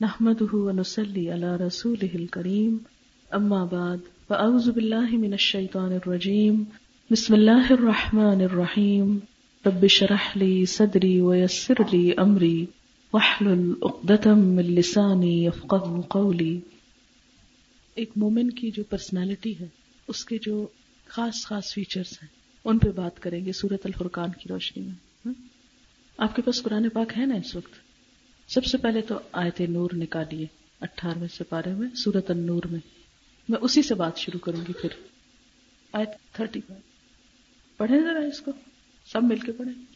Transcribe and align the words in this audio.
نحمده 0.00 0.48
ونسلي 0.52 1.30
على 1.30 1.56
رسوله 1.56 2.18
الكريم. 2.20 2.72
أما 3.40 3.64
بعد، 3.72 4.00
فأعوذ 4.28 4.70
بالله 4.70 5.18
من 5.18 5.32
الشيطان 5.32 5.92
الرجيم. 5.92 6.64
بسم 7.10 7.34
الله 7.34 7.66
الرحمن 7.70 8.40
الرحيم. 8.40 9.18
رب 9.66 9.82
اشرح 9.82 10.36
لي 10.36 10.64
صدري 10.66 11.20
ويسر 11.20 11.74
لي 11.92 12.12
أمري. 12.16 12.66
واحلل 13.12 13.72
عقدة 13.82 14.34
من 14.34 14.64
لساني 14.64 15.46
يفقهوا 15.46 16.02
قولي. 16.08 16.60
ایک 17.94 18.10
مومن 18.16 18.50
کی 18.50 18.70
جو 18.70 18.84
پرسنالٹی 18.84 19.54
ہے، 19.60 19.66
اس 20.08 20.24
کے 20.24 20.38
جو 20.42 20.66
خاص 21.06 21.46
خاص 21.46 21.74
فیچرز 21.74 22.12
ہیں، 22.12 22.28
ان 22.64 22.78
پہ 22.78 22.90
بات 22.90 23.20
کریں 23.20 23.44
گے 23.44 23.52
سورت 23.52 23.86
الفرقان 23.86 24.30
کی 24.30 24.48
روشنی 24.48 24.88
میں. 25.24 25.34
آپ 26.18 26.36
کے 26.36 26.42
پاس 26.42 26.62
قرآن 26.62 26.88
پاک 26.88 27.18
ہے 27.18 27.26
نا 27.26 27.34
اس 27.34 27.56
وقت؟ 27.56 27.81
سب 28.48 28.64
سے 28.64 28.78
پہلے 28.78 29.00
تو 29.00 29.18
آیت 29.32 29.60
نور 29.60 29.90
نکالیے، 29.94 30.46
اٹھارہویں 30.80 31.28
سپارے 31.28 31.72
میں 31.72 31.94
سورت 31.94 32.30
النور 32.30 32.62
میں۔ 32.70 32.80
میں 33.48 33.58
اسی 33.58 33.82
سے 33.82 33.94
بات 33.94 34.18
شروع 34.18 34.40
کروں 34.40 34.60
گی 34.68 34.72
پھر۔ 34.72 34.88
آیت 35.92 36.08
تھرٹی۔ 36.32 36.60
پڑھیں 37.76 38.00
ذرا 38.00 38.20
اس 38.20 38.40
کو۔ 38.40 38.52
سب 39.06 39.22
مل 39.22 39.38
کے 39.38 39.52
پڑھیں۔ 39.52 39.91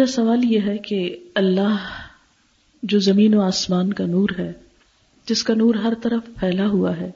میرا 0.00 0.10
سوال 0.10 0.44
یہ 0.44 0.60
ہے 0.66 0.78
کہ 0.78 1.16
اللہ 1.34 1.76
جو 2.82 2.98
زمین 2.98 3.34
و 3.34 3.40
آسمان 3.40 3.92
کا 3.92 4.06
نور 4.06 4.28
ہے، 4.38 4.52
جس 5.26 5.42
کا 5.44 5.54
نور 5.54 5.74
ہر 5.74 5.92
طرف 6.02 6.22
پھیلا 6.40 6.66
ہوا 6.66 6.96
ہے، 6.96 7.10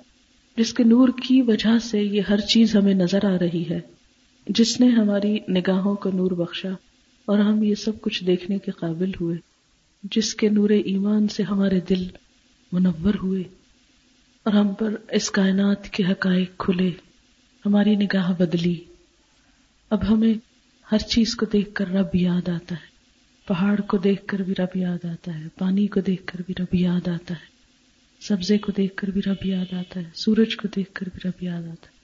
جس 0.57 0.75
کے 0.75 0.85
نور 0.85 1.09
کی 1.23 1.43
وجہ 1.43 1.79
سے 1.79 2.03
یہ 2.03 2.23
ہر 2.29 2.41
چیز 2.41 2.77
ہمیں 2.77 2.95
نظر 2.95 3.25
آ 3.25 3.37
رہی 3.39 3.65
ہے، 3.71 3.81
جس 4.47 4.81
نے 4.81 4.89
ہماری 4.89 5.39
نگاہوں 5.49 5.95
کو 5.95 6.11
نور 6.15 6.31
بخشا 6.31 6.69
اور 7.25 7.39
ہم 7.39 7.63
یہ 7.63 7.75
سب 7.75 8.01
کچھ 8.01 8.25
دیکھنے 8.25 8.59
کے 8.59 8.71
قابل 8.71 9.11
ہوئے، 9.21 9.37
جس 10.03 10.35
کے 10.35 10.49
نور 10.49 10.71
ایمان 10.71 11.29
سے 11.29 11.43
ہمارے 11.43 11.81
دل 11.81 12.07
منور 12.73 13.15
ہوئے 13.23 13.43
اور 14.43 14.53
ہم 14.53 14.75
پر 14.75 14.95
اس 15.11 15.31
کائنات 15.31 15.89
کے 15.89 16.05
حقائق 16.05 16.59
کھلے، 16.59 16.91
ہماری 17.65 17.97
نگاہ 17.97 18.33
بدلی۔ 18.39 18.77
اب 19.91 20.09
ہمیں 20.11 20.35
ہر 20.93 20.99
چیز 20.99 21.37
کو 21.37 21.47
دیکھ 21.47 21.75
کر 21.75 21.89
رب 21.89 22.15
یاد 22.15 22.49
آتا 22.49 22.75
ہے۔ 22.75 22.95
پہاڑ 23.47 23.81
کو 23.81 23.97
دیکھ 23.97 24.27
کر 24.27 24.39
بھی 24.39 24.55
رب 24.59 24.77
یاد 24.77 25.05
آتا 25.05 25.39
ہے۔ 25.39 25.49
پانی 25.59 25.87
کو 25.87 26.01
دیکھ 26.01 26.23
کر 26.27 26.43
بھی 26.47 26.55
رب 26.59 26.75
یاد 26.75 27.09
آتا 27.09 27.35
ہے۔ 27.35 27.55
سبزے 28.21 28.59
کو 28.59 28.73
دیکھ 28.73 28.97
کر 28.97 29.09
بھی 29.09 29.21
رب 29.27 29.47
یاد 29.47 29.73
آتا 29.73 30.01
ہے۔ 30.01 30.05
سورج 30.15 30.57
کو 30.57 30.69
دیکھ 30.77 30.93
کر 30.93 31.07
بھی 31.15 31.29
رب 31.29 31.43
یاد 31.43 31.63
آتا 31.63 31.87
ہے۔ 31.87 31.95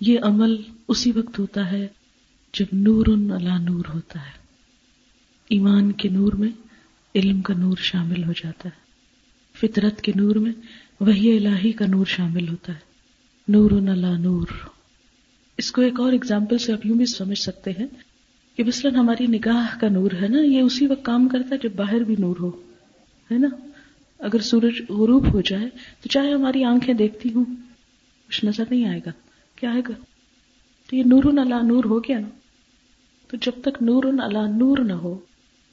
یہ 0.00 0.18
عمل 0.22 0.56
اسی 0.88 1.12
وقت 1.12 1.38
ہوتا 1.38 1.72
ہے 1.72 1.88
جب 2.54 2.66
نور 2.72 3.06
اللہ 3.06 3.58
نور 3.60 3.84
ہوتا 3.94 4.20
ہے۔ 4.26 4.32
ایمان 5.48 5.92
کے 5.92 6.08
نور 6.08 6.32
میں 6.32 6.50
علم 7.14 7.40
کا 7.40 7.54
نور 7.54 7.76
شامل 7.76 8.24
ہو 8.24 8.32
جاتا 8.32 8.68
ہے۔ 8.68 8.88
فطرت 9.58 10.00
کے 10.00 10.12
نور 10.14 10.36
میں 10.36 10.52
وہی 11.00 11.36
الہی 11.36 11.72
کا 11.72 11.86
نور 11.86 12.06
شامل 12.06 12.48
ہوتا 12.48 12.72
ہے۔ 12.72 12.78
نور 13.48 13.70
اللہ 13.70 14.18
نور۔ 14.18 14.46
اس 15.58 15.72
کو 15.72 15.82
ایک 15.82 16.00
اور 16.00 16.12
اگزامپل 16.12 16.58
سے 16.58 16.72
آپ 16.72 16.86
یوں 16.86 16.96
بھی 16.96 17.06
سمجھ 17.06 17.38
سکتے 17.38 17.70
ہیں 17.70 17.86
کہ 18.56 18.64
مثلاً 18.64 18.94
ہماری 18.94 19.26
نگاہ 19.26 19.78
کا 19.80 19.88
نور 19.88 20.10
ہے 20.22 20.28
نا، 20.28 20.40
یہ 20.40 20.60
اسی 20.60 20.86
وقت 20.86 21.04
کام 21.04 21.28
کرتا 21.28 21.54
ہے 21.54 21.68
جب 21.68 21.74
باہر 21.76 21.98
بھی 21.98 22.14
نور 22.18 22.36
ہو، 22.40 22.48
ہے 23.30 23.38
نا؟ 23.38 23.48
اگر 24.18 24.38
سورج 24.38 24.82
غروب 24.88 25.34
ہو 25.34 25.40
جائے 25.40 25.68
تو 26.02 26.08
چاہے 26.08 26.32
ہماری 26.32 26.64
آنکھیں 26.64 26.94
دیکھتی 26.94 27.32
ہوں، 27.32 27.44
کچھ 28.28 28.44
نظر 28.44 28.64
نہیں 28.70 28.88
آئے 28.88 29.00
گا۔ 29.06 29.10
کیا 29.56 29.70
آئے 29.70 29.82
گا؟ 29.88 29.94
تو 30.90 30.96
یہ 30.96 31.02
نور 31.06 31.24
اللہ 31.24 31.62
نور 31.62 31.84
ہو 31.84 31.98
گیا 31.98 32.18
نا؟ 32.18 32.28
تو 33.28 33.36
جب 33.36 33.52
تک 33.62 33.82
نور 33.82 34.04
اللہ 34.04 34.56
نور 34.56 34.78
نہ 34.78 34.92
ہو، 34.92 35.18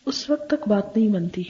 اس 0.06 0.30
وقت 0.30 0.50
تک 0.50 0.68
بات 0.68 0.98
نہیں 0.98 1.10
بنتی۔ 1.10 1.44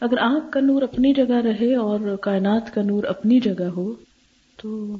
اگر 0.00 0.18
آنکھ 0.18 0.52
کا 0.52 0.60
نور 0.60 0.82
اپنی 0.82 1.14
جگہ 1.14 1.34
رہے 1.34 1.74
اور 1.74 2.16
کائنات 2.16 2.74
کا 2.74 2.82
نور 2.82 3.04
اپنی 3.04 3.40
جگہ 3.40 3.64
ہو، 3.64 3.94
تو 4.56 4.96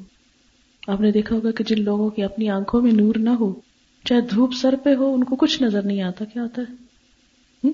آپ 0.89 1.01
نے 1.01 1.11
دیکھا 1.11 1.35
ہوگا 1.35 1.51
کہ 1.51 1.63
جن 1.63 1.83
لوگوں 1.83 2.09
کی 2.09 2.23
اپنی 2.23 2.49
آنکھوں 2.49 2.81
میں 2.81 2.91
نور 2.91 3.15
نہ 3.15 3.29
ہو، 3.29 3.59
چاہے 4.05 4.21
دھوپ 4.21 4.53
سر 4.53 4.75
پہ 4.83 4.95
ہو، 4.95 5.13
ان 5.13 5.23
کو 5.23 5.35
کچھ 5.35 5.63
نظر 5.63 5.81
نہیں 5.81 6.01
آتا 6.01 6.25
کیا 6.25 6.43
آتا 6.43 6.61
ہے؟ 6.61 7.69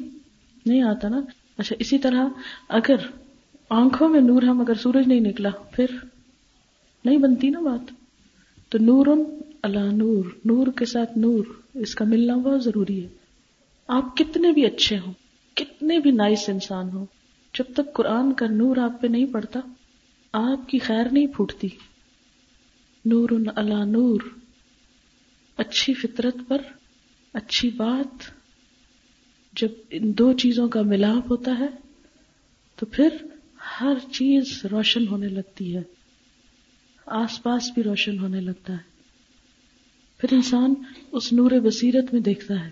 نہیں 0.65 0.81
آتا 0.81 1.09
نا؟ 1.09 1.21
اچھا 1.57 1.75
اسی 1.79 1.97
طرح 1.97 2.27
اگر 2.69 2.95
آنکھوں 3.69 4.09
میں 4.09 4.21
نور، 4.21 4.43
ہم 4.43 4.61
اگر 4.61 4.73
سورج 4.73 5.07
نہیں 5.07 5.19
نکلا، 5.19 5.49
پھر 5.71 5.85
نہیں 7.05 7.17
بنتی 7.17 7.49
نا 7.49 7.59
بات؟ 7.59 7.91
تو 8.69 8.77
نور 8.77 9.07
اللہ 9.61 9.91
نور 9.91 10.23
نور 10.45 10.67
کے 10.67 10.85
ساتھ 10.85 11.17
نور، 11.17 11.43
اس 11.73 11.95
کا 11.95 12.05
ملنا 12.05 12.35
بہت 12.35 12.63
ضروری 12.63 13.03
ہے۔ 13.03 13.07
آپ 13.87 14.17
کتنے 14.17 14.51
بھی 14.51 14.65
اچھے 14.65 14.97
ہوں، 14.97 15.13
کتنے 15.55 15.99
بھی 15.99 16.11
نائس 16.11 16.49
انسان 16.49 16.89
ہوں، 16.89 17.05
جب 17.53 17.73
تک 17.73 17.93
قرآن 17.93 18.33
کا 18.33 18.45
نور 18.47 18.77
آپ 18.77 19.01
پہ 19.01 19.07
نہیں 19.07 19.25
پڑتا، 19.25 19.59
آپ 20.33 20.69
کی 20.69 20.79
خیر 20.79 21.05
نہیں 21.11 21.27
پھوٹتی۔ 21.27 21.69
نور 23.05 23.29
اللہ 23.55 23.85
نور، 23.85 24.19
اچھی 25.57 25.93
فطرت 25.93 26.35
پر 26.47 26.57
اچھی 27.33 27.69
بات۔ 27.69 28.23
جب 29.53 29.67
ان 29.89 30.11
دو 30.17 30.33
چیزوں 30.33 30.69
کا 30.69 30.81
ملاپ 30.81 31.31
ہوتا 31.31 31.59
ہے، 31.59 31.67
تو 32.75 32.85
پھر 32.85 33.09
ہر 33.81 33.93
چیز 34.11 34.65
روشن 34.65 35.07
ہونے 35.07 35.27
لگتی 35.27 35.77
ہے۔ 35.77 35.81
آس 37.05 37.43
پاس 37.43 37.71
بھی 37.71 37.83
روشن 37.83 38.19
ہونے 38.19 38.41
لگتا 38.41 38.73
ہے۔ 38.73 38.95
پھر 40.17 40.33
انسان 40.35 40.73
اس 41.11 41.33
نور 41.33 41.51
بصیرت 41.51 42.13
میں 42.13 42.21
دیکھتا 42.21 42.65
ہے، 42.65 42.69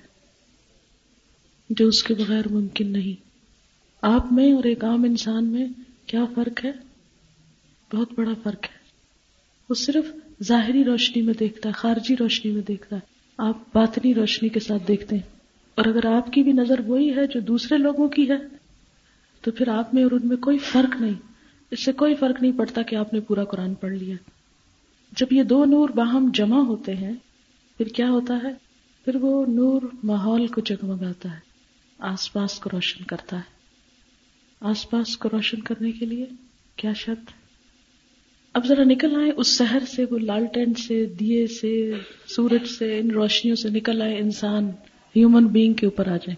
جو 1.69 1.87
اس 1.87 2.03
کے 2.03 2.13
بغیر 2.13 2.47
ممکن 2.47 2.91
نہیں۔ 2.91 3.27
آپ 4.01 4.33
میں 4.33 4.53
اور 4.53 4.63
ایک 4.63 4.83
عام 4.83 5.03
انسان 5.03 5.45
میں 5.45 5.67
کیا 6.05 6.25
فرق 6.35 6.65
ہے؟ 6.65 6.71
بہت 7.93 8.09
بڑا 8.15 8.31
فرق 8.43 8.63
ہے۔ 8.63 8.83
وہ 9.69 9.75
صرف 9.75 10.22
ظاہری 10.43 10.83
روشنی 10.83 11.21
میں 11.21 11.33
دیکھتا 11.39 11.69
ہے، 11.69 11.73
خارجی 11.73 12.17
روشنی 12.17 12.51
میں 12.51 12.61
دیکھتا 12.61 12.95
ہے۔ 12.95 13.01
آپ 13.37 13.57
باطنی 13.73 14.13
روشنی 14.13 14.49
کے 14.49 14.59
ساتھ 14.59 14.87
دیکھتے 14.87 15.15
ہیں۔ 15.15 15.39
اور 15.75 15.85
اگر 15.85 16.05
آپ 16.05 16.33
کی 16.33 16.43
بھی 16.43 16.51
نظر 16.51 16.79
وہی 16.79 17.15
ہے 17.15 17.27
جو 17.27 17.39
دوسرے 17.39 17.77
لوگوں 17.77 18.09
کی 18.09 18.29
ہے، 18.29 18.37
تو 19.41 19.51
پھر 19.51 19.67
آپ 19.67 19.93
میں 19.93 20.03
اور 20.03 20.11
ان 20.11 20.27
میں 20.27 20.37
کوئی 20.37 20.57
فرق 20.57 21.01
نہیں۔ 21.01 21.13
اس 21.71 21.83
سے 21.83 21.91
کوئی 21.91 22.15
فرق 22.15 22.41
نہیں 22.41 22.51
پڑتا 22.57 22.81
کہ 22.81 22.95
آپ 22.95 23.13
نے 23.13 23.19
پورا 23.19 23.43
قرآن 23.43 23.73
پڑھ 23.73 23.93
لیا۔ 23.93 24.15
جب 25.11 25.33
یہ 25.33 25.43
دو 25.43 25.65
نور 25.65 25.89
باہم 25.89 26.29
جمع 26.33 26.59
ہوتے 26.59 26.95
ہیں، 26.95 27.13
پھر 27.77 27.87
کیا 27.87 28.09
ہوتا 28.09 28.39
ہے؟ 28.43 28.53
پھر 29.05 29.15
وہ 29.15 29.45
نور 29.45 29.81
ماحول 30.03 30.47
کو 30.47 30.61
جگمگاتا 30.61 31.31
ہے۔ 31.31 31.39
آس 31.99 32.33
پاس 32.33 32.59
کو 32.59 32.69
روشن 32.73 33.03
کرتا 33.03 33.37
ہے۔ 33.37 33.53
آس 34.61 34.89
پاس 34.89 35.17
کو 35.17 35.29
روشن 35.31 35.61
کرنے 35.61 35.91
کے 35.91 36.05
لیے 36.05 36.25
کیا 36.75 36.93
شرط؟ 36.93 37.42
اب 38.53 38.65
ذرا 38.67 38.83
نکل 38.83 39.15
آئے 39.15 39.31
اس 39.37 39.57
شہر 39.57 39.79
سے، 39.95 40.05
وہ 40.11 40.19
لالٹین 40.19 40.73
سے، 40.73 41.05
دیے 41.05 41.47
سے، 41.47 41.91
سورج 42.27 42.67
سے، 42.67 42.99
ان 42.99 43.11
روشنیوں 43.11 43.55
سے 43.55 43.69
نکل 43.69 44.01
آئے 44.01 44.17
انسان 44.17 44.69
ہیومن 45.15 45.47
بینگ 45.47 45.73
کے 45.73 45.85
اوپر 45.85 46.07
آ 46.07 46.17
جائیں۔ 46.17 46.35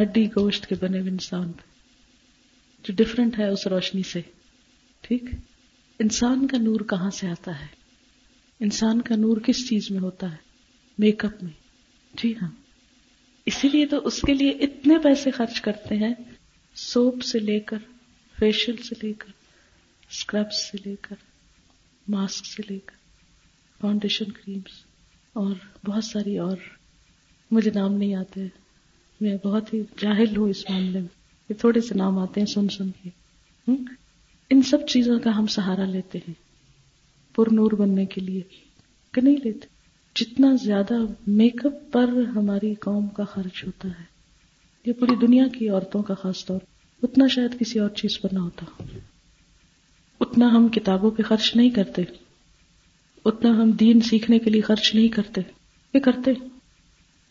ہڈی 0.00 0.26
گوشت 0.26 0.66
کے 0.66 0.74
بنے 0.80 1.00
ہوئے 1.00 1.10
انسان 1.10 1.52
پہ 1.52 1.62
جو 2.84 3.04
ڈفرینٹ 3.04 3.38
ہے 3.38 3.48
اس 3.48 3.66
روشنی 3.66 4.02
سے۔ 4.02 4.20
ٹھیک؟ 5.00 5.24
انسان 5.98 6.46
کا 6.46 6.56
نور 6.56 6.80
کہاں 6.80 7.10
سے 7.10 7.26
آتا 7.28 7.60
ہے؟ 7.60 7.66
انسان 8.60 9.00
کا 9.00 9.16
نور 9.16 9.36
کس 9.36 9.68
چیز 9.68 9.90
میں 9.90 10.00
ہوتا 10.00 10.30
ہے؟ 10.30 10.36
میک 10.98 11.24
اپ 11.24 11.42
میں۔ 11.42 11.52
جی 12.14 12.34
ہاں۔ 12.42 12.50
اسی 13.46 13.68
لیے 13.68 13.86
تو 13.86 14.06
اس 14.06 14.20
کے 14.20 14.34
لیے 14.34 14.50
اتنے 14.50 14.98
پیسے 14.98 15.30
خرچ 15.30 15.60
کرتے 15.60 15.96
ہیں، 15.96 16.14
سوپ 16.74 17.22
سے 17.22 17.38
لے 17.38 17.60
کر 17.60 17.78
فیشل 18.38 18.76
سے 18.76 18.94
لے 19.02 19.12
کر 19.12 19.35
اسکرب 20.10 20.52
سے 20.52 20.78
لے 20.84 20.94
کر 21.00 21.16
ماسک 22.08 22.46
سے 22.46 22.62
لے 22.68 22.78
کر 22.78 22.96
فاؤنڈیشن 23.80 24.30
کریمس 24.30 24.84
اور 25.32 25.54
بہت 25.86 26.04
ساری 26.04 26.38
اور 26.38 26.56
مجھے 27.50 27.70
نام 27.74 27.94
نہیں 27.94 28.14
آتے 28.14 28.46
میں 29.20 29.36
بہت 29.44 29.74
ہی 29.74 29.82
جاہل 29.98 30.36
ہوں 30.36 30.48
اس 30.48 30.70
معاملے 30.70 31.00
میں 31.00 31.14
یہ 31.48 31.54
تھوڑے 31.54 31.80
سے 31.80 31.94
نام 31.94 32.18
آتے 32.18 32.40
ہیں 32.40 32.46
سن 32.46 32.68
سن 32.68 32.90
کے۔ 32.90 33.10
ان 34.50 34.62
سب 34.62 34.86
چیزوں 34.86 35.18
کا 35.18 35.38
ہم 35.38 35.46
سہارا 35.46 35.84
لیتے 35.84 36.18
ہیں 36.18 36.34
پر 37.36 37.52
نور 37.52 37.72
بننے 37.72 38.06
کے 38.06 38.20
لیے 38.20 38.40
کہ 39.12 39.20
نہیں 39.20 39.36
لیتے۔ 39.44 39.66
جتنا 40.16 40.48
زیادہ 40.62 40.94
میک 41.26 41.66
اپ 41.66 41.92
پر 41.92 42.08
ہماری 42.36 42.74
قوم 42.74 43.08
کا 43.08 43.24
خرچ 43.24 43.64
ہوتا 43.64 43.88
ہے، 43.88 44.04
یہ 44.86 44.92
پوری 44.92 45.26
دنیا 45.26 45.44
کی 45.58 45.68
عورتوں 45.68 46.02
کا 46.02 46.14
خاص 46.14 46.44
طور، 46.46 46.60
اتنا 47.02 47.26
شاید 47.26 47.58
کسی 47.58 47.78
اور 47.78 47.90
چیز 47.90 48.20
پر 48.20 48.28
نہ 48.32 48.38
ہوتا۔ 48.38 48.64
اتنا 50.20 50.46
ہم 50.46 50.68
کتابوں 50.68 51.10
پہ 51.10 51.22
خرچ 51.22 51.56
نہیں 51.56 51.70
کرتے۔ 51.70 52.02
اتنا 53.24 53.50
ہم 53.50 53.70
دین 53.70 54.00
سیکھنے 54.00 54.38
کے 54.38 54.50
لیے 54.50 54.60
خرچ 54.60 54.94
نہیں 54.94 55.08
کرتے۔ 55.08 55.40
یہ 55.94 56.00
کرتے۔ 56.00 56.30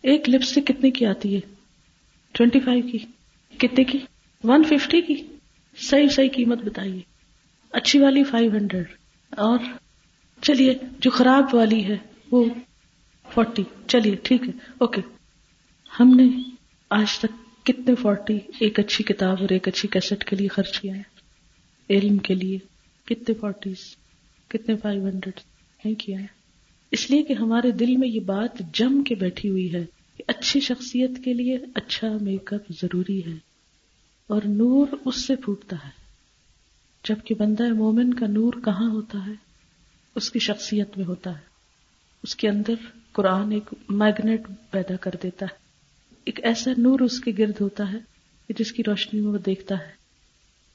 ایک 0.02 0.30
لپسٹک 0.30 0.68
کتنے 0.68 0.92
کی 0.92 1.06
آتی 1.06 1.36
ہے؟ 1.36 1.40
ٹوینٹی 2.32 2.60
فائیو 2.60 2.84
کی۔ 2.92 2.98
کتنے 3.58 3.84
کی؟ 3.84 3.98
ون 4.44 4.64
ففٹی 4.64 5.02
کی۔ 5.02 5.16
صحیح 5.78 6.08
صحیح 6.08 6.30
قیمت 6.36 6.58
بتائیے۔ 6.58 7.02
اچھی 7.72 8.00
والی 8.00 8.24
فائیو 8.24 8.52
ہنڈریڈ۔ 8.52 8.86
اور 9.30 9.60
چلیے، 10.42 10.74
جو 11.00 11.12
خراب 11.12 11.56
والی 11.56 11.86
ہے، 11.86 11.98
وہ 12.32 12.46
فورٹی۔ 13.34 13.64
چلیے، 13.88 14.16
ٹھیک 14.24 14.42
ہے۔ 14.44 14.52
اوکے۔ 14.78 15.02
ہم 16.00 16.16
نے 16.16 16.24
آج 16.90 17.20
تک 17.20 17.66
کتنے 17.66 17.96
فورٹی، 17.96 18.40
ایک 18.60 18.80
اچھی 18.80 19.04
کتاب 19.04 19.38
اور 19.42 19.50
ایک 19.50 19.68
اچھی 19.68 19.88
کیسٹ 19.88 20.24
کے 20.24 20.36
لیے 20.36 20.48
خرچ 20.48 20.80
کیا 20.80 20.96
ہے؟ 20.96 21.04
علم 21.90 22.18
کے 22.18 22.36
لیے۔ 22.36 22.75
کتنے 23.06 23.34
فورٹیز، 23.34 23.96
کتنے 24.48 24.76
فائیو 24.76 25.06
ہنڈریڈ 25.06 25.40
نہیں 25.86 25.96
کیا 25.96 26.20
ہے 26.20 26.26
اس 26.92 27.10
لیے 27.10 27.24
کہ 27.24 27.34
ہمارے 27.34 27.72
دل 27.72 27.98
میں 27.98 28.08
یہ 28.08 28.20
بات 28.20 28.62
جم 28.74 29.04
کے 29.04 29.16
بیٹھی 29.16 29.50
ہوئی 29.50 29.74
ہے 29.74 29.86
کہ 30.18 30.24
اچھی 30.28 30.60
شخصیت 30.60 31.12
کے 31.26 31.34
لیے 31.34 31.58
اچھا 31.76 32.08
میک 32.22 32.54
اپ 32.54 32.72
ضروری 32.82 33.26
ہے 33.26 33.38
اور 34.28 34.42
نور 34.46 34.88
اس 35.06 35.26
سے 35.26 35.36
پھوٹتا 35.36 35.76
ہے۔ 35.76 35.90
جبکہ 37.04 37.36
بندہ 37.36 37.74
مومن 37.74 38.14
کا 38.14 38.28
نور 38.28 38.54
کہاں 38.66 38.90
ہوتا 38.90 39.28
ہے؟ 39.28 39.34
اس 40.16 40.32
کی 40.32 40.40
شخصیت 40.40 40.98
میں 40.98 41.06
ہوتا 41.06 41.30
ہے۔ 41.32 41.42
اس 42.24 42.36
کے 42.36 42.50
اندر 42.50 42.74
قرآن 43.12 43.52
ایک 43.52 43.74
میگنیٹ 43.90 44.42
پیدا 44.72 44.96
کر 44.96 45.12
دیتا 45.24 45.46
ہے۔ 45.46 45.56
ایک 46.26 46.40
ایسا 46.44 46.72
نور 46.78 47.00
اس 47.00 47.20
کے 47.20 47.32
گرد 47.38 47.62
ہوتا 47.62 47.94
ہے 47.94 47.98
کہ 48.48 48.54
جس 48.60 48.72
کی 48.72 48.84
روشنی 48.88 49.20
میں 49.20 49.32
وہ 49.32 49.38
دیکھتا 49.38 49.76
ہے 49.80 49.92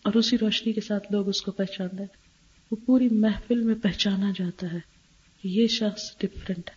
اور 0.03 0.15
اسی 0.15 0.38
روشنی 0.38 0.73
کے 0.73 0.81
ساتھ 0.81 1.12
لوگ 1.12 1.29
اس 1.29 1.43
کو 1.43 1.50
پہچانتے 1.50 1.97
ہیں۔ 1.97 2.19
وہ 2.70 2.76
پوری 2.87 3.08
محفل 3.08 3.61
میں 3.61 3.75
پہچانا 3.75 4.32
جاتا 4.37 4.72
ہے 4.72 4.78
کہ 5.43 5.49
یہ 5.49 5.67
شخص 5.67 6.02
ڈفرینٹ 6.19 6.70
ہے۔ 6.70 6.75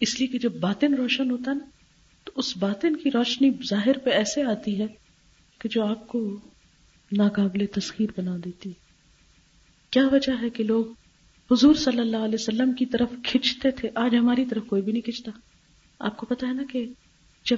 اس 0.00 0.18
لیے 0.18 0.28
کہ 0.28 0.38
جب 0.38 0.52
باطن 0.52 0.94
روشن 0.94 1.30
ہوتا 1.30 1.50
ہے 1.50 1.56
نا، 1.56 1.64
تو 2.24 2.32
اس 2.36 2.56
باطن 2.56 2.96
کی 2.96 3.10
روشنی 3.10 3.50
ظاہر 3.70 3.98
پہ 3.98 4.10
ایسے 4.10 4.42
آتی 4.42 4.80
ہے 4.80 4.86
کہ 5.58 5.68
جو 5.68 5.84
آپ 5.84 6.08
کو 6.08 6.40
ناقابل 7.12 7.66
تسخیر 7.66 8.20
بنا 8.20 8.36
دیتی 8.44 8.72
کیا 9.90 10.08
وجہ 10.12 10.42
ہے 10.42 10.50
کہ 10.50 10.64
لوگ 10.64 10.84
حضور 11.50 11.74
صلی 11.74 12.00
اللہ 12.00 12.16
علیہ 12.16 12.38
وسلم 12.40 12.72
کی 12.72 12.86
طرف 12.86 13.08
کھینچتے 13.24 13.70
تھے؟ 13.70 13.90
آج 13.94 14.16
ہماری 14.16 14.46
طرف 14.46 14.62
کوئی 14.66 14.82
بھی 14.82 14.92
نہیں 14.92 15.02
کھینچتا 15.02 15.30
آپ 15.98 16.16
کو 16.16 16.26
پتا 16.26 16.46
ہے 16.46 16.52
نا 16.52 16.62
کہ 16.72 16.86
جب 17.44 17.56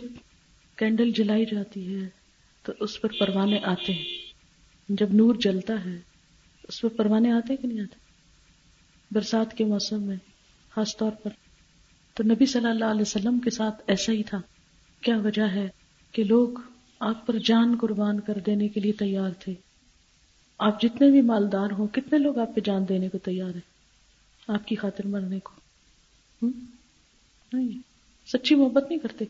کینڈل 0.77 1.11
جلائی 1.11 1.45
جاتی 1.45 1.95
ہے، 1.95 2.09
تو 2.63 2.73
اس 2.81 3.01
پر 3.01 3.09
پروانے 3.21 3.59
آتے 3.63 3.93
ہیں۔ 3.93 4.05
جب 4.89 5.15
نور 5.15 5.35
جلتا 5.35 5.85
ہے 5.85 6.14
اس 6.69 6.81
پر 6.81 6.89
پروانے 6.89 7.33
آتے 7.33 7.57
کہ 7.57 7.69
نہیں 7.69 7.81
آتے؟ 7.81 7.99
برسات 9.11 9.55
کے 9.55 9.65
موسم 9.65 10.03
میں، 10.03 10.17
خاص 10.71 10.97
طور 10.97 11.11
پر۔ 11.11 11.31
تو 12.15 12.25
نبی 12.25 12.47
صلی 12.47 12.67
اللہ 12.67 12.85
علیہ 12.85 13.01
وسلم 13.01 13.39
کے 13.39 13.51
ساتھ 13.51 13.83
ایسا 13.87 14.13
ہی 14.13 14.23
تھا۔ 14.23 14.41
کیا 15.01 15.17
وجہ 15.17 15.43
ہے 15.43 15.69
کہ 16.13 16.25
لوگ 16.25 16.49
آپ 17.01 17.27
پر 17.27 17.39
جان 17.39 17.77
قربان 17.81 18.21
کر 18.21 18.39
دینے 18.47 18.69
کے 18.69 18.81
لیے 18.81 18.93
تیار 18.93 19.31
تھے؟ 19.31 19.55
آپ 20.59 20.83
جتنے 20.83 21.11
بھی 21.11 21.21
مالدار 21.21 21.71
ہوں، 21.79 21.87
کتنے 21.87 22.19
لوگ 22.19 22.39
آپ 22.39 22.55
پہ 22.55 22.61
جان 22.61 22.85
دینے 22.89 23.09
کو 23.09 23.19
تیار 23.19 23.55
ہیں؟ 23.55 23.75
آپ 24.49 24.67
کی 24.67 24.77
خاطر 24.77 25.07
مرنے 25.07 25.39
کو۔ 25.39 25.53
نہیں، 27.53 27.79
سچی 28.27 28.55
محبت 28.55 28.85
نہیں 28.89 28.99
کرتے۔ 28.99 29.25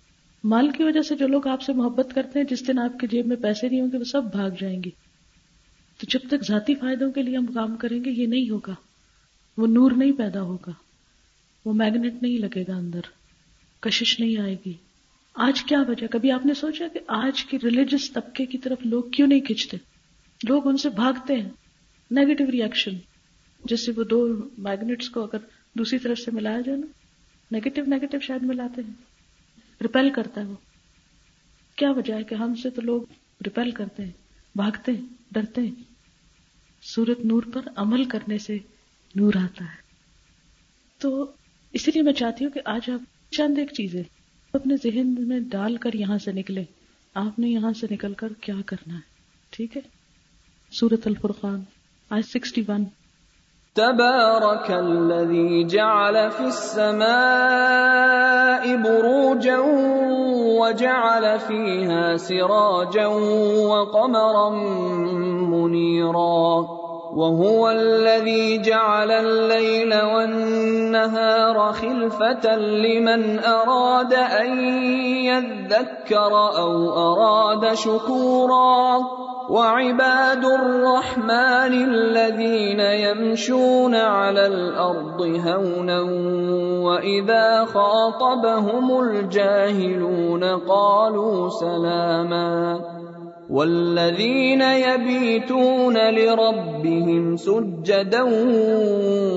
مال 0.44 0.70
کی 0.70 0.84
وجہ 0.84 1.00
سے 1.00 1.16
جو 1.16 1.26
لوگ 1.26 1.48
آپ 1.48 1.62
سے 1.62 1.72
محبت 1.72 2.08
کرتے 2.14 2.38
ہیں، 2.38 2.46
جس 2.46 2.66
دن 2.66 2.78
آپ 2.78 2.98
کے 2.98 3.06
جیب 3.06 3.26
میں 3.26 3.36
پیسے 3.36 3.68
نہیں 3.68 3.80
ہوں 3.80 3.88
گے، 3.92 3.98
وہ 3.98 4.04
سب 4.04 4.22
بھاگ 4.24 4.50
جائیں 4.60 4.82
گے۔ 4.84 4.90
تو 6.04 6.18
جب 6.18 6.28
تک 6.28 6.46
ذاتی 6.48 6.74
فائدوں 6.74 7.12
کے 7.12 7.22
لیے 7.22 7.36
ہم 7.36 7.46
کام 7.46 7.76
کریں 7.76 8.04
گے، 8.04 8.10
یہ 8.10 8.26
نہیں 8.26 8.50
ہوگا۔ 8.50 8.74
وہ 9.56 9.66
نور 9.66 9.90
نہیں 9.90 10.12
پیدا 10.12 10.42
ہوگا۔ 10.42 10.72
وہ 11.64 11.74
میگنیٹ 11.74 12.14
نہیں 12.22 12.38
لگے 12.38 12.62
گا 12.68 12.76
اندر۔ 12.76 13.00
کشش 13.80 14.20
نہیں 14.20 14.40
آئے 14.40 14.56
گی۔ 14.66 14.72
آج 15.34 15.62
کیا 15.62 15.82
وجہ؟ 15.88 16.06
کبھی 16.06 16.30
آپ 16.30 16.46
نے 16.46 16.54
سوچا 16.54 16.84
کہ 16.92 17.00
آج 17.08 17.44
کی 17.44 17.58
ریلیجس 17.64 18.12
طبقے 18.12 18.46
کی 18.46 18.58
طرف 18.58 18.78
لوگ 18.84 19.02
کیوں 19.02 19.28
نہیں 19.28 19.40
کھینچتے؟ 19.40 19.76
لوگ 20.48 20.68
ان 20.68 20.76
سے 20.76 20.90
بھاگتے 20.90 21.34
ہیں۔ 21.34 21.50
نیگیٹو 22.10 22.50
ریئیکشن 22.50 22.92
جس 23.64 23.86
سے 23.86 23.92
وہ 23.96 24.04
دو 24.04 24.36
میگنیٹس 24.58 25.10
کو 25.10 25.22
اگر 25.22 25.38
دوسری 25.74 25.98
طرف 25.98 26.18
سے 26.18 26.30
ملایا 26.30 26.60
جائے 26.60 26.78
نا 26.78 26.86
نیگیٹو 27.50 27.82
نیگیٹو 27.86 28.18
شاید 28.20 28.42
ملاتے 28.42 28.82
ہیں۔ 28.82 28.94
ریپیل 29.82 30.10
کرتا 30.10 30.40
ہے 30.40 30.46
وہ۔ 30.46 30.56
کیا 31.76 31.90
وجہ 31.90 32.14
ہے 32.14 32.24
کہ 32.24 32.34
ہم 32.34 32.54
سے 32.54 32.70
تو 32.70 32.82
لوگ 32.82 33.02
ریپیل 33.44 33.70
کرتے 33.70 34.04
ہیں، 34.04 34.12
بھاگتے 34.54 34.92
ہیں، 34.92 35.06
ڈرتے 35.32 35.60
ہیں؟ 35.60 35.93
سورت 36.84 37.24
نور 37.24 37.42
پر 37.52 37.60
عمل 37.76 38.04
کرنے 38.04 38.38
سے 38.38 38.58
نور 39.14 39.32
آتا 39.36 39.64
ہے۔ 39.64 39.84
تو 40.98 41.30
اسی 41.72 41.90
لیے 41.94 42.02
میں 42.02 42.12
چاہتی 42.12 42.44
ہوں 42.44 42.52
کہ 42.52 42.60
آج 42.64 42.90
آپ 42.90 43.32
چند 43.32 43.58
ایک 43.58 43.68
چیزیں 43.68 44.02
اپنے 44.52 44.74
ذہن 44.84 45.28
میں 45.28 45.40
ڈال 45.40 45.76
کر 45.76 45.90
یہاں 45.94 46.18
سے 46.18 46.32
نکلے 46.32 46.64
آپ 47.14 47.38
نے 47.38 47.48
یہاں 47.48 47.72
سے 47.72 47.86
نکل 47.90 48.12
کر 48.12 48.32
کیا 48.40 48.54
کرنا 48.66 48.94
ہے؟ 48.94 49.00
ٹھیک 49.50 49.76
ہے؟ 49.76 49.82
سورت 50.72 51.06
الفرقان 51.06 51.60
آج 52.10 52.22
سکسٹی 52.22 52.62
ون۔ 52.68 52.84
تبارك 53.72 54.70
الذي 54.70 55.64
جعل 55.64 56.16
في 56.36 56.44
السماء 56.44 57.04
بروجا 58.76 59.56
وجعل 60.60 61.38
فيها 61.38 62.16
سراجا 62.16 63.06
وقمرا 63.68 64.50
منيرا 65.50 66.66
وهو 67.14 67.70
الذي 67.70 68.58
جعل 68.58 69.10
الليل 69.10 69.94
والنهار 69.94 71.72
خلفة 71.72 72.56
لمن 72.56 73.38
أراد 73.38 74.14
أن 74.14 74.58
يذكر 75.24 76.32
أو 76.58 76.90
أراد 76.90 77.74
شكورا 77.74 78.98
وعباد 79.48 80.44
الرحمن 80.44 81.72
الذين 81.90 82.80
يمشون 82.80 83.94
على 83.94 84.46
الأرض 84.46 85.20
هونا 85.20 86.00
وإذا 86.80 87.64
خاطبهم 87.64 89.00
الجاهلون 89.00 90.44
قالوا 90.44 91.48
سلاما 91.48 92.80
والذين 93.50 94.62
يبيتون 94.62 95.96
لربهم 96.10 97.36
سجدا 97.36 98.22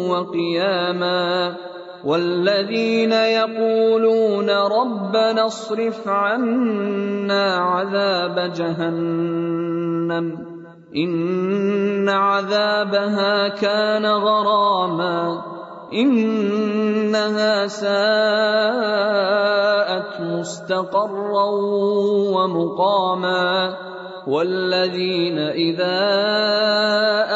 وقياما 0.09 1.55
والذين 2.05 3.11
يقولون 3.11 4.49
ربنا 4.49 5.45
اصرف 5.45 6.07
عنا 6.07 7.55
عذاب 7.55 8.51
جهنم 8.55 9.86
جہنم 10.07 10.27
ان 10.95 12.09
عذابها 12.09 13.47
كان 13.47 14.05
غراما 14.05 15.43
انها 15.93 17.67
ساءت 17.67 17.91
مستقرا 20.21 21.49
ومقاما 22.35 23.77
والذين 24.27 25.37
اذا 25.39 25.99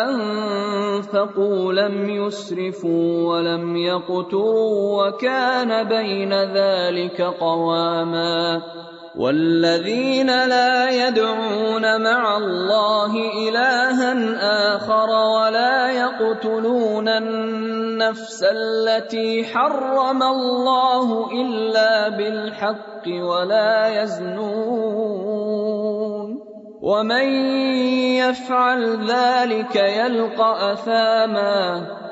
انفقوا 0.09 1.73
لم 1.73 2.09
يسرفوا 2.09 3.29
ولم 3.29 3.75
يقتروا 3.75 5.07
وكان 5.07 5.83
بين 5.87 6.33
ذلك 6.33 7.21
قواما 7.21 8.61
والذين 9.15 10.27
لا 10.27 10.89
يدعون 10.89 12.01
مع 12.01 12.37
الله 12.37 13.15
الها 13.49 14.13
اخر 14.75 15.09
ولا 15.09 15.89
يقتلون 15.89 17.07
النفس 17.07 18.43
التي 18.43 19.45
حرم 19.45 20.23
الله 20.23 21.31
الا 21.31 22.09
بالحق 22.09 23.07
ولا 23.07 24.01
يزنون 24.03 25.51
ومن 26.81 27.25
يفعل 28.15 29.07
ذلك 29.07 29.75
يلقى 29.75 30.73
اثاما 30.73 31.85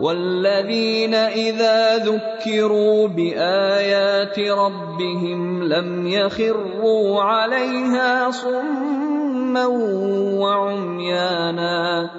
والذين 0.00 1.14
اذا 1.14 1.96
ذكروا 1.96 3.08
بايات 3.08 4.38
ربهم 4.38 5.62
لم 5.62 6.06
يخروا 6.06 7.22
عليها 7.22 8.30
صما 8.30 9.66
وعميانا 10.40 12.10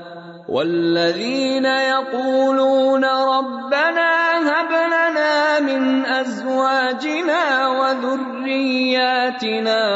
والذين 0.49 1.65
يقولون 1.65 3.05
ربنا 3.05 4.39
هب 4.39 4.71
لنا 4.71 5.59
من 5.59 6.05
ازواجنا 6.05 7.69
وذرياتنا 7.69 9.21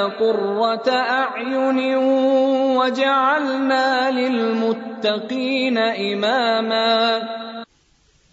قره 0.06 0.90
اعين 0.90 1.98
وجعلنا 2.78 4.12
للمتقين 4.12 5.78
اماما 5.78 7.22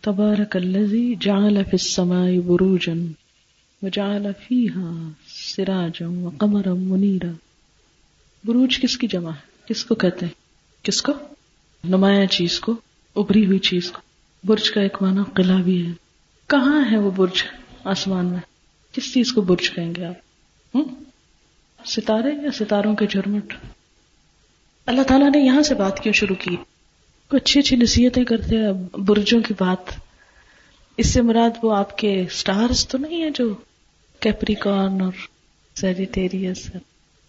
تبارك 0.07 0.57
الذي 0.57 1.15
جعل 1.21 1.65
في 1.65 1.73
السماء 1.73 2.41
بروجا 2.41 2.93
وجعل 3.83 4.27
فيها 4.49 5.09
سراجا 5.29 6.09
وقمرا 6.09 6.75
منيرا 6.75 7.31
بروج 8.45 8.81
کس 8.81 8.99
کی 8.99 9.07
جمع 9.07 9.31
ہے؟ 9.31 9.47
کس 9.67 9.85
کو 9.85 9.95
کہتے 9.95 10.27
ہیں؟ 10.27 10.33
کس 10.83 11.03
کو؟ 11.03 11.13
نمایاں 11.85 12.27
چیز 12.27 12.61
کو 12.61 12.75
ابری 13.17 13.47
ہوئی 13.47 13.59
چیز 13.59 13.93
کو۔ 13.93 14.01
برج 14.45 14.71
کا 14.71 14.81
ایک 14.81 15.03
معنی 15.03 15.21
قلعہ 15.35 15.63
بھی 15.63 15.87
ہے۔ 15.87 15.93
کہاں 16.47 16.93
ہے 16.93 16.99
وہ 16.99 17.11
برج؟ 17.11 17.45
آسمان 17.85 18.27
میں۔ 18.27 18.41
کس 18.93 19.15
چیز 19.15 19.33
کو 19.33 19.41
برج 19.41 19.71
کہیں 19.71 19.95
گے 19.95 20.05
آپ؟ 20.05 20.79
ستارے 21.87 22.45
یا 22.45 22.51
ستاروں 22.55 22.95
کے 22.95 23.07
جھرمٹ؟ 23.07 23.55
اللہ 24.87 25.03
تعالیٰ 25.03 25.31
نے 25.31 25.39
یہاں 25.39 25.63
سے 25.63 25.75
بات 25.75 26.01
کیوں 26.01 26.15
شروع 26.15 26.37
کی؟ 26.37 26.57
اچھی 27.31 27.61
اچھی 27.61 27.77
نصیحتیں 27.77 28.25
کرتے 28.25 28.57
ہیں، 28.57 28.73
برجوں 28.99 29.41
کی 29.41 29.55
بات۔ 29.59 29.93
اس 30.97 31.13
سے 31.13 31.23
مراد 31.23 31.51
وہ 31.63 31.77
آپ 31.77 31.99
کے 31.99 32.25
سٹارز 32.31 32.89
تو 32.89 32.99
نہیں 32.99 33.23
ہے 33.23 33.31
جو 33.31 33.55
کیپریکارن 34.21 35.01
اور 35.01 35.13
سیجیٹیریس 35.75 36.71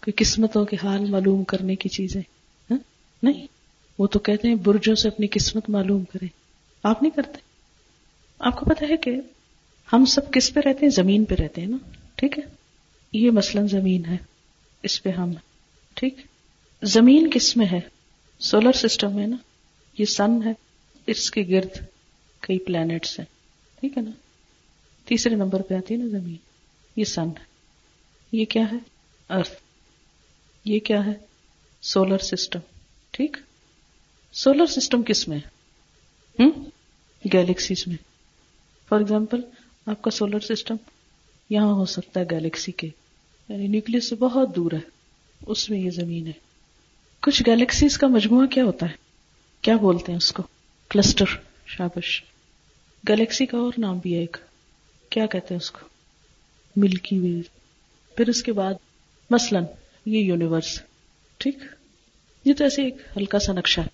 کوئی 0.02 0.12
قسمتوں 0.16 0.64
کے 0.64 0.76
حال 0.84 1.04
معلوم 1.04 1.44
کرنے 1.44 1.76
کی 1.76 1.88
چیزیں؟ 1.88 2.22
ہاں؟ 2.70 2.78
نہیں۔ 3.22 3.46
وہ 3.98 4.06
تو 4.06 4.18
کہتے 4.18 4.48
ہیں 4.48 4.54
برجوں 4.54 4.94
سے 4.94 5.08
اپنی 5.08 5.26
قسمت 5.30 5.70
معلوم 5.70 6.04
کریں۔ 6.04 6.28
آپ 6.82 7.02
نہیں 7.02 7.16
کرتے؟ 7.16 7.38
آپ 8.38 8.60
کو 8.60 8.66
پتا 8.66 8.86
ہے 8.88 8.96
کہ 8.96 9.16
ہم 9.92 10.04
سب 10.04 10.32
کس 10.32 10.54
پہ 10.54 10.60
رہتے 10.64 10.78
ہیں؟ 10.82 10.90
زمین 10.90 11.24
پہ 11.24 11.34
رہتے 11.34 11.60
ہیں 11.60 11.68
نا؟ 11.68 11.76
ٹھیک 12.14 12.38
ہے؟ 12.38 12.42
یہ 13.12 13.30
مثلاً 13.30 13.66
زمین 13.66 14.04
ہے۔ 14.04 14.16
اس 14.82 15.02
پہ 15.02 15.10
ہم 15.10 15.32
ٹھیک؟ 15.94 16.16
زمین 16.82 17.30
کس 17.30 17.56
میں 17.56 17.66
ہے؟ 17.66 17.80
سولر 18.38 18.72
سسٹم 18.72 19.16
میں 19.16 19.26
نا؟ 19.26 19.36
یہ 19.98 20.04
سن 20.04 20.42
ہے، 20.44 20.52
اس 21.06 21.30
کے 21.30 21.42
گرد 21.48 21.84
کئی 22.40 22.58
پلانٹس 22.58 23.18
ہیں، 23.18 23.26
ٹھیک 23.80 23.96
ہے 23.96 24.02
نا؟ 24.02 24.10
تیسرے 25.04 25.34
نمبر 25.34 25.62
پہ 25.62 25.74
آتی 25.74 25.94
ہے 25.94 25.98
نا 25.98 26.18
زمین، 26.18 26.36
یہ 26.96 27.04
سن 27.04 27.28
ہے۔ 27.28 27.44
یہ 28.32 28.44
کیا 28.44 28.62
ہے؟ 28.72 28.76
ارتھ 29.28 29.62
یہ 30.64 30.78
کیا 30.78 31.06
ہے؟ 31.06 31.12
سولر 31.82 32.18
سسٹم 32.18 32.58
ٹھیک؟ 33.10 33.36
سولر 34.32 34.66
سسٹم 34.66 35.02
کس 35.02 35.28
میں؟ 35.28 35.38
گیلیکسیز 37.32 37.84
میں۔ 37.86 37.96
فار 38.88 38.98
ایگزامپل 38.98 39.40
آپ 39.86 40.02
کا 40.02 40.10
سولر 40.10 40.40
سسٹم 40.40 40.76
یہاں 41.50 41.72
ہو 41.72 41.84
سکتا 41.84 42.20
ہے 42.20 42.24
گیلیکسی 42.30 42.72
کے 42.72 42.88
یعنی 43.48 43.66
نیوکلس 43.66 44.08
سے 44.08 44.14
بہت 44.14 44.56
دور 44.56 44.72
ہے، 44.72 44.80
اس 45.46 45.70
میں 45.70 45.78
یہ 45.78 45.90
زمین 45.90 46.26
ہے۔ 46.26 46.32
کچھ 47.20 47.42
گیلیکسیز 47.46 47.98
کا 47.98 48.06
مجموعہ 48.06 48.46
کیا 48.46 48.64
ہوتا 48.64 48.86
ہے؟ 48.86 49.07
کیا 49.68 49.76
بولتے 49.76 50.12
ہیں 50.12 50.16
اس 50.16 50.32
کو؟ 50.32 50.42
کلسٹر، 50.88 51.24
شابش۔ 51.66 52.22
گلیکسی 53.08 53.46
کا 53.46 53.58
اور 53.58 53.72
نام 53.78 53.98
بھی 53.98 54.14
ہے 54.14 54.18
ایک۔ 54.18 54.36
کیا 55.10 55.26
کہتے 55.26 55.46
ہیں 55.50 55.56
اس 55.56 55.70
کو؟ 55.70 55.78
ملکی 56.76 57.18
وے 57.18 57.40
پھر 58.16 58.28
اس 58.28 58.42
کے 58.42 58.52
بعد 58.52 58.74
مثلاً 59.30 59.64
یہ 60.06 60.18
یونیورس۔ 60.18 60.82
ٹھیک؟ 61.38 61.58
یہ 62.44 62.54
تو 62.54 62.64
ایسے 62.64 62.82
ایک 62.82 62.96
ہلکا 63.16 63.38
سا 63.38 63.52
نقشہ 63.52 63.80
ہے۔ 63.80 63.86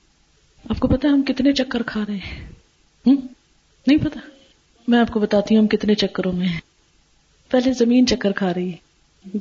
آپ 0.68 0.80
کو 0.80 0.88
پتا 0.88 1.08
ہم 1.08 1.22
کتنے 1.22 1.52
چکر 1.52 1.82
کھا 1.82 2.04
رہے 2.08 2.16
ہیں؟ 2.16 2.48
نہیں 3.86 4.04
پتا 4.04 4.20
میں 4.88 4.98
آپ 4.98 5.10
کو 5.10 5.20
بتاتی 5.20 5.54
ہوں 5.54 5.62
ہم 5.62 5.68
کتنے 5.68 5.94
چکروں 5.94 6.32
میں 6.32 6.48
ہیں۔ 6.48 6.60
پہلے 7.50 7.72
زمین 7.72 8.06
چکر 8.06 8.32
کھا 8.32 8.54
رہی 8.54 8.72
ہے۔ 8.72 8.76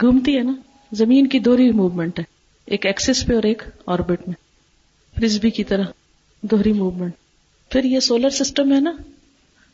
گھومتی 0.02 0.38
ہے 0.38 0.44
نا؟ 0.44 0.54
زمین 0.92 1.28
کی 1.28 1.40
دوہری 1.40 1.72
موومنٹ 1.72 2.20
ہے۔ 2.20 2.24
ایک 2.66 2.86
ایکسس 2.86 3.26
پہ 3.26 3.36
اور 3.36 3.44
ایک 3.44 3.64
آربٹ 3.86 4.28
میں۔ 4.28 4.36
فرزبی 5.16 5.50
کی 5.50 5.64
طرح۔ 5.64 5.84
دوہری 6.44 6.74
موومنٹ۔ 6.74 7.14
پھر 7.70 7.84
یہ 7.84 8.00
سولر 8.00 8.30
سسٹم 8.30 8.74
ہے 8.74 8.80
نا؟ 8.80 8.92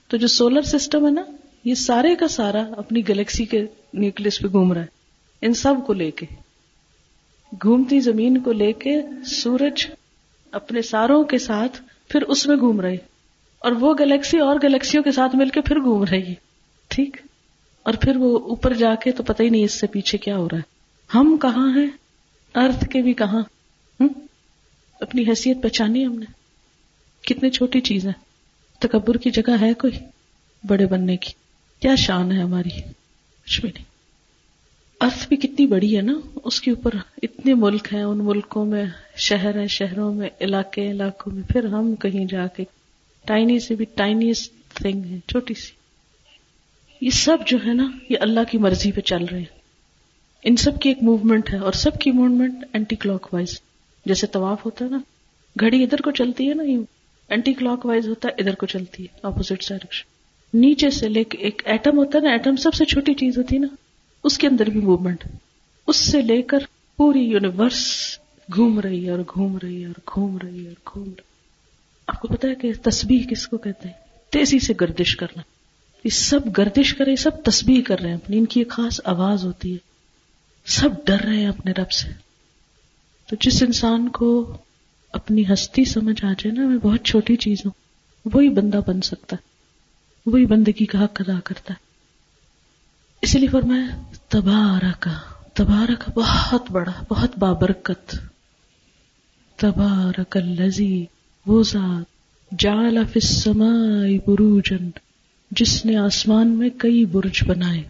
تو 0.08 0.18
جو 0.18 0.28
سولر 0.28 0.62
سسٹم 0.62 1.06
ہے 1.06 1.12
نا، 1.12 1.22
یہ 1.64 1.76
سارے 1.76 2.16
کا 2.16 2.28
سارا 2.28 2.64
اپنی 2.78 3.10
گلیکسی 3.10 3.46
کے 3.46 3.66
نیوکلس 3.94 4.40
پہ 4.40 4.48
گھوم 4.48 4.74
رہا 4.74 4.82
ہے۔ 4.82 4.86
ان 5.42 5.54
سب 5.54 5.74
کو 5.88 5.94
لے 5.94 6.12
کے۔ 6.12 6.26
گھومتی 7.64 8.00
زمین 8.00 8.40
کو 8.40 8.52
لے 8.52 8.74
کے 8.74 9.02
سورج 9.26 9.88
اپنے 10.52 10.82
ساروں 10.82 11.24
کے 11.24 11.38
ساتھ 11.38 11.82
پھر 12.08 12.22
اس 12.22 12.48
میں 12.48 12.58
گھوم 12.58 12.82
رہے۔ 12.82 12.98
اور 13.60 13.72
وہ 13.72 13.94
گلیکسی 14.00 14.40
اور 14.40 14.56
گلیکسیوں 14.64 15.04
کے 15.04 15.12
ساتھ 15.12 15.36
مل 15.36 15.50
کے 15.50 15.62
پھر 15.62 15.80
گھوم 15.80 16.04
رہی 16.04 16.28
ہے۔ 16.28 16.34
ٹھیک؟ 16.88 17.18
اور 17.84 17.94
پھر 17.94 18.16
وہ 18.16 18.40
اوپر 18.40 18.74
جا 18.74 18.96
کے 18.96 19.12
تو 19.12 19.24
پتہ 19.24 19.44
ہی 19.44 19.50
نہیں 19.50 19.64
اس 19.64 19.80
سے 19.80 19.88
پیچھے 19.88 20.18
کیا 20.18 20.38
ہو 20.38 20.50
رہا 20.50 20.58
ہے۔ 20.58 20.62
ہم 21.16 21.38
کہاں 21.42 21.78
ہیں؟ 21.78 21.88
ارتھ 22.56 22.90
کے 22.90 23.02
بھی 23.02 23.14
کہاں؟ 23.14 23.42
اپنی 25.00 25.30
حیثیت 25.30 25.64
پہچانی 25.64 26.06
ہم 26.06 26.20
نے۔ 26.20 26.39
کتنی 27.30 27.50
چھوٹی 27.50 27.82
چیز 27.82 28.08
ہے۔ 28.08 28.12
تکبر 28.80 29.18
کی 29.18 29.30
جگہ 29.32 29.56
ہے 29.62 29.74
کوئی؟ 29.74 30.00
بڑے 30.68 30.86
بننے 30.86 31.18
کی۔ 31.18 31.34
کیا 31.80 31.96
شان 31.96 32.32
ہے 32.32 32.42
ہماری۔ 32.42 32.82
کچھ 33.46 33.62
بھی 33.62 33.70
نہیں۔ 33.70 33.86
ارتھ 35.02 35.28
بھی 35.28 35.38
کتنی 35.38 35.68
بڑی 35.68 35.98
ہے 35.98 36.02
نا۔ 36.02 36.14
اس 36.44 36.62
کے 36.62 36.72
اوپر 36.72 36.92
اتنے 37.24 37.54
ملک 37.54 37.94
ہیں۔ 37.94 38.04
ان 38.04 38.18
ملکوں 38.18 38.66
میں 38.66 38.86
شہر 39.18 39.60
ہیں، 39.60 39.68
شہروں 39.68 40.14
میں 40.14 40.30
علاقے 40.42 40.92
علاقوں 40.92 41.34
میں۔ 41.34 41.44
پھر 41.44 41.66
ہم 41.66 41.96
کہیں 41.96 42.26
جا 42.26 42.48
کے۔ 42.48 42.64
ٹائنی 43.26 43.60
سے 43.60 43.76
بھی 43.76 43.86
ٹائنیسٹ 43.96 44.54
تھنگ 44.74 45.06
ہے، 45.06 45.18
چھوٹی 45.28 45.54
سی۔ 45.54 45.72
یہ 47.06 47.10
سب 47.10 47.38
جو 47.48 47.58
ہے 47.68 47.74
نا، 47.74 47.92
یہ 48.10 48.18
اللہ 48.20 48.40
کی 48.52 48.58
مرضی 48.58 48.92
پہ 48.92 49.02
چل 49.02 49.26
رہے 49.26 49.38
ہیں۔ 49.38 49.60
ان 50.44 50.56
سب 50.56 50.80
کی 50.82 50.90
ایک 50.90 51.04
موومنٹ 51.04 51.54
ہے 51.54 51.58
اور 51.58 51.72
سب 51.72 52.00
کی 52.00 52.12
موومنٹ 52.12 52.66
اینٹی 52.74 52.96
کلاک 52.96 53.34
وائز 53.34 53.62
جیسے 54.06 54.28
طواف 54.28 54.66
ہوتا 54.66 54.86
ہے 54.86 54.90
نا، 54.90 55.00
گھڑی 55.60 55.84
ادھر 55.84 56.02
کو 56.02 56.12
چلتی 56.12 56.50
ہے 56.50 56.54
نا 56.54 56.64
یہ 56.64 56.78
اینٹی 57.30 57.54
کلاک 57.54 57.86
وائز 57.86 58.08
ہوتا 58.08 58.30
ہے، 58.30 58.42
ادھر 58.42 58.56
کو 58.56 58.66
چلتی 58.66 59.04
ہے 59.04 59.18
اپوزٹ 59.24 59.70
ڈائریکشن 59.70 60.10
نیچے 60.60 60.90
سے 60.90 61.10
لے 61.10 61.24
کے 61.24 61.38
ایک 61.38 61.62
ایٹم 61.66 61.98
ہوتا 61.98 62.18
ہے 62.18 62.24
نا 62.24 62.32
ایٹم 62.32 62.56
سب 62.56 62.74
سے 62.74 62.86
چھوٹی 62.86 63.14
چیز 63.14 63.38
ہوتی 63.38 63.56
ہے 63.56 63.62
نا، 63.62 63.68
اس 64.24 64.38
کے 64.38 64.48
اندر 64.48 64.70
بھی 64.70 64.80
موومنٹ 64.80 65.24
اس 65.88 65.96
سے 65.96 66.22
لے 66.22 66.42
کر 66.42 66.58
پوری 66.98 67.20
یونیورس 67.20 67.86
گھوم 68.56 68.80
رہی 68.80 69.06
ہے 69.06 69.12
اور 69.12 69.20
گھوم 69.20 69.58
رہی 69.58 69.82
ہے 69.82 69.88
اور 69.88 69.96
گھوم 70.14 70.38
رہی 70.38 70.66
ہے 70.66 70.70
اور 70.70 70.90
گھوم 70.94 71.10
رہی 71.12 71.24
آپ 72.08 72.22
کو 72.22 72.28
پتا 72.28 72.48
ہے 72.48 72.56
کہ 72.56 72.72
تسبیح 72.84 73.24
کس 73.30 73.48
کو 73.48 73.58
کہتے 73.58 73.88
ہیں؟ 73.88 73.96
تیزی 74.30 74.60
سے 74.60 74.74
گردش 74.82 75.16
کرنا۔ 75.16 75.42
یہ 76.04 76.10
سب 76.10 76.40
گردش 76.58 76.94
کرے، 76.94 77.16
سب 77.16 77.44
تسبیح 77.44 77.82
کر 77.82 78.00
رہے 78.00 78.10
ہیں 78.10 78.16
اپنی۔ 78.16 78.38
ان 78.38 78.46
کی 78.46 78.60
ایک 78.60 78.70
خاص 78.70 79.02
آواز 79.04 79.46
ہوتی 79.46 79.72
ہے۔ 79.72 79.78
سب 80.66 80.90
ڈر 81.06 81.20
رہے 81.20 81.36
ہیں 81.36 81.48
اپنے 81.48 81.72
رب 81.72 81.92
سے۔ 81.92 82.08
تو 83.30 83.36
جس 83.42 83.64
انسان 83.64 84.10
کو 84.10 84.58
اپنی 85.14 85.44
ہستی 85.54 85.86
سمجھ 85.86 86.26
آ 86.26 86.34
جائے 86.40 86.52
نا، 86.52 86.68
میں 86.68 86.78
بہت 86.78 87.04
چھوٹی 87.04 87.36
چیز 87.36 87.58
ہوں۔ 87.66 87.72
وہی 88.34 88.50
بندہ 88.50 88.80
بن 88.88 89.02
سکتا 89.02 89.36
ہے۔ 89.36 89.50
وہی 90.26 90.46
بندگی 90.46 90.86
کا 90.86 91.04
حق 91.04 91.22
ادا 91.28 91.40
کرتا 91.40 91.74
ہے۔ 91.74 91.80
اسی 93.22 93.40
لیے 93.40 93.48
فرمایا 93.48 94.02
تبارہ 94.30 94.92
کا 95.00 95.14
تبارہ 95.54 95.92
کا 96.00 96.12
بہت 96.16 96.72
بڑا، 96.72 96.92
بہت 97.10 97.40
بابرکت۔ 97.40 98.16
تبارک 99.56 100.38
الذی، 100.38 101.06
وہ 101.46 101.64
ذات، 101.64 102.06
جعل 102.60 102.98
فی 103.14 103.20
السماء 103.24 104.30
بروجن 104.30 104.90
جس 105.52 105.86
نے 105.86 105.96
آسمان 105.96 106.48
میں 106.48 106.70
کئی 106.78 107.06
برج 107.06 107.44
بنائے۔ 107.48 107.84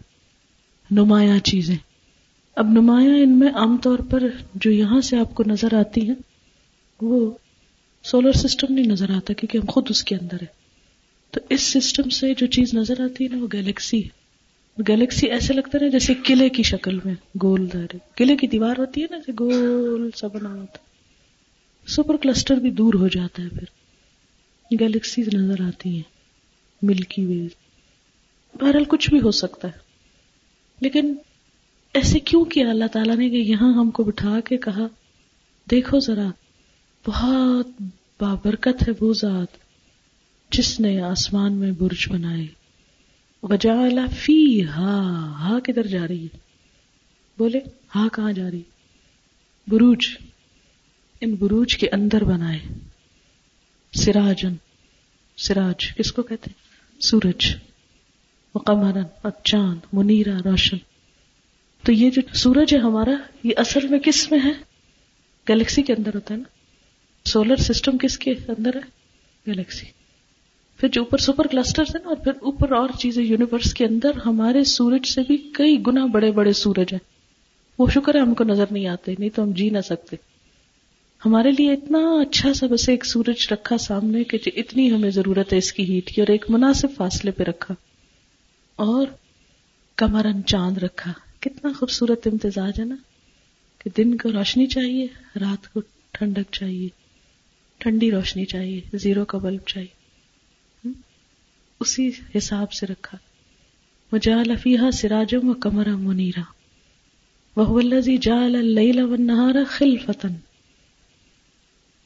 نمایاں 0.91 1.39
چیزیں۔ 1.39 1.77
اب 2.55 2.67
نمایاں 2.69 3.17
ان 3.17 3.39
میں 3.39 3.51
عام 3.53 3.77
طور 3.77 3.99
پر 3.99 4.23
جو 4.55 4.71
یہاں 4.71 5.01
سے 5.01 5.19
آپ 5.19 5.35
کو 5.35 5.43
نظر 5.47 5.73
آتی 5.73 6.07
ہیں 6.07 6.15
وہ 7.01 7.31
سولر 8.03 8.31
سسٹم 8.31 8.73
نہیں 8.73 8.87
نظر 8.87 9.09
آتا 9.09 9.33
کیونکہ 9.33 9.57
ہم 9.57 9.65
خود 9.65 9.85
اس 9.89 10.03
کے 10.03 10.15
اندر 10.15 10.37
ہے 10.41 10.45
تو 11.31 11.39
اس 11.49 11.61
سسٹم 11.61 12.09
سے 12.09 12.33
جو 12.33 12.47
چیز 12.47 12.73
نظر 12.73 13.01
آتی 13.01 13.23
ہے 13.23 13.29
نا 13.29 13.43
وہ 13.43 13.47
گیلیکسی 13.53 14.03
ہے۔ 14.03 14.09
گیلیکسی 14.87 15.27
ایسے 15.27 15.53
لگتا 15.53 15.77
ہے 15.81 15.89
جیسے 15.89 16.13
قلعے 16.13 16.49
کی 16.49 16.63
شکل 16.63 16.99
میں 17.05 17.13
گول 17.41 17.67
دار 17.73 17.95
قلعے 18.15 18.35
کی 18.35 18.47
دیوار 18.47 18.75
ہوتی 18.77 19.01
ہے 19.01 19.07
نا 19.11 19.17
جیسے 19.17 19.31
گول 19.39 20.09
سا 20.15 20.27
بنا 20.27 20.49
ہوتا 20.49 20.77
سپر 21.87 22.17
کلسٹر 22.17 22.55
بھی 22.55 22.71
دور 22.71 22.93
ہو 22.93 23.07
جاتا 23.07 23.43
ہے 23.43 23.49
پھر۔ 23.49 23.65
گیلیکسی 24.79 25.21
نظر 25.33 25.61
آتی 25.61 25.95
ہیں۔ 25.95 26.19
ملکی 26.81 27.25
ویز 27.25 27.49
بہرحال 28.61 28.85
کچھ 28.85 29.09
بھی 29.09 29.21
ہو 29.21 29.31
سکتا 29.31 29.67
ہے۔ 29.67 29.79
لیکن 30.81 31.15
ایسے 31.93 32.19
کیوں 32.19 32.45
کیا 32.45 32.69
اللہ 32.69 32.85
تعالیٰ 32.93 33.15
نے 33.15 33.29
کہ 33.29 33.35
یہاں 33.35 33.73
ہم 33.73 33.91
کو 33.91 34.03
بٹھا 34.03 34.39
کے 34.39 34.57
کہا، 34.57 34.87
دیکھو 35.71 35.99
ذرا 35.99 36.29
بہت 37.09 37.67
بابرکت 38.19 38.87
ہے 38.87 39.05
وہ 39.05 39.13
ذات 39.13 39.47
جس 40.51 40.79
نے 40.79 41.01
آسمان 41.01 41.53
میں 41.53 41.71
برج 41.71 42.09
بنائے۔ 42.09 42.47
وجا 43.43 43.73
فی 44.19 44.65
ہا 44.65 44.99
ہا 45.39 45.59
کدھر 45.63 45.87
جا 45.87 46.07
رہی 46.07 46.25
ہے؟ 46.25 46.37
بولے، 47.37 47.59
ہا 47.95 48.07
کہاں 48.13 48.31
جا 48.31 48.51
رہی؟ 48.51 48.61
بروج، 49.67 50.07
ان 51.21 51.35
بروج 51.35 51.77
کے 51.77 51.87
اندر 51.91 52.23
بنائے۔ 52.23 52.59
سراجن، 53.93 54.53
سراج، 55.37 55.95
کس 55.95 56.11
کو 56.11 56.21
کہتے 56.21 56.51
سورج 56.99 57.55
مقمرن 58.55 59.03
اور 59.21 59.31
چاند، 59.43 59.79
منیرا، 59.93 60.37
روشن۔ 60.45 60.77
تو 61.85 61.91
یہ 61.91 62.09
جو 62.09 62.21
سورج 62.33 62.73
ہے 62.73 62.79
ہمارا، 62.79 63.15
یہ 63.43 63.53
اصل 63.57 63.87
میں 63.87 63.99
کس 63.99 64.31
میں 64.31 64.39
ہے؟ 64.39 64.51
گلیکسی 65.49 65.81
کے 65.81 65.93
اندر 65.93 66.15
ہوتا 66.15 66.33
ہے 66.33 66.39
نا۔ 66.39 66.58
سولر 67.29 67.55
سسٹم 67.55 67.97
کس 67.97 68.17
کے 68.17 68.31
اندر 68.31 68.75
ہے؟ 68.75 68.81
گلیکسی. 69.47 69.85
پھر 70.79 70.89
جو 70.89 71.01
اوپر 71.01 71.17
سپر 71.17 71.47
کلسٹر 71.47 71.83
ہے 71.83 71.97
نا، 71.99 72.07
اور 72.07 72.15
پھر 72.15 72.31
اوپر 72.41 72.71
اور 72.71 72.89
چیزیں 72.99 73.23
یونیورس 73.23 73.73
کے 73.73 73.85
اندر، 73.85 74.11
ہمارے 74.25 74.63
سورج 74.63 75.07
سے 75.07 75.21
بھی 75.27 75.37
کئی 75.37 75.77
گنا 75.87 76.05
بڑے 76.05 76.31
بڑے 76.31 76.53
سورج 76.53 76.93
ہیں۔ 76.93 76.99
وہ 77.79 77.87
شکر 77.89 78.15
ہے 78.15 78.19
ہم 78.19 78.33
کو 78.33 78.43
نظر 78.43 78.65
نہیں 78.71 78.87
آتے، 78.87 79.15
نہیں 79.19 79.29
تو 79.29 79.43
ہم 79.43 79.51
جی 79.51 79.69
نہ 79.69 79.81
سکتے۔ 79.81 80.15
ہمارے 81.25 81.51
لیے 81.51 81.73
اتنا 81.73 81.99
اچھا 82.21 82.53
سا 82.53 82.67
بس 82.67 82.89
ایک 82.89 83.05
سورج 83.05 83.47
رکھا 83.51 83.77
سامنے 83.77 84.23
کہ 84.23 84.37
اتنی 84.55 84.91
ہمیں 84.91 85.09
ضرورت 85.09 85.53
ہے 85.53 85.57
اس 85.57 85.73
کی 85.73 85.83
ہیٹ 85.83 86.11
کی، 86.11 86.21
اور 86.21 86.31
ایک 86.31 86.45
مناسب 86.49 86.87
فاصلے 86.97 87.31
پہ 87.31 87.43
رکھا۔ 87.43 87.75
اور 88.75 89.07
کمرن 89.95 90.45
چاند 90.45 90.77
رکھا۔ 90.77 91.13
کتنا 91.39 91.71
خوبصورت 91.79 92.27
امتزاج 92.27 92.79
ہے 92.79 92.85
نا 92.85 92.95
کہ 93.79 93.89
دن 93.97 94.17
کو 94.17 94.31
روشنی 94.31 94.65
چاہیے، 94.67 95.07
رات 95.41 95.73
کو 95.73 95.79
ٹھنڈک 96.11 96.51
چاہیے۔ 96.51 96.89
ٹھنڈی 97.79 98.11
روشنی 98.11 98.45
چاہیے، 98.45 98.81
زیرو 98.93 99.25
کا 99.25 99.37
بلب 99.37 99.61
چاہیے۔ 99.67 99.99
اسی 101.79 102.11
حساب 102.37 102.73
سے 102.73 102.85
رکھا۔ 102.85 103.17
جا 104.21 104.43
لفیحا 104.43 104.91
سراجم 104.91 105.49
و 105.49 105.53
کمرا 105.53 105.95
منیرا۔ 105.95 106.41
وہ 107.55 107.81
جال 108.21 108.55
ونہارا 109.01 109.63
خل 109.67 109.97
فتن 109.97 110.29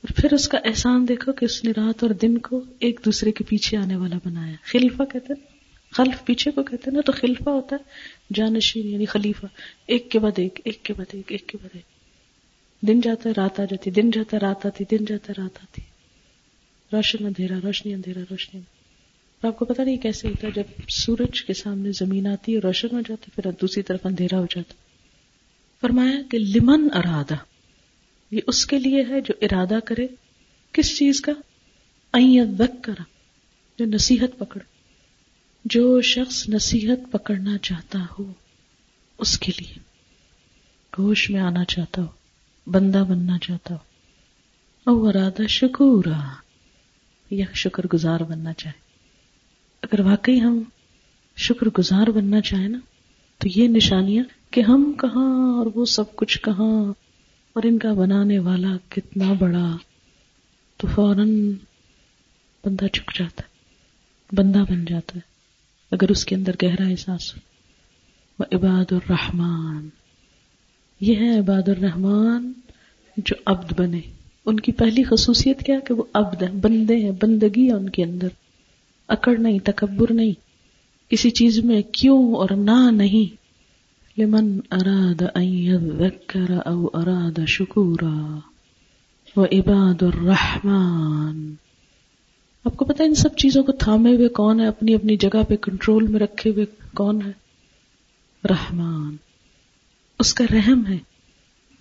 اور 0.01 0.21
پھر 0.21 0.33
اس 0.33 0.47
کا 0.47 0.57
احسان 0.65 1.07
دیکھو 1.07 1.31
کہ 1.31 1.45
اس 1.45 1.63
نے 1.63 1.71
رات 1.77 2.03
اور 2.03 2.11
دن 2.11 2.37
کو 2.37 2.63
ایک 2.79 2.99
دوسرے 3.05 3.31
کے 3.31 3.43
پیچھے 3.43 3.77
آنے 3.77 3.95
والا 3.95 4.15
بنایا۔ 4.25 4.53
خلفا 4.63 5.05
کہتے 5.05 5.33
ہیں۔ 5.33 5.47
خلف 5.91 6.25
پیچھے 6.25 6.51
کو 6.51 6.63
کہتے 6.63 6.83
ہیں 6.87 6.95
نا، 6.95 7.01
تو 7.01 7.11
خلفا 7.11 7.51
ہوتا 7.51 7.75
ہے، 7.75 7.83
جانشین 8.33 8.87
یعنی 8.87 9.05
خلیفہ۔ 9.05 9.45
ایک 9.87 10.11
کے 10.11 10.19
بعد 10.19 10.31
ایک 10.37 10.59
ایک 10.65 10.83
کے 10.83 10.93
بعد 10.93 11.05
ایک 11.13 11.31
ایک 11.31 11.47
کے 11.47 11.57
بعد 11.61 11.69
ایک۔ 11.73 11.92
دن 12.87 13.01
جاتا 13.01 13.29
رات 13.37 13.59
آ 13.59 13.65
جاتی 13.65 13.91
دن 13.91 14.11
جاتا 14.11 14.37
رات 14.41 14.65
آتی 14.65 14.83
دن 14.91 15.05
جاتا 15.05 15.33
رات 15.37 15.57
آتی 15.61 15.81
روشن 16.93 17.25
اندھیرا، 17.25 17.55
روشنی 17.63 17.93
اندھیرا، 17.93 18.19
روشنی 18.31 18.61
اور 19.41 19.47
آپ 19.47 19.59
کو 19.59 19.65
پتا 19.65 19.83
نہیں 19.83 19.97
کیسے 19.97 20.27
ہوتا 20.27 20.47
ہے، 20.47 20.51
جب 20.51 20.63
سورج 20.89 21.43
کے 21.43 21.53
سامنے 21.53 21.91
زمین 21.91 22.27
آتی 22.27 22.53
ہے، 22.53 22.59
روشن 22.59 22.87
ہو 22.91 23.01
جاتی 23.01 23.31
پھر 23.35 23.51
دوسری 23.51 23.83
طرف 23.83 24.05
اندھیرا 24.05 24.39
ہو 24.39 24.45
جاتا 24.45 24.73
فرمایا 25.81 26.21
کہ 26.31 26.37
لمن 26.39 26.87
ارادہ، 26.93 27.35
یہ 28.31 28.39
اس 28.47 28.65
کے 28.65 28.79
لیے 28.79 29.03
ہے 29.09 29.21
جو 29.21 29.33
ارادہ 29.41 29.79
کرے۔ 29.85 30.07
کس 30.71 30.97
چیز 30.97 31.21
کا؟ 31.21 31.31
کرا 32.83 33.03
جو 33.79 33.85
نصیحت 33.85 34.39
پکڑ۔ 34.39 34.61
جو 35.65 36.01
شخص 36.01 36.49
نصیحت 36.49 37.11
پکڑنا 37.11 37.57
چاہتا 37.57 37.99
ہو، 38.19 38.33
اس 39.17 39.39
کے 39.39 39.51
لیے۔ 39.57 39.79
ہوش 40.97 41.29
میں 41.29 41.39
آنا 41.39 41.65
چاہتا 41.65 42.01
ہو۔ 42.01 42.22
بندہ 42.67 43.03
بننا 43.09 43.37
چاہتا 43.37 43.75
ہو 43.75 43.79
اور 44.85 45.15
ارادہ 45.15 45.47
شکور 45.47 46.03
یا 47.31 47.45
شکر 47.53 47.87
گزار 47.93 48.19
بننا 48.19 48.53
چاہے۔ 48.53 48.79
اگر 49.81 49.99
واقعی 49.99 50.41
ہم 50.41 50.63
شکر 51.37 51.67
گزار 51.77 52.07
بننا 52.07 52.41
چاہیں 52.41 52.67
نا، 52.67 52.79
تو 53.37 53.59
یہ 53.59 53.67
نشانیاں 53.67 54.23
کہ 54.51 54.61
ہم 54.61 54.93
کہاں 55.01 55.57
اور 55.57 55.65
وہ 55.75 55.85
سب 55.85 56.15
کچھ 56.15 56.39
کہاں 56.41 56.93
اور 57.53 57.63
ان 57.63 57.77
کا 57.77 57.93
بنانے 57.93 58.39
والا 58.39 58.77
کتنا 58.89 59.33
بڑا 59.33 59.77
تو 60.77 60.87
فوراً 60.87 61.51
بندہ 62.65 62.87
چک 62.87 63.19
جاتا 63.19 63.43
ہے، 63.43 63.49
بندہ 64.35 64.63
بن 64.69 64.85
جاتا 64.85 65.15
ہے۔ 65.15 65.33
اگر 65.91 66.09
اس 66.09 66.25
کے 66.25 66.35
اندر 66.35 66.51
گہرا 66.63 66.83
احساس 66.87 67.35
ہو 67.35 67.39
عباد 68.51 68.91
الرحمان 68.91 69.89
یہ 71.03 71.15
ہے 71.15 71.39
عباد 71.39 71.69
الرحمان 71.69 72.53
جو 73.17 73.35
عبد 73.45 73.79
بنے۔ 73.79 73.99
ان 74.45 74.59
کی 74.59 74.71
پہلی 74.71 75.03
خصوصیت 75.03 75.59
کیا 75.59 75.79
کہ 75.79 75.93
وہ 75.93 76.03
عبد 76.13 76.43
ہے 76.43 76.47
بندے 76.61 76.95
ہیں، 76.95 77.11
بندگی 77.21 77.67
ہے 77.67 77.71
ان 77.71 77.89
کے 77.89 78.03
اندر۔ 78.03 78.27
اکڑ 79.07 79.37
نہیں، 79.37 79.59
تکبر 79.63 80.13
نہیں۔ 80.13 80.31
کسی 81.09 81.29
چیز 81.29 81.59
میں 81.59 81.81
کیوں 81.81 82.35
اور 82.35 82.49
نہ 82.49 82.91
نہیں۔ 82.91 83.35
لمن 84.21 84.59
اراد 84.71 85.23
ان 85.35 86.57
او 86.65 86.87
اراد 86.93 87.39
شکورا۔ 87.47 88.39
و 89.35 89.43
عباد 89.43 90.03
الرحمان 90.03 91.53
آپ 92.65 92.77
کو 92.77 92.85
پتا 92.85 93.03
ان 93.03 93.15
سب 93.15 93.35
چیزوں 93.35 93.63
کو 93.63 93.71
تھامے 93.71 94.15
ہوئے 94.15 94.27
کون 94.27 94.59
ہے؟ 94.59 94.67
اپنی 94.67 94.95
اپنی 94.95 95.17
جگہ 95.17 95.43
پہ 95.49 95.55
کنٹرول 95.55 96.07
میں 96.07 96.19
رکھے 96.19 96.49
ہوئے 96.49 96.65
کون 96.93 97.21
ہے؟ 97.21 97.31
رحمان۔ 98.49 99.15
اس 100.23 100.33
کا 100.33 100.43
رحم 100.53 100.87
ہے۔ 100.87 100.97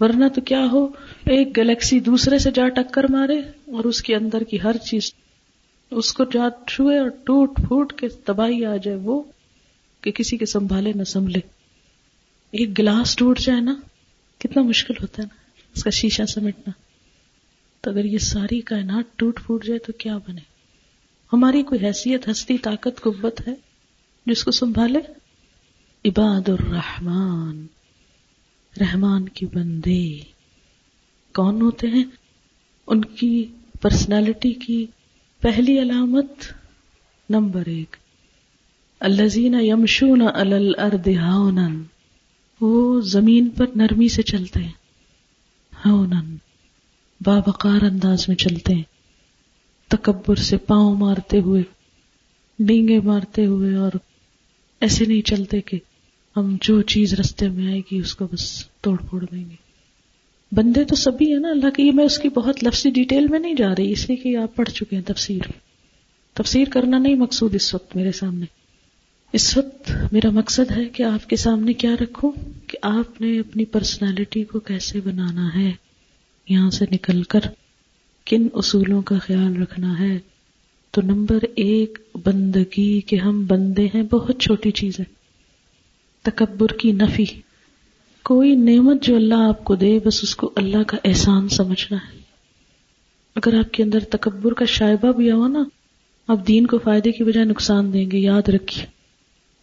ورنہ 0.01 0.29
تو 0.29 0.41
کیا 0.41 0.67
ہو، 0.73 0.87
ایک 1.27 1.57
گلیکسی 1.57 2.01
دوسرے 2.01 2.39
سے 2.39 2.51
جا 2.51 2.69
ٹکر 2.69 3.05
مارے 3.11 3.39
اور 3.39 3.85
اس 3.85 4.03
کے 4.03 4.17
اندر 4.17 4.43
کی 4.43 4.63
ہر 4.63 4.77
چیز، 4.77 5.15
اس 5.91 6.13
کو 6.13 6.25
جا 6.25 6.49
چھوئے 6.67 6.99
اور 6.99 7.09
ٹوٹ 7.09 7.57
پھوٹ 7.57 7.93
کے 7.93 8.09
تباہی 8.09 8.65
آ 8.65 8.77
جائے 8.77 8.97
وہ 8.97 9.23
کہ 10.01 10.11
کسی 10.11 10.37
کے 10.37 10.47
سنبھالے 10.47 10.93
نہ 10.95 11.05
سنبھلے۔ 11.05 11.39
ایک 12.51 12.79
گلاس 12.79 13.17
ٹوٹ 13.17 13.39
جائے 13.39 13.61
نا، 13.61 13.75
کتنا 14.39 14.63
مشکل 14.63 14.95
ہوتا 15.01 15.23
ہے 15.23 15.29
نا، 15.33 15.41
اس 15.75 15.85
کا 15.85 15.91
شیشہ 15.91 16.23
سمیٹنا۔ 16.23 16.71
تو 17.81 17.91
اگر 17.91 18.05
یہ 18.05 18.19
ساری 18.19 18.61
کائنات 18.61 19.19
ٹوٹ 19.19 19.41
پھوٹ 19.47 19.65
جائے 19.65 19.79
تو 19.79 19.93
کیا 19.93 20.19
بنے؟ 20.19 20.41
ہماری 21.33 21.63
کوئی 21.63 21.87
حیثیت، 21.87 22.29
ہستی، 22.31 22.59
طاقت، 22.59 23.01
قوت 23.01 23.49
ہے 23.49 23.55
جس 24.27 24.45
کو 24.45 24.51
سنبھالے؟ 24.51 24.99
عباد 26.05 26.49
الرحمان 26.49 27.67
رحمان 28.81 29.29
کی 29.29 29.47
بندے 29.47 30.19
کون 31.35 31.61
ہوتے 31.63 31.87
ہیں؟ 31.87 32.05
ان 32.87 33.05
کی 33.05 33.45
پرسنالٹی 33.83 34.53
کی 34.53 34.87
پہلی 35.41 35.83
علامت 35.83 36.29
نمبر 37.31 37.63
ایک. 37.67 37.97
الزین 39.01 39.55
یمشون 39.61 40.23
الارض 40.35 41.09
ہاؤنن 41.17 41.83
وہ 42.61 43.01
زمین 43.01 43.49
پر 43.49 43.67
نرمی 43.75 44.09
سے 44.09 44.23
چلتے 44.23 44.61
ہیں. 44.61 44.73
ہاؤنن 45.87 46.37
بابقار 47.21 47.83
انداز 47.83 48.29
میں 48.29 48.37
چلتے 48.37 48.75
ہیں. 48.75 48.83
تکبر 49.89 50.35
سے 50.35 50.57
پاؤں 50.57 50.97
مارتے 50.97 51.41
ہوئے، 51.41 51.63
ڈینگے 52.59 53.01
مارتے 53.01 53.47
ہوئے 53.47 53.77
اور 53.77 53.93
ایسے 54.81 55.05
نہیں 55.05 55.23
چلتے 55.23 55.61
کہ 55.61 55.79
ہم 56.37 56.57
جو 56.61 56.83
چیز 56.83 57.15
رستے 57.15 57.49
میں 57.49 57.67
آئے 57.67 57.79
گی، 57.79 57.97
اس 57.99 58.15
کو 58.15 58.29
بس 58.33 58.67
توڑ 58.81 58.97
پھوڑ 58.99 59.25
دیں 59.33 59.51
گے۔ 59.51 59.55
بندے 60.53 60.85
تو 60.85 60.97
سبھی 60.97 61.33
ہیں 61.33 61.41
نا، 61.41 61.49
اللہ 61.49 61.71
کے 61.71 61.83
یہ 61.83 61.93
میں 61.93 62.05
اس 62.05 62.19
کی 62.19 62.29
بہت 62.29 62.65
لفظی 62.65 62.91
ڈیٹیل 62.91 63.27
میں 63.27 63.39
نہیں 63.39 63.55
جا 63.55 63.73
رہی، 63.79 63.93
اس 63.93 64.09
لیے 64.09 64.17
کہ 64.17 64.37
آپ 64.37 64.57
پڑھ 64.57 64.71
چکے 64.71 64.97
ہیں 64.97 65.03
تفسیر۔ 65.03 65.41
تفسیر 66.33 66.65
کرنا 66.71 66.99
نہیں 66.99 67.15
مقصود 67.15 67.55
اس 67.55 67.75
وقت 67.75 67.97
میرے 67.97 68.13
سامنے۔ 68.13 68.47
اس 69.33 69.57
وقت 69.57 69.93
میرا 70.13 70.31
مقصد 70.31 70.71
ہے 70.71 70.85
کہ 70.85 71.03
آپ 71.03 71.31
کے 71.31 71.37
سامنے 71.37 71.73
کیا 71.73 71.95
رکھوں، 72.01 72.33
کہ 72.67 72.79
آپ 72.83 73.21
نے 73.21 73.41
اپنی 73.41 73.65
پرسنالٹی 73.65 74.45
کو 74.45 74.61
کیسے 74.61 75.01
بنانا 75.05 75.49
ہے، 75.55 75.73
یہاں 76.49 76.71
سے 76.71 76.85
نکل 76.93 77.23
کر 77.23 77.41
کن 78.27 78.49
اصولوں 78.53 79.03
کا 79.03 79.19
خیال 79.19 79.63
رکھنا 79.63 79.99
ہے۔ 79.99 80.19
تو 80.91 81.03
نمبر 81.03 81.39
ایک، 81.55 81.99
بندگی، 82.25 83.01
کہ 83.01 83.17
ہم 83.17 83.47
بندے 83.47 83.87
ہیں، 83.95 84.03
بہت 84.03 84.41
چھوٹی 84.41 84.71
چیز 84.71 85.01
ہے۔ 85.01 85.22
تکبر 86.23 86.67
کی 86.67 86.93
نفی۔ 86.93 87.25
کوئی 88.23 88.55
نعمت 88.55 89.03
جو 89.03 89.17
اللہ 89.17 89.35
آپ 89.35 89.65
کو 89.65 89.75
دے، 89.75 89.99
بس 90.05 90.21
اس 90.23 90.37
کو 90.37 90.53
اللہ 90.57 90.83
کا 90.83 90.97
احسان 91.05 91.49
سمجھنا 91.49 91.99
ہے۔ 91.99 92.19
اگر 93.35 93.59
آپ 93.59 93.73
کے 93.73 93.83
اندر 93.83 94.01
تکبر 94.01 94.53
کا 94.53 94.65
شائبہ 94.65 95.13
بھی 95.13 95.31
ہوا 95.31 95.49
نا، 95.49 95.65
آپ 96.29 96.49
دین 96.49 96.67
کو 96.67 96.79
فائدے 96.79 97.13
کی 97.13 97.25
بجائے 97.25 97.47
نقصان 97.47 97.93
دیں 97.93 98.11
گے، 98.11 98.19
یاد 98.19 98.49
رکھیے۔ 98.49 98.87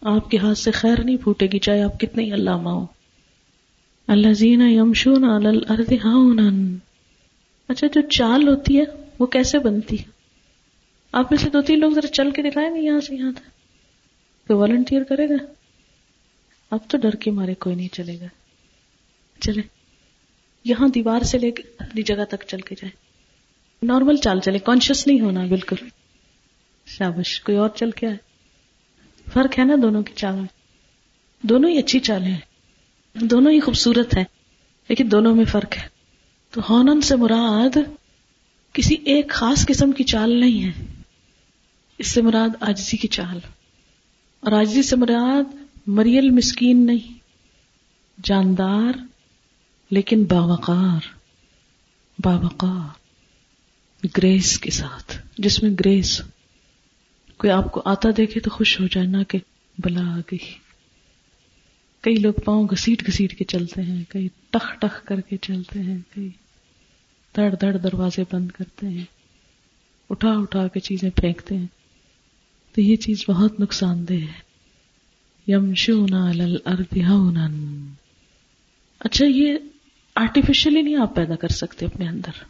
آپ 0.00 0.30
کے 0.30 0.38
ہاتھ 0.38 0.58
سے 0.58 0.70
خیر 0.70 1.04
نہیں 1.04 1.16
پھوٹے 1.16 1.46
گی، 1.46 1.58
چاہے 1.58 1.82
آپ 1.82 2.00
کتنے 2.00 2.24
ہی 2.24 2.32
اللہ 2.32 2.56
ماؤ 2.56 2.86
اللہ 4.06 4.32
زین 4.32 4.62
یمشون 4.62 5.24
الارض 5.24 5.92
ہاؤنن 6.04 6.76
اچھا 7.68 7.86
جو 7.86 8.00
چال 8.00 8.48
ہوتی 8.48 8.78
ہے، 8.78 8.84
وہ 9.18 9.26
کیسے 9.26 9.58
بنتی؟ 9.58 9.98
ہے 9.98 10.04
آپ 11.12 11.32
میں 11.32 11.38
سے 11.38 11.50
دو 11.50 11.60
تین 11.60 11.80
لوگ 11.80 11.92
ذرا 11.92 12.06
چل 12.06 12.30
کے 12.30 12.42
دکھائیں 12.42 12.74
گے 12.74 12.80
یہاں 12.80 13.00
سے 13.00 13.16
یہاں 13.16 13.32
تک۔ 13.32 13.44
کوئی 14.46 14.58
والنٹیئر 14.58 15.02
کرے 15.02 15.28
گا؟ 15.28 15.34
اب 16.70 16.78
تو 16.88 16.98
ڈر 16.98 17.10
کے 17.10 17.30
مارے 17.30 17.54
کوئی 17.54 17.76
نہیں 17.76 17.88
چلے 17.88 18.20
گا۔ 18.20 18.26
چلے۔ 19.40 19.62
یہاں 20.64 20.88
دیوار 20.88 21.20
سے 21.22 21.38
لے 21.38 21.50
کے 21.50 21.62
اپنی 21.78 22.02
جگہ 22.02 22.24
تک 22.28 22.44
چل 22.48 22.60
کے 22.60 22.74
جائے 22.74 23.10
نارمل 23.82 24.16
چال 24.16 24.40
چلے۔ 24.40 24.58
کانشیس 24.58 25.06
نہیں 25.06 25.20
ہونا، 25.20 25.46
بالکل۔ 25.46 25.76
شابش 26.86 27.40
کوئی 27.40 27.58
اور 27.58 27.68
چل 27.68 27.90
کے 27.90 28.06
آئے۔ 28.06 28.16
فرق 29.32 29.58
ہے 29.58 29.64
نا 29.64 29.74
دونوں 29.82 30.02
کی 30.02 30.12
چال 30.16 30.34
میں۔ 30.34 30.48
دونوں 31.42 31.70
ہی 31.70 31.78
اچھی 31.78 31.98
چالیں 32.00 32.30
ہیں۔ 32.30 32.40
دونوں 33.14 33.52
ہی 33.52 33.60
خوبصورت 33.60 34.16
ہیں۔ 34.16 34.24
لیکن 34.88 35.10
دونوں 35.10 35.34
میں 35.34 35.44
فرق 35.44 35.76
ہے۔ 35.76 35.88
تو 36.50 36.60
ہونن 36.70 37.00
سے 37.00 37.16
مراد 37.16 37.78
کسی 38.72 38.94
ایک 39.04 39.30
خاص 39.30 39.66
قسم 39.66 39.92
کی 39.92 40.04
چال 40.04 40.40
نہیں 40.40 40.64
ہے۔ 40.64 40.84
اس 41.98 42.06
سے 42.06 42.22
مراد 42.22 42.48
آجزی 42.60 42.96
کی 42.96 43.08
چال۔ 43.08 43.38
اور 44.40 44.52
آجزی 44.52 44.82
سے 44.82 44.96
مراد 44.96 45.59
مریل 45.90 46.30
مسکین 46.30 46.86
نہیں، 46.86 47.18
جاندار، 48.24 48.92
لیکن 49.90 50.24
باوقار 50.24 51.00
باوقار، 52.18 52.98
گریس 54.16 54.58
کے 54.58 54.70
ساتھ، 54.70 55.26
جس 55.38 55.62
میں 55.62 55.70
گریس، 55.80 56.22
کوئی 57.36 57.50
آپ 57.50 57.72
کو 57.72 57.82
آتا 57.84 58.08
دیکھے 58.16 58.40
تو 58.40 58.50
خوش 58.50 58.80
ہو 58.80 58.86
جائے، 58.86 59.06
نہ 59.06 59.22
کہ 59.28 59.38
بلا 59.78 60.16
آ 60.16 60.18
گئی۔ 60.18 60.54
کئی 62.00 62.14
لوگ 62.14 62.32
پاؤں 62.44 62.68
گھسیٹ 62.70 63.06
گھسیٹ 63.06 63.38
کے 63.38 63.44
چلتے 63.44 63.82
ہیں، 63.82 64.04
کئی 64.08 64.28
ٹخ 64.50 64.80
ٹخ 64.80 65.04
کر 65.04 65.20
کے 65.20 65.36
چلتے 65.36 65.80
ہیں، 65.80 65.98
کئی 66.14 66.28
دڑ 67.36 67.54
دڑ 67.60 67.76
دروازے 67.76 68.24
بند 68.32 68.50
کرتے 68.50 68.88
ہیں، 68.88 69.04
اٹھا 70.10 70.30
اٹھا 70.30 70.68
کے 70.68 70.80
چیزیں 70.80 71.10
پھینکتے 71.10 71.56
ہیں۔ 71.56 71.66
تو 72.72 72.80
یہ 72.80 72.96
چیز 72.96 73.24
بہت 73.28 73.60
نقصان 73.60 74.08
دہ 74.08 74.14
ہے۔ 74.14 74.49
یمشون 75.50 76.12
اچھا 79.00 79.24
یہ 79.24 79.56
آرٹیفیشلی 80.14 80.82
نہیں 80.82 80.96
آپ 80.96 81.16
پیدا 81.16 81.36
کر 81.36 81.48
سکتے 81.48 81.86
اپنے 81.86 82.08
اندر۔ 82.08 82.44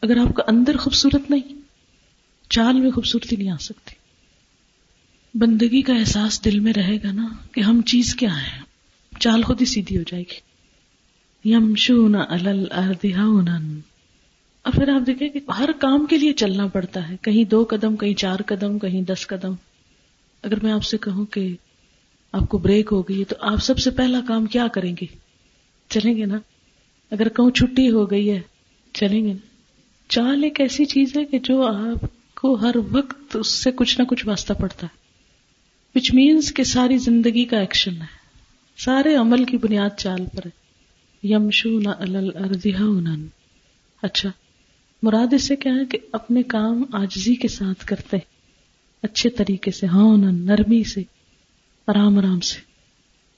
اگر 0.00 0.16
آپ 0.16 0.34
کا 0.34 0.42
اندر 0.46 0.76
خوبصورت 0.76 1.30
نہیں، 1.30 1.60
چال 2.48 2.80
میں 2.80 2.90
خوبصورتی 2.90 3.36
نہیں 3.36 3.50
آ 3.50 3.56
سکتی۔ 3.56 3.94
بندگی 5.34 5.82
کا 5.82 5.94
احساس 5.94 6.44
دل 6.44 6.60
میں 6.60 6.72
رہے 6.72 6.96
گا 6.96 7.12
نا 7.12 7.28
کہ 7.52 7.60
ہم 7.60 7.82
چیز 7.82 8.14
کیا 8.14 8.42
ہے 8.42 8.60
چال 9.20 9.42
خود 9.42 9.60
ہی 9.60 9.66
سیدھی 9.66 9.98
ہو 9.98 10.02
جائے 10.02 10.22
گی۔ 10.22 10.52
یم 11.52 11.74
شو 11.74 12.08
اور 14.62 14.72
پھر 14.72 14.88
آپ 14.88 15.06
دیکھیں 15.06 15.28
کہ 15.28 15.40
ہر 15.58 15.70
کام 15.78 16.06
کے 16.06 16.18
لیے 16.18 16.32
چلنا 16.32 16.66
پڑتا 16.66 17.08
ہے۔ 17.08 17.16
کہیں 17.22 17.44
دو 17.44 17.66
قدم، 17.70 17.96
کہیں 17.96 18.14
چار 18.14 18.40
قدم، 18.46 18.78
کہیں 18.78 19.02
دس 19.02 19.26
قدم۔ 19.26 19.54
اگر 20.42 20.64
میں 20.64 20.72
آپ 20.72 20.84
سے 20.84 20.98
کہوں 20.98 21.26
کہ 21.26 21.56
آپ 22.32 22.48
کو 22.48 22.58
بریک 22.58 22.88
ہو 22.92 23.02
گئی 23.02 23.24
تو 23.24 23.36
آپ 23.40 23.58
سب 23.58 23.78
سے 23.78 23.90
پہلا 23.90 24.20
کام 24.28 24.46
کیا 24.46 24.68
کریں 24.68 24.96
گے؟ 25.00 25.06
چلیں 25.88 26.16
گے 26.16 26.24
نا؟ 26.24 26.38
اگر 27.10 27.28
کہوں 27.28 27.50
چھٹی 27.50 27.90
ہو 27.90 28.10
گئی 28.10 28.30
ہے، 28.30 28.40
چلیں 28.92 29.24
گے 29.24 29.32
نا؟ 29.32 29.46
چال 30.08 30.44
ایک 30.44 30.60
ایسی 30.60 30.84
چیز 30.84 31.16
ہے 31.16 31.24
کہ 31.24 31.38
جو 31.38 31.62
آپ 31.62 32.06
کو 32.34 32.54
ہر 32.54 32.74
وقت 32.92 33.36
اس 33.40 33.48
سے 33.48 33.70
کچھ 33.70 34.00
نہ 34.00 34.04
کچھ 34.04 34.26
واسطہ 34.26 34.52
پڑتا 34.52 34.86
ہے۔ 34.86 35.02
وچ 35.94 36.14
مینس 36.14 36.54
کہ 36.54 36.64
ساری 36.64 36.98
زندگی 36.98 37.44
کا 37.44 37.58
ایکشن 37.60 37.94
ہے۔ 37.94 38.22
سارے 38.78 39.14
عمل 39.14 39.44
کی 39.44 39.56
بنیاد 39.56 39.90
چال 39.98 40.26
پر 40.36 40.46
ہے۔ 40.46 40.62
یمشو 41.28 41.80
نہ 41.80 43.10
اچھا 44.02 44.30
مراد 45.02 45.32
اس 45.32 45.44
سے 45.44 45.56
کیا 45.56 45.74
ہے 45.74 45.84
کہ 45.84 45.98
اپنے 46.12 46.42
کام 46.42 46.84
آجزی 46.92 47.34
کے 47.34 47.48
ساتھ 47.48 47.86
کرتے 47.86 48.16
اچھے 49.02 49.30
طریقے 49.30 49.70
سے 49.70 49.86
ہاں 49.86 50.16
نرمی 50.16 50.84
سے۔ 50.84 51.02
آرام 51.86 52.18
آرام 52.18 52.40
سے۔ 52.40 52.60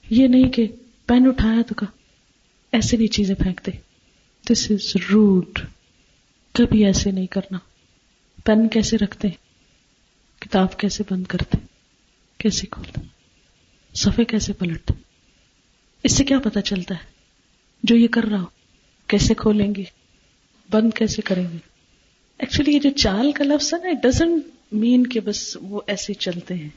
یہ 0.09 0.27
نہیں 0.27 0.49
کہ 0.49 0.67
پین 1.05 1.27
اٹھایا 1.27 1.61
تو 1.67 1.75
کا 1.75 1.85
ایسے 2.71 2.97
نہیں 2.97 3.07
چیزیں 3.07 3.35
پھینکتے۔ 3.35 3.71
دس 4.49 4.71
از 4.71 4.97
روڈ 5.11 5.59
کبھی 6.53 6.85
ایسے 6.85 7.11
نہیں 7.11 7.27
کرنا۔ 7.27 7.57
پین 8.45 8.67
کیسے 8.67 8.97
رکھتے 8.97 9.27
کتاب 10.39 10.77
کیسے 10.77 11.03
بند 11.09 11.23
کرتے 11.27 11.57
کیسے 12.37 12.67
کھولتے 12.71 13.01
صفے 13.93 14.25
کیسے 14.25 14.53
پلٹتے 14.53 14.93
اس 16.03 16.11
سے 16.11 16.23
کیا 16.23 16.39
پتا 16.39 16.61
چلتا 16.61 16.95
ہے؟ 16.95 17.05
جو 17.83 17.95
یہ 17.95 18.07
کر 18.07 18.23
رہا 18.23 18.41
ہو، 18.41 18.45
کیسے 19.07 19.33
کھولیں 19.33 19.75
گے؟ 19.75 19.83
بند 20.71 20.93
کیسے 20.95 21.21
کریں 21.21 21.47
گے؟ 21.53 21.57
ایکچولی 22.37 22.71
یہ 22.71 22.79
جو 22.79 22.89
چال 22.89 23.31
کا 23.31 23.43
لفظ 23.43 23.73
ہے 23.73 23.79
نا 23.83 23.89
اٹ 23.89 24.03
ڈزنٹ 24.03 24.43
مین 24.71 25.07
کہ 25.07 25.19
بس 25.19 25.57
وہ 25.61 25.81
ایسے 25.87 26.13
چلتے 26.13 26.53
ہیں۔ 26.53 26.69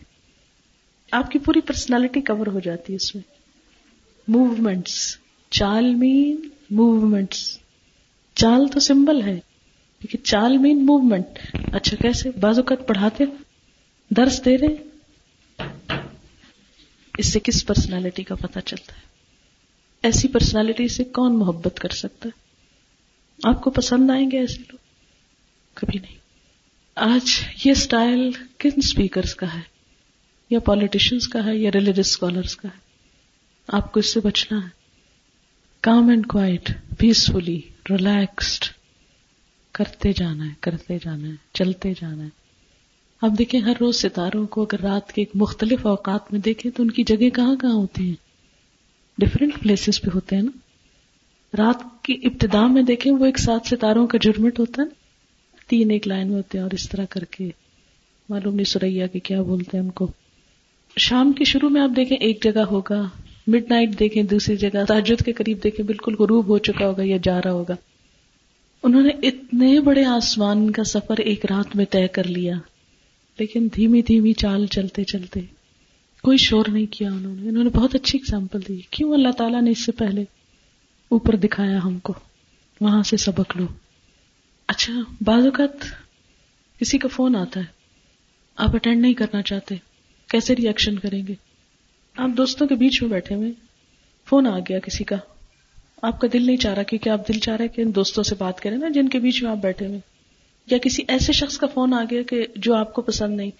آپ 1.10 1.30
کی 1.30 1.38
پوری 1.38 1.60
پرسنالٹی 1.60 2.20
کور 2.20 2.46
ہو 2.46 2.60
جاتی 2.60 2.92
ہے 2.92 2.96
اس 2.96 3.14
میں. 3.14 3.24
موومینٹس 4.28 5.16
چال 5.50 5.94
مین 5.94 6.48
موومینٹس 6.70 7.58
چال 8.34 8.68
تو 8.68 8.80
سمبل 8.80 9.22
ہے، 9.22 9.40
لیکن 10.00 10.24
چال 10.24 10.58
مین 10.58 10.86
موومنٹ 10.86 11.26
اچھا 11.72 11.96
کیسے؟ 11.96 12.30
بعض 12.30 12.58
اوقات 12.58 12.88
پڑھاتے 12.88 13.24
درس 14.10 14.44
دے 14.44 14.58
رہے 14.58 14.88
اس 17.18 17.32
سے 17.32 17.40
کس 17.40 17.66
پرسنالٹی 17.66 18.22
کا 18.22 18.34
پتا 18.34 18.60
چلتا 18.60 18.92
ہے؟ 18.96 19.00
ایسی 20.02 20.28
پرسنالٹی 20.28 20.88
سے 20.88 21.04
کون 21.04 21.38
محبت 21.38 21.80
کر 21.80 21.88
سکتا 21.88 22.28
ہے؟ 22.28 22.40
آپ 23.44 23.62
کو 23.62 23.70
پسند 23.70 24.10
آئیں 24.10 24.30
گے 24.30 24.38
ایسے 24.38 24.60
لوگ؟ 24.60 24.78
کبھی 25.74 25.98
نہیں۔ 25.98 26.16
آج 26.94 27.28
یہ 27.64 27.72
اسٹائل 27.72 28.30
کن 28.58 28.68
اسپیکرس 28.76 29.34
کا 29.34 29.54
ہے؟ 29.54 29.77
یا 30.50 30.58
پالیٹیشنس 30.58 31.28
کا 31.28 31.44
ہے 31.44 31.56
یا 31.56 31.70
ریلیجس 31.74 31.98
اسکالرس 31.98 32.56
کا 32.56 32.68
ہے. 32.68 32.78
آپ 33.68 33.92
کو 33.92 34.00
اس 34.00 34.14
سے 34.14 34.20
بچنا 34.20 34.58
ہے. 34.64 34.68
Calm 35.80 36.08
and 36.08 36.26
quiet 36.26 36.70
peacefully 36.98 37.60
relaxed 37.90 38.64
کرتے 39.72 40.12
جانا 40.12 40.44
ہے، 40.44 40.50
کرتے 40.60 40.98
جانا 41.04 41.28
ہے، 41.28 41.34
چلتے 41.52 41.92
جانا 42.00 42.24
ہے. 42.24 42.28
آپ 43.22 43.30
دیکھیں 43.38 43.60
ہر 43.60 43.72
روز 43.80 43.96
ستاروں 43.96 44.46
کو 44.46 44.62
اگر 44.62 44.80
رات 44.80 45.12
کے 45.12 45.20
ایک 45.20 45.30
مختلف 45.34 45.86
اوقات 45.86 46.32
میں 46.32 46.40
دیکھیں 46.40 46.70
تو 46.76 46.82
ان 46.82 46.90
کی 46.90 47.04
جگہ 47.04 47.28
کہاں 47.30 47.56
کہاں 47.56 47.72
ہوتی 47.72 48.08
ہیں؟ 48.08 48.14
ڈفرینٹ 49.18 49.62
پلیسز 49.62 50.00
پہ 50.00 50.10
ہوتے 50.14 50.36
ہیں 50.36 50.42
نا. 50.42 50.50
رات 51.58 52.04
کی 52.04 52.20
ابتدا 52.22 52.66
میں 52.66 52.82
دیکھیں 52.82 53.12
وہ 53.12 53.26
ایک 53.26 53.38
ساتھ 53.38 53.68
ستاروں 53.68 54.06
کا 54.06 54.18
جرمٹ 54.18 54.58
ہوتا 54.58 54.82
ہے 54.82 54.86
نا. 54.86 54.94
تین 55.66 55.90
ایک 55.90 56.08
لائن 56.08 56.28
میں 56.28 56.36
ہوتے 56.36 56.58
ہیں 56.58 56.62
اور 56.62 56.70
اس 56.74 56.88
طرح 56.88 57.04
کر 57.10 57.24
کے. 57.24 57.50
معلوم 58.28 58.54
نہیں 58.54 58.64
سریا 58.64 59.06
کے 59.06 59.18
کیا 59.18 59.42
بولتے 59.42 59.76
ہیں 59.76 59.84
ان 59.84 59.90
کو. 59.90 60.12
شام 60.96 61.32
کے 61.32 61.44
شروع 61.44 61.68
میں 61.68 61.80
آپ 61.80 61.90
دیکھیں 61.96 62.16
ایک 62.16 62.44
جگہ 62.44 62.60
ہوگا 62.60 63.08
مڈ 63.46 63.64
نائٹ 63.70 63.98
دیکھیں 63.98 64.22
دوسری 64.22 64.56
جگہ 64.56 64.84
تاجد 64.88 65.24
کے 65.24 65.32
قریب 65.32 65.58
دیکھیں 65.64 65.86
بالکل 65.86 66.14
غروب 66.14 66.46
ہو 66.46 66.58
چکا 66.58 66.86
ہوگا 66.86 67.02
یا 67.04 67.16
جا 67.22 67.40
رہا 67.44 67.52
ہوگا۔ 67.52 67.76
انہوں 68.82 69.02
نے 69.02 69.28
اتنے 69.28 69.80
بڑے 69.80 70.04
آسمان 70.04 70.70
کا 70.70 70.84
سفر 70.84 71.18
ایک 71.18 71.46
رات 71.46 71.76
میں 71.76 71.84
طے 71.90 72.08
کر 72.08 72.24
لیا، 72.24 72.54
لیکن 73.38 73.68
دھیمی 73.76 74.02
دھیمی 74.02 74.32
چال 74.32 74.66
چلتے 74.66 75.04
چلتے 75.04 75.40
کوئی 76.22 76.38
شور 76.38 76.64
نہیں 76.68 76.86
کیا 76.90 77.08
انہوں 77.12 77.34
نے۔ 77.34 77.48
انہوں 77.48 77.64
نے 77.64 77.70
بہت 77.70 77.94
اچھی 77.94 78.18
اگزامپل 78.18 78.58
دی۔ 78.68 78.80
کیوں 78.90 79.14
اللہ 79.14 79.28
تعالیٰ 79.28 79.62
نے 79.62 79.70
اس 79.70 79.84
سے 79.84 79.92
پہلے 79.92 80.24
اوپر 81.08 81.36
دکھایا 81.36 81.78
ہم 81.84 81.98
کو؟ 81.98 82.14
وہاں 82.80 83.02
سے 83.02 83.16
سبق 83.16 83.56
لو۔ 83.56 83.66
اچھا 84.66 84.92
بعض 85.20 85.44
اوقات 85.44 85.84
کسی 86.80 86.98
کا 86.98 87.08
فون 87.08 87.36
آتا 87.36 87.60
ہے، 87.60 87.64
آپ 88.56 88.74
اٹینڈ 88.74 89.02
نہیں 89.02 89.14
کرنا 89.14 89.42
چاہتے۔ 89.42 89.74
کیسے 90.28 90.56
ریئیکشن 90.56 90.98
کریں 90.98 91.26
گے؟ 91.26 91.34
آپ 92.16 92.30
دوستوں 92.36 92.66
کے 92.66 92.74
بیچ 92.74 93.02
میں 93.02 93.10
بیٹھے 93.10 93.34
ہوئے 93.34 93.50
فون 94.26 94.46
آ 94.46 94.58
گیا 94.58 94.78
کسی 94.78 95.04
کا۔ 95.04 95.16
آپ 96.02 96.20
کا 96.20 96.28
دل 96.32 96.46
نہیں 96.46 96.56
چاہ 96.56 96.74
رہا 96.74 96.82
کیونکہ 96.82 97.10
آپ 97.10 97.28
دل 97.28 97.38
چاہ 97.38 97.56
رہے 97.56 97.68
کہ 97.68 97.80
ان 97.80 97.94
دوستوں 97.94 98.22
سے 98.22 98.34
بات 98.38 98.60
کریں 98.60 98.76
نا، 98.76 98.88
جن 98.88 99.08
کے 99.08 99.18
بیچ 99.18 99.42
میں 99.42 99.50
آپ 99.50 99.56
بیٹھے 99.56 99.86
ہوئے 99.86 100.00
یا 100.66 100.78
کسی 100.78 101.02
ایسے 101.08 101.32
شخص 101.32 101.58
کا 101.58 101.66
فون 101.66 101.94
آ 101.94 102.04
گیا 102.10 102.22
کہ 102.22 102.46
جو 102.56 102.74
آپ 102.74 102.92
کو 102.94 103.02
پسند 103.02 103.36
نہیں۔ 103.36 103.50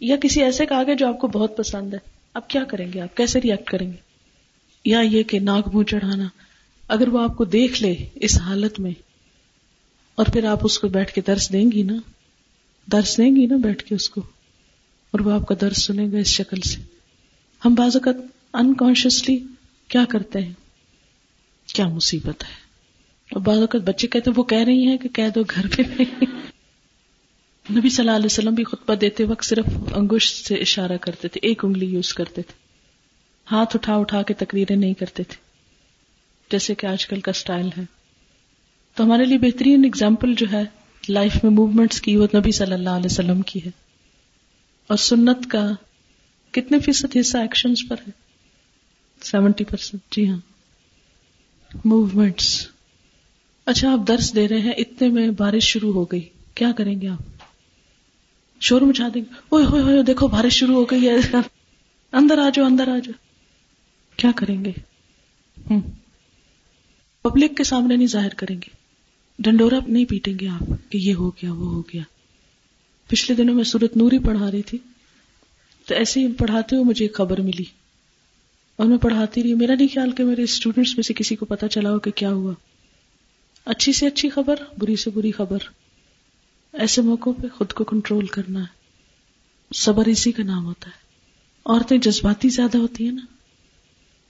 یا 0.00 0.16
کسی 0.16 0.42
ایسے 0.42 0.66
کا 0.66 0.76
آ 0.76 0.82
گیا 0.82 0.94
جو 0.94 1.08
آپ 1.08 1.18
کو 1.20 1.26
بہت 1.26 1.56
پسند 1.56 1.94
ہے۔ 1.94 1.98
آپ 2.34 2.50
کیا 2.50 2.64
کریں 2.64 2.92
گے 2.92 3.00
آپ؟ 3.00 3.16
کیسے 3.16 3.40
ریئیکٹ 3.40 3.64
کریں 3.64 3.86
گے؟ 3.86 3.96
یا 4.84 5.00
یہ 5.00 5.22
کہ 5.22 5.38
ناک 5.38 5.74
منہ 5.74 5.84
چڑھانا۔ 5.84 6.24
اگر 6.88 7.08
وہ 7.08 7.20
آپ 7.20 7.36
کو 7.36 7.44
دیکھ 7.44 7.82
لے 7.82 7.94
اس 8.14 8.40
حالت 8.40 8.80
میں، 8.80 8.90
اور 10.14 10.26
پھر 10.32 10.44
آپ 10.44 10.58
اس 10.62 10.78
کو 10.78 10.88
بیٹھ 10.88 11.12
کے 11.12 11.20
درس 11.26 11.52
دیں 11.52 11.72
گی 11.72 11.82
نا؟ 11.82 11.94
درس 12.92 13.18
دیں 13.18 13.36
گی 13.36 13.46
نا 13.46 13.56
بیٹھ 13.56 13.84
کے 13.84 13.94
اس 13.94 14.08
کو؟ 14.08 14.20
اور 15.14 15.20
وہ 15.20 15.32
آپ 15.32 15.46
کا 15.46 15.54
درس 15.60 15.82
سنے 15.82 16.12
گا 16.12 16.18
اس 16.18 16.26
شکل 16.26 16.60
سے۔ 16.60 16.80
ہم 17.64 17.74
بعض 17.74 17.96
اوقات 17.96 18.14
انکانشیسلی 18.52 19.38
کیا 19.88 20.04
کرتے 20.08 20.40
ہیں؟ 20.40 20.52
کیا 21.74 21.88
مصیبت 21.88 22.44
ہے؟ 22.44 22.54
اور 23.30 23.40
بعض 23.40 23.58
اوقات 23.58 23.82
بچے 23.82 24.06
کہتے 24.06 24.30
ہیں، 24.30 24.34
وہ 24.38 24.42
کہہ 24.42 24.58
رہی 24.58 24.86
ہیں 24.86 24.98
کہ 24.98 25.08
کہہ 25.08 25.28
دو 25.34 25.42
گھر 25.42 25.66
پہ 25.76 25.82
نبی 27.70 27.88
صلی 27.88 27.98
اللہ 27.98 28.10
علیہ 28.10 28.26
وسلم 28.26 28.54
بھی 28.54 28.64
خطبہ 28.64 28.94
دیتے 28.94 29.24
وقت 29.24 29.44
صرف 29.44 29.64
انگوش 29.94 30.34
سے 30.34 30.54
اشارہ 30.54 30.96
کرتے 31.00 31.28
تھے، 31.28 31.40
ایک 31.42 31.64
انگلی 31.64 31.86
یوز 31.86 32.14
کرتے 32.14 32.42
تھے۔ 32.42 32.54
ہاتھ 33.52 33.76
اٹھا 33.76 33.96
اٹھا 33.96 34.22
کے 34.22 34.34
تقریریں 34.34 34.76
نہیں 34.76 34.94
کرتے 34.94 35.22
تھے۔ 35.22 35.36
جیسے 36.50 36.74
کہ 36.74 36.86
آج 36.86 37.06
کل 37.06 37.20
کا 37.20 37.32
سٹائل 37.32 37.68
ہے۔ 37.78 37.82
تو 38.94 39.04
ہمارے 39.04 39.24
لیے 39.24 39.38
بہترین 39.38 39.84
اگزامپل 39.84 40.34
جو 40.36 40.46
ہے 40.52 40.62
لائف 41.08 41.44
میں 41.44 41.52
موومنٹس 41.52 42.00
کی 42.00 42.16
وہ 42.16 42.26
نبی 42.36 42.52
صلی 42.52 42.72
اللہ 42.72 42.90
علیہ 42.90 43.06
وسلم 43.06 43.42
کی 43.42 43.60
ہے۔ 43.64 43.83
اور 44.86 44.96
سنت 44.96 45.50
کا 45.50 45.70
کتنے 46.50 46.78
فیصد 46.78 47.16
حصہ 47.20 47.38
ایکشن 47.38 47.74
پر 47.88 47.96
ہے؟ 47.98 48.10
سیونٹی 49.22 49.64
پرسینٹ 49.64 50.14
جی 50.14 50.28
ہاں۔ 50.28 50.38
موومنٹس 51.84 52.68
اچھا 53.66 53.92
آپ 53.92 54.08
درس 54.08 54.34
دے 54.34 54.48
رہے 54.48 54.58
ہیں، 54.58 54.72
اتنے 54.72 55.08
میں 55.08 55.30
بارش 55.30 55.62
شروع 55.62 55.92
ہو 55.92 56.04
گئی۔ 56.04 56.28
کیا 56.54 56.72
کریں 56.72 57.00
گے 57.00 57.08
آپ؟ 57.08 57.22
شور 58.60 58.80
مچا 58.80 59.08
دیں 59.14 59.22
گے۔ 59.22 59.34
اوے 59.48 59.64
ہوئے 59.64 59.82
ہوئے 59.82 60.02
دیکھو، 60.02 60.28
بارش 60.28 60.52
شروع 60.52 60.74
ہو 60.74 60.84
گئی 60.84 61.08
ہے۔ 61.08 61.36
اندر 62.12 62.38
آ 62.38 62.50
جاؤ 62.54 62.66
اندر 62.66 62.88
آ 62.88 62.98
جاؤ 62.98 63.12
کیا 64.16 64.30
کریں 64.36 64.64
گے؟ 64.64 64.72
پبلک 67.22 67.56
کے 67.56 67.64
سامنے 67.64 67.96
نہیں 67.96 68.06
ظاہر 68.06 68.34
کریں 68.34 68.56
گے۔ 68.56 68.76
ڈنڈورا 69.38 69.78
نہیں 69.86 70.04
پیٹیں 70.04 70.34
گے 70.40 70.48
آپ 70.48 70.92
کہ 70.92 70.98
یہ 70.98 71.14
ہو 71.14 71.30
گیا، 71.30 71.52
وہ 71.52 71.66
ہو 71.66 71.80
گیا۔ 71.80 72.02
پچھلے 73.08 73.36
دنوں 73.36 73.54
میں 73.54 73.64
سورت 73.64 73.96
نوری 73.96 74.18
پڑھا 74.18 74.50
رہی 74.50 74.62
تھی 74.62 74.78
تو 75.86 75.94
ایسے 75.94 76.20
ہی 76.20 76.32
پڑھاتے 76.32 76.76
ہوئے 76.76 76.84
مجھے 76.84 77.04
ایک 77.04 77.14
خبر 77.14 77.40
ملی 77.40 77.64
اور 78.76 78.86
میں 78.86 78.98
پڑھاتی 78.98 79.42
رہی۔ 79.42 79.54
میرا 79.54 79.74
نہیں 79.74 79.88
خیال 79.94 80.12
کہ 80.12 80.24
میرے 80.24 80.42
اسٹوڈینٹس 80.42 80.96
میں 80.96 81.02
سے 81.02 81.14
کسی 81.14 81.36
کو 81.36 81.44
پتا 81.46 81.68
چلا 81.68 81.90
ہو 81.90 81.98
کہ 81.98 82.10
کیا 82.10 82.30
ہوا۔ 82.30 82.52
اچھی 83.64 83.92
سے 83.92 84.06
اچھی 84.06 84.28
خبر، 84.28 84.56
بری 84.78 84.96
سے 84.96 85.10
بری 85.10 85.32
خبر۔ 85.32 85.58
ایسے 86.72 87.02
موقعوں 87.02 87.42
پہ 87.42 87.46
خود 87.54 87.72
کو 87.72 87.84
کنٹرول 87.84 88.26
کرنا 88.26 88.60
ہے۔ 88.60 88.84
صبر 89.74 90.06
اسی 90.06 90.32
کا 90.32 90.42
نام 90.42 90.64
ہوتا 90.64 90.90
ہے۔ 90.90 90.96
عورتیں 91.66 91.98
جذباتی 91.98 92.48
زیادہ 92.48 92.78
ہوتی 92.78 93.04
ہیں 93.04 93.12
نا۔ 93.12 93.24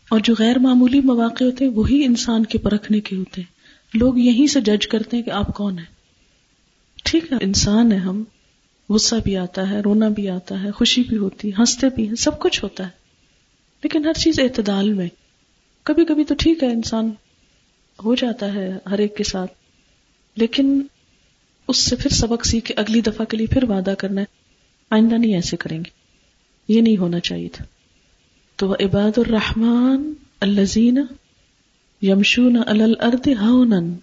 اور 0.08 0.20
جو 0.20 0.34
غیر 0.38 0.58
معمولی 0.58 1.00
مواقع 1.00 1.44
ہوتے 1.44 1.64
ہیں، 1.64 1.72
وہی 1.72 2.04
انسان 2.04 2.44
کے 2.44 2.58
پرکھنے 2.58 3.00
کے 3.00 3.16
ہوتے 3.16 3.40
ہیں۔ 3.40 3.54
لوگ 3.96 4.18
یہیں 4.18 4.46
سے 4.46 4.60
جج 4.60 4.86
کرتے 4.86 5.16
ہیں 5.16 5.24
کہ 5.24 5.30
آپ 5.30 5.54
کون 5.54 5.78
ہیں۔ 5.78 5.86
ٹھیک 7.04 7.32
ہے، 7.32 7.36
انسان 7.40 7.92
ہے 7.92 7.96
ہم۔ 7.96 8.24
غصہ 8.88 9.14
بھی 9.24 9.36
آتا 9.36 9.70
ہے، 9.70 9.80
رونا 9.80 10.08
بھی 10.08 10.28
آتا 10.28 10.62
ہے، 10.62 10.70
خوشی 10.70 11.02
بھی 11.02 11.16
ہوتی 11.16 11.48
ہے 11.48 11.52
ہنستے 11.58 11.86
بھی 11.94 12.08
ہیں، 12.08 12.14
سب 12.14 12.38
کچھ 12.40 12.64
ہوتا 12.64 12.84
ہے۔ 12.84 12.90
لیکن 13.82 14.06
ہر 14.06 14.12
چیز 14.12 14.40
اعتدال 14.40 14.92
میں۔ 14.92 15.08
کبھی 15.82 16.04
کبھی 16.04 16.24
تو 16.24 16.34
ٹھیک 16.38 16.62
ہے، 16.62 16.68
انسان 16.68 17.10
ہو 18.04 18.14
جاتا 18.14 18.54
ہے 18.54 18.72
ہر 18.90 18.98
ایک 18.98 19.16
کے 19.16 19.24
ساتھ۔ 19.24 19.52
لیکن 20.36 20.82
اس 21.68 21.76
سے 21.76 21.96
پھر 21.96 22.10
سبق 22.10 22.46
سیکھ 22.46 22.64
کے 22.64 22.74
اگلی 22.74 23.00
دفعہ 23.00 23.24
کے 23.24 23.36
لیے 23.36 23.46
پھر 23.46 23.64
وعدہ 23.64 23.94
کرنا 23.98 24.20
ہے۔ 24.20 24.26
آئندہ 24.90 25.14
نہیں 25.14 25.34
ایسے 25.34 25.56
کریں 25.56 25.78
گے۔ 25.78 25.90
یہ 26.68 26.80
نہیں 26.80 26.96
ہونا 26.96 27.20
چاہیے 27.20 27.48
تھا۔ 27.48 27.64
تو 28.56 28.68
وہ 28.68 28.74
عباد 28.80 29.18
الرحمان 29.18 30.14
الزین 30.40 30.98
یمشون 32.02 32.62
الارض 32.66 33.28
ہاؤنن 33.28 33.94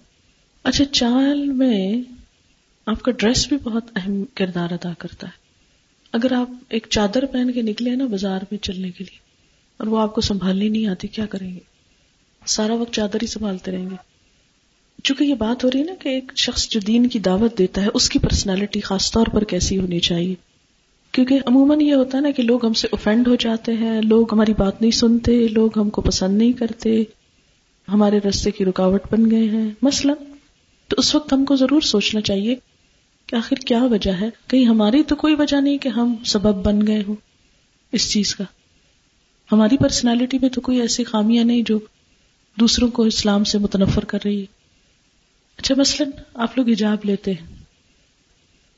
اچھا 0.64 0.86
چال 0.86 1.50
میں 1.50 2.11
آپ 2.88 3.02
کا 3.02 3.12
ڈریس 3.12 3.48
بھی 3.48 3.58
بہت 3.64 3.90
اہم 3.96 4.24
کردار 4.34 4.72
ادا 4.72 4.92
کرتا 4.98 5.28
ہے۔ 5.28 5.40
اگر 6.14 6.32
آپ 6.32 6.50
ایک 6.70 6.88
چادر 6.90 7.26
پہن 7.26 7.52
کے 7.52 7.62
نکلے 7.62 7.96
نا 7.96 8.06
بازار 8.06 8.40
میں 8.52 8.64
چلنے 8.64 8.90
کے 8.92 9.04
لیے، 9.04 9.20
اور 9.80 9.88
وہ 9.88 10.00
آپ 10.00 10.16
کو 10.16 10.22
سنبھالنی 10.22 10.70
نہیں 10.70 10.88
آتی، 10.88 11.08
کیا 11.08 11.26
کریں 11.26 11.54
گے؟ 11.54 11.60
سارا 12.46 12.74
وقت 12.74 12.94
چادر 12.94 13.22
ہی 13.22 13.28
سنبھالتے 13.28 13.72
رہیں 13.72 13.90
گے۔ 13.90 13.96
چونکہ 15.04 15.24
یہ 15.24 15.34
بات 15.34 15.64
ہو 15.64 15.70
رہی 15.72 15.80
ہے 15.80 15.86
نا 15.86 15.94
کہ 16.00 16.10
ایک 16.10 16.32
شخص 16.36 16.68
جو 16.70 16.80
دین 16.80 17.08
کی 17.08 17.20
دعوت 17.20 17.58
دیتا 17.58 17.82
ہے، 17.82 17.90
اس 17.94 18.10
کی 18.10 18.20
پرسنالٹی 18.20 18.80
خاص 18.80 19.12
طور 19.12 19.26
پر 19.26 19.44
کیسی 19.44 19.78
ہونی 19.78 20.00
چاہیے؟ 20.00 20.36
کیونکہ 21.14 21.40
عموماً 21.46 21.82
یہ 21.82 21.94
ہوتا 21.94 22.18
ہے 22.18 22.24
نا 22.24 22.32
کہ 22.32 22.44
لوگ 22.44 22.66
ہم 22.66 22.74
سے 22.74 22.88
اوفینڈ 22.92 23.28
ہو 23.28 23.36
جاتے 23.36 23.74
ہیں، 23.74 24.02
لوگ 24.02 24.34
ہماری 24.34 24.54
بات 24.54 24.82
نہیں 24.82 24.92
سنتے، 24.92 25.48
لوگ 25.48 25.80
ہم 25.80 25.90
کو 25.90 26.02
پسند 26.02 26.38
نہیں 26.38 26.52
کرتے، 26.52 27.04
ہمارے 27.88 28.20
رستے 28.20 28.52
کی 28.52 28.66
رکاوٹ 28.66 29.12
بن 29.12 29.30
گئے 29.32 29.48
ہیں۔ 29.50 29.70
مثلا 29.82 30.14
تو 30.90 30.96
اس 30.98 31.14
وقت 31.16 31.34
ہم 31.34 31.46
کو 31.46 31.56
ضرور 31.56 31.82
سوچنا 31.82 32.22
چاہیے 32.22 32.56
کہ 33.32 33.36
آخر 33.36 33.56
کیا 33.56 33.84
وجہ 33.84 34.12
ہے؟ 34.12 34.30
کہیں 34.48 34.66
ہماری 34.66 35.04
تو 35.04 35.16
کوئی 35.16 35.36
وجہ 35.36 35.62
نہیں 35.62 35.78
کہ 35.78 35.90
ہم 35.90 36.16
سبب 36.26 36.66
بن 36.66 36.88
گئے 36.88 37.04
ہوں 37.08 37.16
اس 37.92 38.12
چیز 38.12 38.36
کا۔ 38.36 38.44
ہماری 39.52 39.78
پرسنالٹی 39.78 40.40
میں 40.42 40.50
تو 40.50 40.62
کوئی 40.62 40.82
ایسی 40.82 41.04
خامیاں 41.04 41.44
نہیں 41.44 41.62
جو 41.66 41.80
دوسروں 42.60 42.92
کو 42.92 43.04
اسلام 43.04 43.44
سے 43.44 43.58
متنفر 43.58 44.06
کر 44.06 44.18
رہی 44.26 44.40
ہے۔ 44.40 44.46
اچھا 45.58 45.76
مثلاً 45.78 46.12
آپ 46.34 46.58
لوگ 46.58 46.70
حجاب 46.70 46.98
لیتے 47.04 47.32
ہیں۔ 47.32 47.48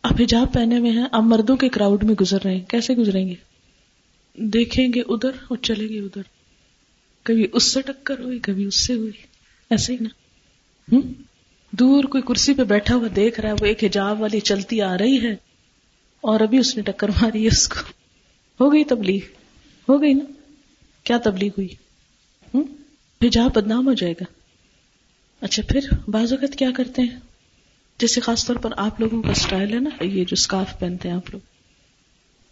آپ 0.04 0.22
حجاب 0.22 0.54
پہنے 0.54 0.78
ہوئے 0.78 0.92
ہیں، 0.92 1.06
آپ 1.12 1.24
مردوں 1.24 1.58
کے 1.58 1.70
کراؤڈ 1.70 2.04
میں 2.04 2.16
گزر 2.22 2.38
رہے 2.46 2.56
ہیں۔ 2.56 2.66
کیسے 2.66 2.94
گزریں 2.94 3.28
گے؟ 3.28 3.36
دیکھیں 4.36 4.88
گے 4.96 5.02
ادھر 5.02 5.32
اور 5.48 5.58
چلیں 5.58 5.90
گے 5.90 6.00
ادھر۔ 6.00 6.22
کبھی 7.24 7.48
اس 7.54 7.64
سے 7.64 7.82
ٹکر 7.82 8.20
ہوئی، 8.20 8.40
کبھی 8.40 8.66
اس 8.66 8.76
سے 8.76 8.94
ہوئی۔ 8.94 9.12
ایسے 9.70 9.94
ہی 9.94 9.98
نا۔ 10.02 10.98
دور 11.80 12.04
کوئی 12.04 12.24
کرسی 12.24 12.54
پہ 12.54 12.64
بیٹھا 12.64 12.96
ہوا 12.96 13.08
دیکھ 13.16 13.40
رہا 13.40 13.50
ہے، 13.50 13.54
وہ 13.54 13.66
ایک 13.66 13.84
حجاب 13.84 14.22
والی 14.22 14.40
چلتی 14.40 14.82
آ 14.82 14.98
رہی 14.98 15.28
ہے۔ 15.28 15.34
اور 16.22 16.40
ابھی 16.40 16.58
اس 16.58 16.76
نے 16.78 16.82
ٹکر 16.84 17.10
ماری 17.10 17.44
ہے 17.44 17.48
اس 17.48 17.68
کو۔ 17.68 17.80
ہو 18.60 18.74
گئی 18.74 18.84
تبلیغ۔ 18.84 19.20
ہو 19.90 20.02
گئی 20.02 20.14
نا۔ 20.14 20.24
کیا 21.04 21.18
تبلیغ 21.18 21.52
ہوئی؟ 21.58 21.68
حجاب 23.28 23.54
بدنام 23.56 23.88
ہو 23.88 23.94
جائے 23.94 24.14
گا۔ 24.14 24.24
اچھا 25.42 25.64
پھر 25.70 25.80
بعض 26.08 26.34
اوقات 26.34 26.56
کیا 26.56 26.70
کرتے 26.78 27.02
ہیں؟ 27.02 27.20
جیسے 27.98 28.22
خاص 28.22 28.46
طور 28.46 28.56
پر 28.56 28.70
آپ 28.78 29.00
لوگوں 29.00 29.22
کا 29.22 29.30
اسٹائل 29.30 29.74
ہے 29.74 29.80
نا، 29.80 30.04
یہ 30.04 30.26
جو 30.26 30.34
اسکارف 30.34 30.80
پہنتے 30.80 31.10
ہیں 31.10 31.16
آپ 31.16 31.30
لوگ۔ 31.30 31.42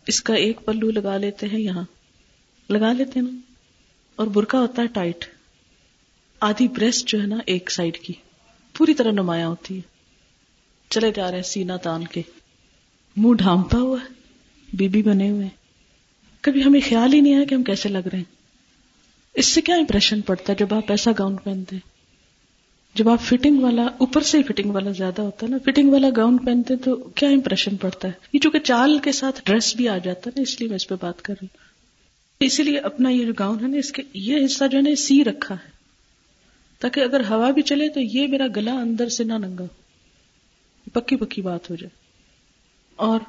اس 0.08 0.22
کا 0.22 0.34
ایک 0.34 0.58
پلو 0.66 0.92
لگا 0.92 1.18
لیتے 1.18 1.48
ہیں 1.48 1.60
یہاں۔ 1.60 1.84
لگا 2.70 2.94
لیتے 2.94 3.20
ہیں 3.20 3.28
نا۔ 3.32 3.54
اور 4.16 4.28
برقع 4.28 4.58
ہوتا 4.58 4.82
ہے 4.82 4.88
ٹائٹ۔ 4.88 5.26
آدھی 6.40 6.68
بریسٹ 6.68 7.08
جو 7.08 7.22
ہے 7.22 7.28
نا، 7.28 7.38
ایک 7.46 7.72
سائڈ 7.72 7.98
کی۔ 7.98 8.14
پوری 8.78 8.94
طرح 8.94 9.12
نمایاں 9.12 9.48
ہوتی 9.48 9.76
ہے۔ 9.76 9.82
چلے 10.90 11.12
جا 11.16 11.28
رہے 11.28 11.36
ہیں 11.36 11.44
سینا 11.44 11.78
تان 11.78 12.08
کے۔ 12.08 12.22
منہ 13.16 13.34
ڈھانپا 13.34 13.78
ہوا 13.78 13.98
ہے 14.04 14.14
بی 14.74 14.88
بی 14.88 15.04
بنے 15.04 15.30
ہوئے 15.30 15.48
کبھی 16.42 16.64
ہمیں 16.64 16.80
خیال 16.90 17.14
ہی 17.14 17.22
نہیں 17.22 17.36
آیا 17.36 17.44
کہ 17.44 17.56
ہم 17.56 17.64
کیسے 17.64 17.90
لگ 17.90 18.08
رہے 18.12 18.18
ہیں۔ 18.18 18.42
اس 19.34 19.46
سے 19.46 19.62
کیا 19.62 19.76
امپریشن 19.76 20.22
پڑتا 20.22 20.54
ہے 20.54 20.58
جب 20.58 20.74
آپ 20.74 20.92
ایسا 20.92 21.12
گاؤن 21.20 21.36
پہنتے 21.36 21.76
ہیں؟ 21.76 21.92
جب 22.96 23.10
آپ 23.10 23.22
فٹنگ 23.22 23.62
والا، 23.62 23.84
اوپر 23.84 24.22
سے 24.22 24.38
ہی 24.38 24.44
فٹنگ 24.44 24.72
والا 24.72 24.92
زیادہ 24.92 25.22
ہوتا 25.22 25.46
ہے 25.46 25.52
نا 25.52 25.58
فٹنگ 25.66 25.90
والا 25.90 26.08
گاؤن 26.18 26.38
پہنتے 26.38 26.76
تو 26.76 26.96
کیا 26.96 27.30
امپریشن 27.30 27.76
پڑتا 27.76 28.08
ہے؟ 28.08 28.14
یہ 28.34 28.40
چونکہ 28.40 28.60
چال 28.60 29.00
کے 29.00 29.12
ساتھ 29.12 29.42
ڈریس 29.46 29.76
بھی 29.76 29.88
آ 29.88 29.98
جاتا 29.98 30.22
ہے 30.26 30.32
نا، 30.36 30.42
اس 30.42 30.60
لیے 30.60 30.70
میں 30.70 30.76
اس 30.76 30.88
پہ 30.88 30.96
بات 31.02 31.22
کر 31.22 31.34
رہی 31.42 31.48
ہوں۔ 31.52 31.66
اسی 32.40 32.64
لیے 32.64 32.78
اپنا 32.78 33.10
یہ 33.10 33.26
جو 33.26 33.34
گاؤن 33.40 33.64
ہے 33.64 33.68
نا، 33.68 33.78
اس 33.78 33.92
کے 33.92 34.02
یہ 34.14 34.46
حصہ 34.46 34.64
جو 34.72 34.78
ہے 34.78 34.84
نا 34.84 34.96
سی 34.96 35.24
رکھا 35.24 35.56
ہے۔ 35.56 35.81
تاکہ 36.82 37.00
اگر 37.00 37.22
ہوا 37.30 37.52
بھی 37.52 37.62
چلے 37.62 37.89
تو 37.89 38.00
یہ 38.00 38.28
میرا 38.28 38.48
گلا 38.56 38.74
اندر 38.74 39.10
سے 39.10 39.24
نہ 39.24 39.34
ننگا 39.34 39.63
پکی 40.94 41.15
پکی 41.15 41.41
بات 41.41 41.70
ہو 41.70 41.76
جائے۔ 41.76 41.89
اور 42.96 43.20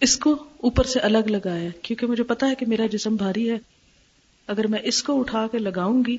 اس 0.00 0.16
کو 0.16 0.44
اوپر 0.56 0.84
سے 0.84 1.00
الگ 1.00 1.18
لگایا، 1.18 1.70
کیونکہ 1.82 2.06
مجھے 2.06 2.22
پتا 2.22 2.48
ہے 2.48 2.54
کہ 2.54 2.66
میرا 2.66 2.86
جسم 2.86 3.16
بھاری 3.16 3.50
ہے۔ 3.50 3.58
اگر 4.46 4.66
میں 4.66 4.78
اس 4.82 5.02
کو 5.02 5.20
اٹھا 5.20 5.46
کے 5.52 5.58
لگاؤں 5.58 6.02
گی، 6.06 6.16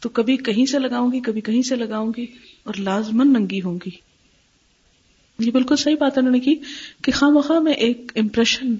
تو 0.00 0.08
کبھی 0.08 0.36
کہیں 0.36 0.66
سے 0.66 0.78
لگاؤں 0.78 1.12
گی، 1.12 1.20
کبھی 1.20 1.40
کہیں 1.40 1.62
سے 1.62 1.76
لگاؤں 1.76 2.12
گی، 2.16 2.26
اور 2.64 2.74
لازمن 2.78 3.32
ننگی 3.32 3.62
ہوں 3.62 3.78
گی۔ 3.86 3.90
یہ 5.38 5.50
بالکل 5.50 5.76
صحیح 5.76 5.96
بات 6.00 6.18
انہوں 6.18 6.32
نے 6.32 6.40
کی 6.40 6.54
کہ 7.04 7.12
خواہ 7.12 7.30
مخواہ 7.30 7.60
میں 7.60 7.72
ایک 7.72 8.12
امپریشن 8.16 8.74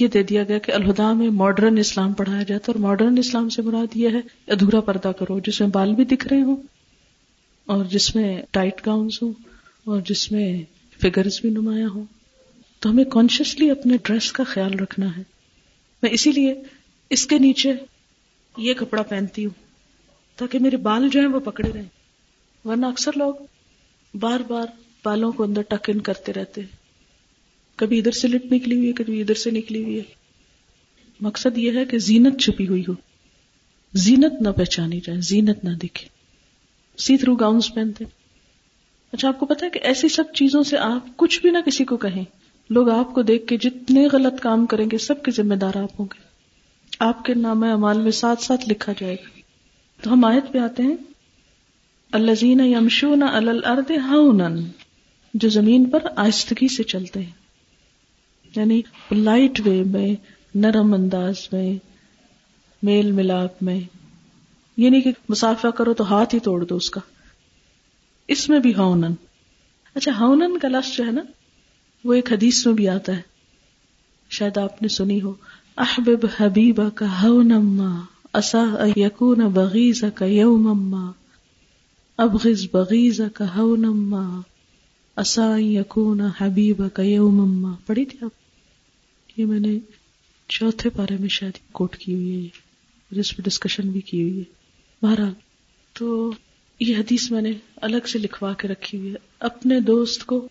یہ 0.00 0.08
دے 0.08 0.22
دیا 0.22 0.44
گیا 0.44 0.58
کہ 0.58 0.72
الہدا 0.72 1.12
میں 1.12 1.30
ماڈرن 1.30 1.78
اسلام 1.78 2.12
پڑھایا 2.12 2.42
جاتا 2.42 2.72
ہے 2.72 2.78
اور 2.78 2.88
ماڈرن 2.88 3.18
اسلام 3.18 3.48
سے 3.48 3.62
مراد 3.62 3.96
یہ 3.96 4.08
ہے 4.08 4.52
ادھورا 4.52 4.80
پردہ 4.80 5.12
کرو، 5.18 5.40
جس 5.40 5.60
میں 5.60 5.68
بال 5.68 5.94
بھی 5.94 6.04
دکھ 6.04 6.28
رہے 6.28 6.42
ہوں 6.42 6.56
اور 7.66 7.84
جس 7.84 8.16
میں 8.16 8.42
ٹائٹ 8.50 8.86
گاؤنس 8.86 9.22
ہوں 9.22 9.32
اور 9.84 10.00
جس 10.00 10.32
میں 10.32 10.62
فگرز 11.02 11.40
بھی 11.40 11.50
نمایاں 11.50 11.88
ہوں۔ 11.88 12.04
تو 12.80 12.90
ہمیں 12.90 13.04
کانشیسلی 13.04 13.70
اپنے 13.70 13.96
ڈریس 14.02 14.32
کا 14.32 14.44
خیال 14.44 14.74
رکھنا 14.74 15.16
ہے۔ 15.16 15.22
میں 16.02 16.10
اسی 16.10 16.32
لیے 16.32 16.54
اس 17.10 17.26
کے 17.26 17.38
نیچے 17.38 17.72
یہ 18.56 18.74
کپڑا 18.74 19.02
پہنتی 19.02 19.44
ہوں 19.44 19.62
تاکہ 20.36 20.58
میرے 20.58 20.76
بال 20.76 21.08
جو 21.08 21.20
ہیں 21.20 21.28
وہ 21.28 21.40
پکڑے 21.40 21.70
رہیں۔ 21.74 21.88
ورنہ 22.64 22.86
اکثر 22.86 23.10
لوگ 23.16 23.34
بار 24.14 24.40
بار 24.48 24.66
بالوں 25.04 25.32
کو 25.32 25.42
اندر 25.42 25.62
ٹک 25.62 25.90
ان 25.90 26.00
کرتے 26.00 26.32
رہتے 26.32 26.60
ہیں۔ 26.60 26.81
کبھی 27.76 27.98
ادھر 27.98 28.10
سے 28.10 28.28
لٹ 28.28 28.52
نکلی 28.52 28.76
ہوئی 28.76 28.88
ہے، 28.88 28.92
کبھی 28.92 29.20
ادھر 29.20 29.34
سے 29.34 29.50
نکلی 29.50 29.84
ہوئی 29.84 29.98
ہے۔ 29.98 30.02
مقصد 31.20 31.58
یہ 31.58 31.72
ہے 31.72 31.84
کہ 31.84 31.98
زینت 31.98 32.40
چھپی 32.40 32.68
ہوئی 32.68 32.82
ہو۔ 32.88 32.92
زینت 33.94 34.42
نہ 34.42 34.48
پہچانی 34.48 35.00
جائے، 35.04 35.20
زینت 35.20 35.64
نہ 35.64 35.70
دکھے 35.70 36.08
سی 36.98 37.16
تھرو 37.16 37.34
گاؤنس 37.34 37.74
پہنتے۔ 37.74 38.04
اچھا 39.12 39.28
آپ 39.28 39.40
کو 39.40 39.46
پتا 39.46 39.66
ہے 39.66 39.70
کہ 39.70 39.80
ایسی 39.82 40.08
سب 40.08 40.24
چیزوں 40.34 40.62
سے 40.62 40.78
آپ 40.78 41.16
کچھ 41.16 41.40
بھی 41.40 41.50
نہ 41.50 41.58
کسی 41.66 41.84
کو 41.84 41.96
کہیں۔ 41.96 42.24
لوگ 42.70 42.90
آپ 42.90 43.14
کو 43.14 43.22
دیکھ 43.22 43.46
کے 43.46 43.56
جتنے 43.56 44.06
غلط 44.12 44.40
کام 44.40 44.66
کریں 44.66 44.86
گے، 44.92 44.98
سب 44.98 45.22
کے 45.22 45.30
ذمہ 45.30 45.54
دار 45.54 45.76
آپ 45.76 46.00
ہوں 46.00 46.06
گے۔ 46.14 46.22
آپ 46.98 47.24
کے 47.24 47.34
نام 47.34 47.62
امال 47.62 48.00
میں 48.00 48.10
ساتھ 48.10 48.42
ساتھ 48.42 48.68
لکھا 48.68 48.92
جائے 49.00 49.14
گا۔ 49.14 49.40
تو 50.02 50.12
ہم 50.12 50.24
آیت 50.24 50.52
پہ 50.52 50.58
آتے 50.58 50.82
ہیں۔ 50.82 50.96
اللہ 52.12 52.34
زین 52.34 52.60
یمشون 52.60 53.22
الارض 53.22 53.90
ہاؤنن 53.90 54.64
جو 55.34 55.48
زمین 55.48 55.84
پر 55.84 55.98
آہستگی 56.16 56.68
سے 56.68 56.82
چلتے 56.82 57.20
ہیں۔ 57.20 57.41
یعنی 58.56 58.82
لائٹ 59.10 59.60
وے 59.64 59.84
میں، 59.84 60.14
نرم 60.54 60.94
انداز 60.94 61.34
میں، 61.52 61.78
میل 62.82 63.12
ملاپ 63.12 63.62
میں۔ 63.62 63.80
یہ 64.76 64.90
نہیں 64.90 65.00
کہ 65.00 65.12
مسافہ 65.28 65.68
کرو 65.68 65.94
تو 65.94 66.14
ہاتھ 66.14 66.34
ہی 66.34 66.40
توڑ 66.40 66.64
دو 66.64 66.76
اس 66.76 66.90
کا۔ 66.90 67.00
اس 68.28 68.48
میں 68.48 68.58
بھی 68.58 68.74
ہاؤنن 68.74 69.14
اچھا 69.94 70.12
ہاؤنن 70.12 70.58
کا 70.58 70.68
لفظ 70.68 70.96
جو 70.96 71.06
ہے 71.06 71.10
نا، 71.10 71.22
وہ 72.04 72.14
ایک 72.14 72.32
حدیث 72.32 72.66
میں 72.66 72.74
بھی 72.74 72.88
آتا 72.88 73.16
ہے۔ 73.16 73.22
شاید 74.30 74.58
آپ 74.58 74.82
نے 74.82 74.88
سنی 74.88 75.22
ہو۔ 75.22 75.34
احبب 75.76 76.26
حبیبہ 76.36 76.88
کا 76.88 77.22
ہونما 77.22 78.00
اصا 78.32 78.64
یقون 78.96 79.38
بغیز 79.38 80.04
کا 80.14 80.24
یوم 80.24 81.10
ابغز 82.18 82.66
بغیز 82.72 83.20
کا 83.34 83.56
ہونما 83.56 84.40
اصا 85.16 85.56
یقون 85.58 86.20
حبیب 86.20 86.82
کا 86.94 87.02
یوم 87.02 87.74
پڑھی 87.86 88.04
تھی 88.04 88.18
آپ؟ 88.22 88.41
یہ 89.36 89.46
میں 89.46 89.60
نے 89.60 89.78
چوتھے 90.48 90.90
پارے 90.90 91.16
میں 91.20 91.28
شاید 91.28 91.72
کوٹ 91.72 91.96
کی 91.96 92.14
ہوئی 92.14 92.44
ہے 92.44 92.48
جس 93.10 93.36
پہ 93.36 93.42
ڈسکشن 93.42 93.90
بھی 93.90 94.00
کی 94.00 94.22
ہوئی 94.22 94.38
ہے۔ 94.38 94.44
بہرحال، 95.02 95.32
تو 95.92 96.32
یہ 96.80 96.96
حدیث 96.96 97.30
میں 97.30 97.42
نے 97.42 97.52
الگ 97.76 98.06
سے 98.08 98.18
لکھوا 98.18 98.52
کے 98.52 98.68
رکھی 98.68 98.98
ہوئی 98.98 99.10
ہے۔ 99.10 99.16
اپنے 99.40 99.80
دوست 99.80 100.26
کو 100.26 100.48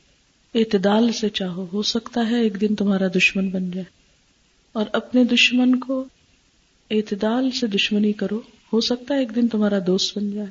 اعتدال 0.55 1.11
سے 1.11 1.29
چاہو، 1.29 1.67
ہو 1.73 1.81
سکتا 1.81 2.29
ہے 2.29 2.41
ایک 2.41 2.61
دن 2.61 2.75
تمہارا 2.75 3.07
دشمن 3.15 3.49
بن 3.49 3.71
جائے۔ 3.71 3.85
اور 4.73 4.85
اپنے 4.93 5.23
دشمن 5.23 5.79
کو 5.79 6.05
اعتدال 6.91 7.51
سے 7.51 7.67
دشمنی 7.67 8.13
کرو، 8.13 8.41
ہو 8.73 8.81
سکتا 8.81 9.13
ہے 9.13 9.19
ایک 9.19 9.35
دن 9.35 9.47
تمہارا 9.47 9.79
دوست 9.87 10.17
بن 10.17 10.31
جائے۔ 10.31 10.47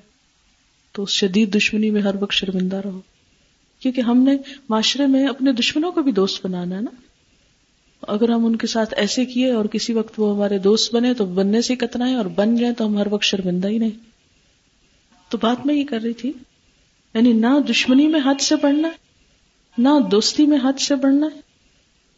تو 0.93 1.03
اس 1.03 1.11
شدید 1.11 1.57
دشمنی 1.57 1.91
میں 1.91 2.03
ہر 2.03 2.15
وقت 2.21 2.33
شرمندہ 2.33 2.77
رہو۔ 2.77 3.01
کیونکہ 3.81 4.01
ہم 4.01 4.19
نے 4.19 4.33
معاشرے 4.69 5.07
میں 5.07 5.27
اپنے 5.27 5.53
دشمنوں 5.53 5.93
کو 5.93 6.03
بھی 6.03 6.13
دوست 6.13 6.47
بنانا 6.47 6.77
ہے 6.77 6.81
نا۔ 6.81 6.91
اگر 8.03 8.29
ہم 8.29 8.47
ان 8.47 8.57
کے 8.57 8.67
ساتھ 8.67 8.95
ایسے 8.97 9.25
کیے 9.25 9.53
اور 9.53 9.65
کسی 9.65 9.93
وقت 9.93 10.15
وہ 10.17 10.35
ہمارے 10.35 10.59
دوست 10.59 10.95
بنے 10.95 11.15
تو 11.15 11.25
بننے 11.25 11.63
سے 11.63 11.77
کتنا 11.77 12.09
ہے 12.09 12.15
اور 12.15 12.25
بن 12.25 12.57
جائیں 12.57 12.75
تو 12.75 12.87
ہم 12.87 12.99
ہر 12.99 13.07
وقت 13.11 13.25
شرمندہ 13.25 13.69
ہی 13.69 13.79
نہیں۔ 13.79 14.11
تو 15.29 15.39
بات 15.39 15.67
میں 15.67 15.75
یہ 15.75 15.85
کر 15.85 16.01
رہی 16.01 16.13
تھی 16.13 16.33
یعنی 17.15 17.33
نہ 17.33 17.47
دشمنی 17.71 18.07
میں 18.07 18.21
حد 18.25 18.41
سے 18.41 18.57
بڑھنا 18.57 18.89
ہے 18.89 19.11
نہ 19.79 19.89
دوستی 20.11 20.47
میں 20.47 20.59
حد 20.65 20.81
سے 20.81 20.95
بڑھنا 20.95 21.27
ہے 21.35 21.41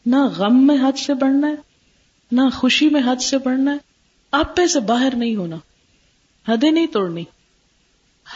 نہ 0.07 0.17
غم 0.37 0.67
میں 0.67 0.77
حد 0.77 0.99
سے 0.99 1.15
بڑھنا 1.15 1.49
ہے 1.49 1.55
نہ 2.33 2.41
خوشی 2.55 2.89
میں 2.89 3.03
حد 3.07 3.23
سے 3.23 3.39
بڑھنا 3.39 3.73
ہے 3.73 3.77
آپ 4.31 4.57
پہ 4.57 4.67
سے 4.67 4.81
باہر 4.81 5.13
نہیں 5.17 5.37
ہونا، 5.37 5.57
حدیں 6.49 6.71
نہیں 6.71 6.87
توڑنی۔ 6.87 7.25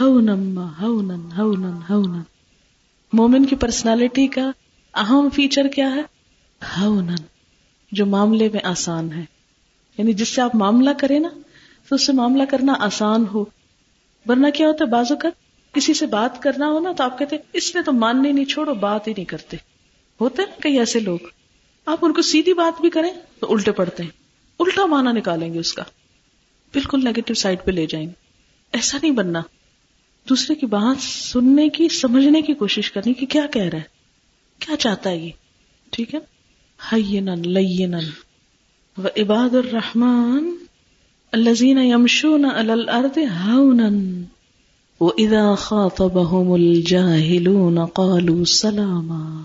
ہو 0.00 0.20
نما 0.20 0.68
ہو 0.80 1.02
نن 1.02 1.32
ہو 1.38 1.52
نن 1.52 1.78
ہو 1.90 2.02
نن 2.02 2.20
مومن 3.12 3.44
کی 3.44 3.56
پرسنالٹی 3.56 4.26
کا 4.26 4.50
اہم 4.94 5.28
فیچر 5.34 5.68
کیا 5.68 5.94
ہے؟ 5.94 6.02
ہو 6.80 7.00
نن 7.00 7.35
جو 7.92 8.06
معاملے 8.06 8.48
میں 8.52 8.60
آسان 8.64 9.12
ہے۔ 9.12 9.24
یعنی 9.98 10.12
جس 10.12 10.28
سے 10.28 10.42
آپ 10.42 10.54
معاملہ 10.54 10.90
کریں 11.00 11.20
نا، 11.20 11.28
تو 11.88 11.94
اس 11.94 12.06
سے 12.06 12.12
معاملہ 12.12 12.42
کرنا 12.50 12.74
آسان 12.80 13.24
ہو۔ 13.34 13.44
ورنہ 14.26 14.46
کیا 14.50 14.68
ہوتا 14.68 14.84
ہے 14.84 14.90
بازو 14.90 15.16
کا 15.16 15.28
کسی 15.72 15.94
سے 15.94 16.06
بات 16.06 16.42
کرنا 16.42 16.66
ہو 16.66 16.80
نا، 16.80 16.92
تو 16.92 17.04
آپ 17.04 17.18
کہتے 17.18 17.36
اس 17.52 17.74
نے 17.74 17.82
تو 17.82 17.92
ماننے 17.92 18.32
نہیں 18.32 18.44
چھوڑو، 18.44 18.74
بات 18.74 19.08
ہی 19.08 19.12
نہیں 19.12 19.24
کرتے۔ 19.24 19.56
ہوتے 20.20 20.42
نا 20.42 20.60
کئی 20.60 20.78
ایسے 20.78 21.00
لوگ۔ 21.00 21.18
آپ 21.86 21.98
ان 22.02 22.12
کو 22.12 22.22
سیدھی 22.22 22.54
بات 22.54 22.80
بھی 22.80 22.90
کریں 22.90 23.10
تو 23.40 23.52
الٹے 23.52 23.72
پڑتے 23.72 24.02
ہیں۔ 24.02 24.10
الٹا 24.58 24.86
مانا 24.86 25.12
نکالیں 25.12 25.54
گے 25.54 25.58
اس 25.58 25.72
کا۔ 25.72 25.82
بالکل 26.72 27.04
نیگیٹو 27.04 27.34
سائڈ 27.34 27.58
پہ 27.64 27.70
لے 27.70 27.86
جائیں 27.86 28.06
گے۔ 28.06 28.12
ایسا 28.72 28.98
نہیں 29.02 29.12
بننا۔ 29.12 29.42
دوسرے 30.28 30.54
کی 30.54 30.66
بات 30.66 31.02
سننے 31.02 31.68
کی، 31.68 31.88
سمجھنے 31.88 32.42
کی 32.42 32.54
کوشش 32.54 32.92
کرنی 32.92 33.14
کہ 33.14 33.26
کیا 33.26 33.46
کہہ 33.46 33.62
رہا 33.62 33.78
ہے۔ 33.78 33.84
کیا 34.58 34.76
چاہتا 34.76 35.10
ہے 35.10 35.16
یہ؟ 35.16 35.30
ٹھیک 35.90 36.14
ہے؟ 36.14 36.35
لینن 36.92 38.08
و 38.98 39.08
عباد 39.16 39.54
الرحمن 39.54 40.50
الذين 41.32 41.78
يمشون 41.78 42.44
على 42.44 42.72
الارض 42.72 43.18
هونا. 43.18 43.90
واذا 45.00 45.54
خاطبهم 45.54 46.52
الجاهلون 46.52 47.86
قالوا 47.86 48.44
سلاما. 48.44 49.42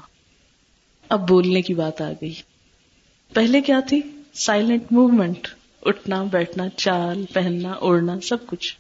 اب 1.10 1.28
بولنے 1.28 1.62
کی 1.62 1.74
بات 1.74 2.02
آ 2.02 2.12
گئی. 2.22 2.34
پہلے 3.34 3.62
کیا 3.62 3.80
تھی؟ 3.80 4.02
سائلنٹ 4.34 4.91
موومنٹ 4.91 5.48
اٹھنا، 5.86 6.24
بیٹھنا، 6.24 6.70
چال، 6.70 7.26
پہننا، 7.34 7.72
اوڑھنا، 7.72 8.20
سب 8.20 8.48
کچھ. 8.48 8.76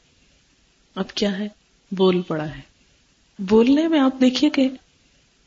اب 0.95 1.11
کیا 1.11 1.39
ہے؟ 1.39 1.47
بول 1.91 2.21
پڑا 2.21 2.49
ہے. 2.49 2.61
بولنے 3.39 3.87
میں 3.87 3.99
آپ 3.99 4.21
دیکھیے 4.21 4.49
کہ 4.49 4.69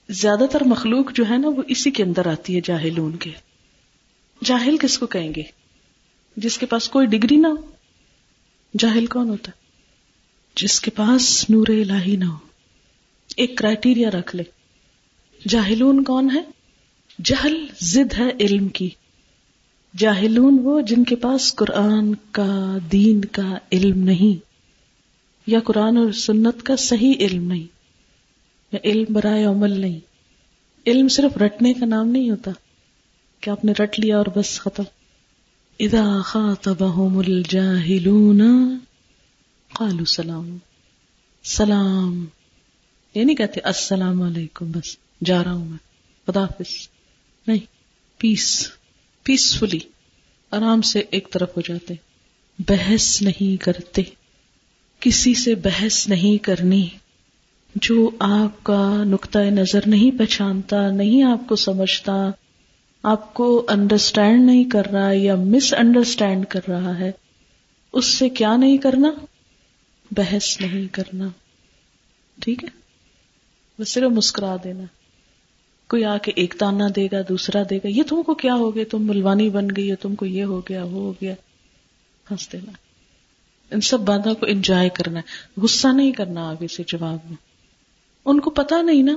زیادہ 0.08 0.46
تر 0.52 0.64
مخلوق 0.64 1.12
جو 1.14 1.24
ہے 1.30 1.38
نا 1.38 1.48
وہ 1.48 1.62
اسی 1.68 1.90
کے 1.90 2.02
اندر 2.02 2.26
آتی 2.26 2.56
ہے، 2.56 2.60
جاہلون 2.64 3.16
کے۔ 3.16 3.30
جاہل 4.44 4.76
کس 4.76 4.98
کو 4.98 5.06
کہیں 5.06 5.34
گے؟ 5.36 5.42
جس 6.36 6.58
کے 6.58 6.66
پاس 6.66 6.88
کوئی 6.88 7.06
ڈگری 7.06 7.36
نہ 7.36 7.46
ہو۔ 7.46 7.70
جاہل 8.78 9.06
کون 9.06 9.28
ہوتا؟ 9.28 9.52
جس 10.56 10.80
کے 10.80 10.90
پاس 10.90 11.50
نور 11.50 11.66
الہی 11.68 12.16
نہ 12.16 12.24
ہو۔ 12.24 12.36
ایک 13.36 13.58
کرائٹیریا 13.58 14.10
رکھ 14.10 14.36
لے۔ 14.36 14.42
جاہلون 15.48 16.04
کون 16.04 16.30
ہے؟ 16.30 16.42
جہل 17.24 17.66
زد 17.80 18.14
ہے 18.18 18.28
علم 18.40 18.68
کی۔ 18.68 18.90
جاہلون 19.96 20.58
وہ 20.62 20.80
جن 20.80 21.04
کے 21.04 21.16
پاس 21.16 21.54
قرآن 21.54 22.14
کا، 22.30 22.78
دین 22.92 23.24
کا 23.24 23.58
علم 23.72 23.98
نہیں، 23.98 24.44
یا 25.46 25.60
قرآن 25.60 25.96
اور 25.96 26.12
سنت 26.12 26.62
کا 26.62 26.76
صحیح 26.76 27.12
علم 27.20 27.46
نہیں۔ 27.46 27.73
علم 28.84 29.12
برائے 29.12 29.44
عمل 29.44 29.80
نہیں۔ 29.80 30.00
علم 30.86 31.08
صرف 31.08 31.36
رٹنے 31.36 31.74
کا 31.74 31.86
نام 31.86 32.08
نہیں 32.08 32.30
ہوتا۔ 32.30 32.50
کہ 33.40 33.50
آپ 33.50 33.64
نے 33.64 33.72
رٹ 33.72 34.00
لیا 34.00 34.18
اور 34.18 34.26
بس 34.36 34.60
ختم؟ 34.60 34.82
اذا 35.78 36.20
خاطبهم 36.24 37.18
الجاهلون 37.18 38.42
قالوا 39.72 40.04
سلام۔ 40.04 40.58
سلام۔ 41.44 42.26
یہ 43.14 43.24
نہیں 43.24 43.36
کہتے 43.36 43.60
السلام 43.60 44.22
علیکم 44.22 44.70
بس، 44.70 44.96
جا 45.24 45.44
رہا 45.44 45.52
ہوں 45.52 45.64
میں۔ 45.64 45.78
خدا 46.26 46.40
حافظ۔ 46.40 46.88
نہیں 47.46 47.58
پیس 48.18 48.68
پیسفلی 49.22 49.78
آرام 50.50 50.82
سے 50.82 51.02
ایک 51.10 51.28
طرف 51.30 51.56
ہو 51.56 51.60
جاتے۔ 51.60 51.94
بحث 52.58 53.22
نہیں 53.22 53.62
کرتے۔ 53.62 54.02
کسی 55.00 55.34
سے 55.34 55.54
بحث 55.54 56.08
نہیں 56.08 56.44
کرنی۔ 56.44 56.88
جو 57.74 58.10
آپ 58.18 58.64
کا 58.64 59.04
نقطۂ 59.04 59.38
نظر 59.38 59.80
نہیں 59.86 60.18
پہچانتا، 60.18 60.90
نہیں 60.90 61.22
آپ 61.22 61.48
کو 61.48 61.56
سمجھتا، 61.56 62.30
آپ 63.02 63.34
کو 63.34 63.66
انڈرسٹینڈ 63.68 64.46
نہیں 64.46 64.64
کر 64.64 64.86
رہا 64.86 65.12
یا 65.12 65.34
مس 65.34 65.74
انڈرسٹینڈ 65.74 66.46
کر 66.46 66.60
رہا 66.68 66.98
ہے، 66.98 67.12
اس 67.92 68.06
سے 68.06 68.28
کیا 68.28 68.56
نہیں 68.56 68.76
کرنا؟ 68.76 69.10
بحث 70.10 70.60
نہیں 70.60 70.94
کرنا۔ 70.94 71.28
ٹھیک 72.40 72.64
ہے؟ 72.64 72.68
بس 73.78 73.88
صرف 73.88 74.10
مسکرا 74.10 74.56
دینا۔ 74.64 74.84
کوئی 75.88 76.04
آ 76.04 76.18
کے 76.18 76.32
ایک 76.36 76.54
تانا 76.58 76.88
دے 76.96 77.06
گا، 77.12 77.16
دوسرا 77.28 77.62
دے 77.70 77.76
گا۔ 77.76 77.88
یہ 77.88 78.02
تم 78.02 78.22
کو 78.22 78.34
کیا 78.34 78.54
ہو 78.54 78.74
گیا؟ 78.74 78.84
تم 78.90 79.06
ملوانی 79.06 79.50
بن 79.50 79.68
گئی 79.76 79.90
ہے 79.90 79.96
تم 79.96 80.14
کو 80.14 80.26
یہ 80.26 80.44
ہو 80.44 80.60
گیا، 80.68 80.84
وہ 80.84 80.90
ہو 80.90 81.12
گیا۔ 81.12 81.34
ہنس 82.30 82.52
دینا۔ 82.52 82.72
ان 83.70 83.80
سب 83.80 84.00
باتوں 84.00 84.34
کو 84.34 84.46
انجوائے 84.46 84.88
کرنا۔ 84.88 85.20
ہے 85.20 85.60
غصہ 85.60 85.88
نہیں 85.88 86.12
کرنا 86.12 86.50
آگے 86.50 86.68
سے 86.68 86.82
جواب 86.86 87.18
میں۔ 87.28 87.53
ان 88.24 88.40
کو 88.40 88.50
پتا 88.50 88.82
نہیں 88.82 89.02
نا۔ 89.02 89.16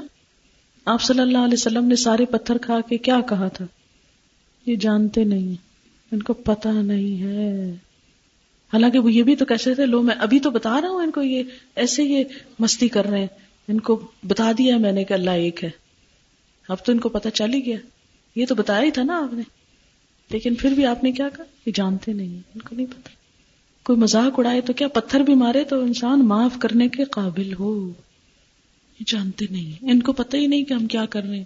آپ 0.85 1.01
صلی 1.01 1.19
اللہ 1.19 1.37
علیہ 1.37 1.53
وسلم 1.53 1.85
نے 1.85 1.95
سارے 1.95 2.25
پتھر 2.25 2.57
کھا 2.57 2.81
کے 2.89 2.97
کیا 2.97 3.21
کہا 3.29 3.47
تھا؟ 3.47 3.65
یہ 4.65 4.75
جانتے 4.75 5.23
نہیں۔ 5.23 5.55
ان 6.11 6.23
کو 6.23 6.33
پتا 6.33 6.71
نہیں 6.71 7.23
ہے۔ 7.23 7.71
حالانکہ 8.73 8.99
وہ 8.99 9.13
یہ 9.13 9.23
بھی 9.23 9.35
تو 9.35 9.45
کیسے 9.45 9.75
تھے، 9.75 9.85
لو 9.85 10.01
میں 10.01 10.15
ابھی 10.19 10.39
تو 10.39 10.51
بتا 10.51 10.81
رہا 10.81 10.89
ہوں 10.89 11.03
ان 11.03 11.11
کو 11.11 11.21
یہ 11.21 11.43
ایسے 11.75 12.03
یہ 12.03 12.23
مستی 12.59 12.87
کر 12.87 13.05
رہے 13.05 13.19
ہیں۔ 13.19 13.27
ان 13.67 13.79
کو 13.79 14.11
بتا 14.27 14.51
دیا 14.57 14.77
میں 14.77 14.91
نے 14.91 15.03
کہ 15.03 15.13
اللہ 15.13 15.29
ایک 15.29 15.63
ہے۔ 15.63 15.69
اب 16.69 16.85
تو 16.85 16.91
ان 16.91 16.99
کو 16.99 17.09
پتا 17.09 17.31
چل 17.31 17.53
ہی 17.53 17.65
گیا۔ 17.65 17.77
یہ 18.35 18.45
تو 18.45 18.55
بتایا 18.55 18.81
ہی 18.81 18.91
تھا 18.91 19.03
نا 19.03 19.17
آپ 19.17 19.33
نے۔ 19.33 19.43
لیکن 20.29 20.55
پھر 20.55 20.71
بھی 20.71 20.85
آپ 20.85 21.03
نے 21.03 21.11
کیا 21.11 21.29
کہا؟ 21.29 21.45
یہ 21.65 21.71
جانتے 21.75 22.13
نہیں 22.13 22.39
ان 22.55 22.61
کو 22.61 22.75
نہیں 22.75 22.85
پتا۔ 22.85 23.09
کوئی 23.83 23.99
مزاق 23.99 24.39
اڑائے 24.39 24.61
تو 24.61 24.73
کیا؟ 24.73 24.87
پتھر 24.87 25.19
بھی 25.19 25.33
مارے 25.33 25.63
تو 25.63 25.81
انسان 25.81 26.27
معاف 26.27 26.59
کرنے 26.59 26.87
کے 26.87 27.03
قابل 27.03 27.53
ہو۔ 27.59 27.91
یہ 28.99 29.03
جانتے 29.07 29.45
نہیں 29.49 29.85
ان 29.91 30.01
کو 30.01 30.13
پتہ 30.13 30.37
ہی 30.37 30.47
نہیں 30.47 30.63
کہ 30.63 30.73
ہم 30.73 30.87
کیا 30.87 31.05
کر 31.05 31.23
رہے 31.23 31.37
ہیں۔ 31.37 31.43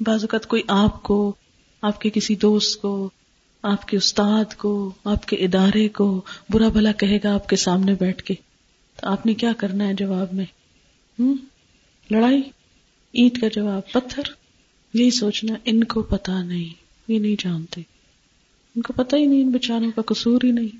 بعض 0.00 0.22
اوقات 0.22 0.46
کوئی 0.46 0.62
آپ 0.68 1.02
کو، 1.02 1.34
آپ 1.82 2.00
کے 2.00 2.10
کسی 2.10 2.34
دوست 2.34 2.82
کو، 2.82 3.10
آپ 3.62 3.88
کے 3.88 3.96
استاد 3.96 4.54
کو، 4.56 4.92
آپ 5.04 5.26
کے 5.26 5.36
ادارے 5.36 5.88
کو 5.88 6.20
برا 6.50 6.68
بھلا 6.68 6.92
کہے 6.92 7.18
گا 7.24 7.34
آپ 7.34 7.48
کے 7.48 7.56
سامنے 7.56 7.94
بیٹھ 7.94 8.22
کے۔ 8.22 8.34
تو 9.00 9.06
آپ 9.06 9.26
نے 9.26 9.34
کیا 9.34 9.52
کرنا 9.52 9.88
ہے 9.88 9.94
جواب 9.94 10.32
میں؟ 10.32 10.44
ہوں؟ 11.20 11.34
لڑائی؟ 12.10 12.42
اینٹ 13.12 13.40
کا 13.40 13.48
جواب۔ 13.48 13.92
پتھر؟ 13.92 14.22
یہی 14.94 15.10
سوچنا، 15.10 15.54
ان 15.64 15.84
کو 15.84 16.02
پتا 16.02 16.42
نہیں، 16.42 16.74
یہ 17.08 17.18
نہیں 17.18 17.36
جانتے۔ 17.38 17.80
ان 18.76 18.82
کو 18.82 18.92
پتا 18.92 19.16
ہی 19.16 19.26
نہیں، 19.26 19.42
ان 19.42 19.50
بچاروں 19.50 19.90
کا 19.96 20.02
قصور 20.06 20.40
ہی 20.44 20.50
نہیں۔ 20.50 20.76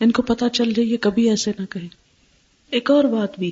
ان 0.00 0.10
کو 0.10 0.22
پتا 0.22 0.48
چل 0.48 0.72
جائے، 0.72 0.88
یہ 0.88 0.96
کبھی 0.96 1.30
ایسے 1.30 1.52
نہ 1.58 1.66
کہے 1.66 1.88
ایک 2.70 2.90
اور 2.90 3.04
بات 3.04 3.38
بھی۔ 3.38 3.50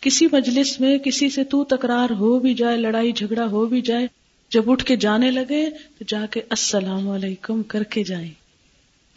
کسی 0.00 0.26
مجلس 0.32 0.80
میں 0.80 0.98
کسی 0.98 1.30
سے 1.30 1.44
تو 1.44 1.64
تکرار 1.64 2.10
ہو 2.10 2.38
بھی 2.38 2.54
جائے، 2.54 2.76
لڑائی 2.76 3.12
جھگڑا 3.12 3.46
ہو 3.46 3.66
بھی 3.66 3.80
جائے، 3.80 4.06
جب 4.50 4.70
اٹھ 4.70 4.84
کے 4.84 4.96
جانے 4.96 5.30
لگے 5.30 5.70
تو 5.70 6.04
جا 6.08 6.26
کے 6.26 6.40
السلام 6.40 7.08
علیکم 7.08 7.62
کر 7.62 7.82
کے 7.82 8.04
جائیں 8.04 8.30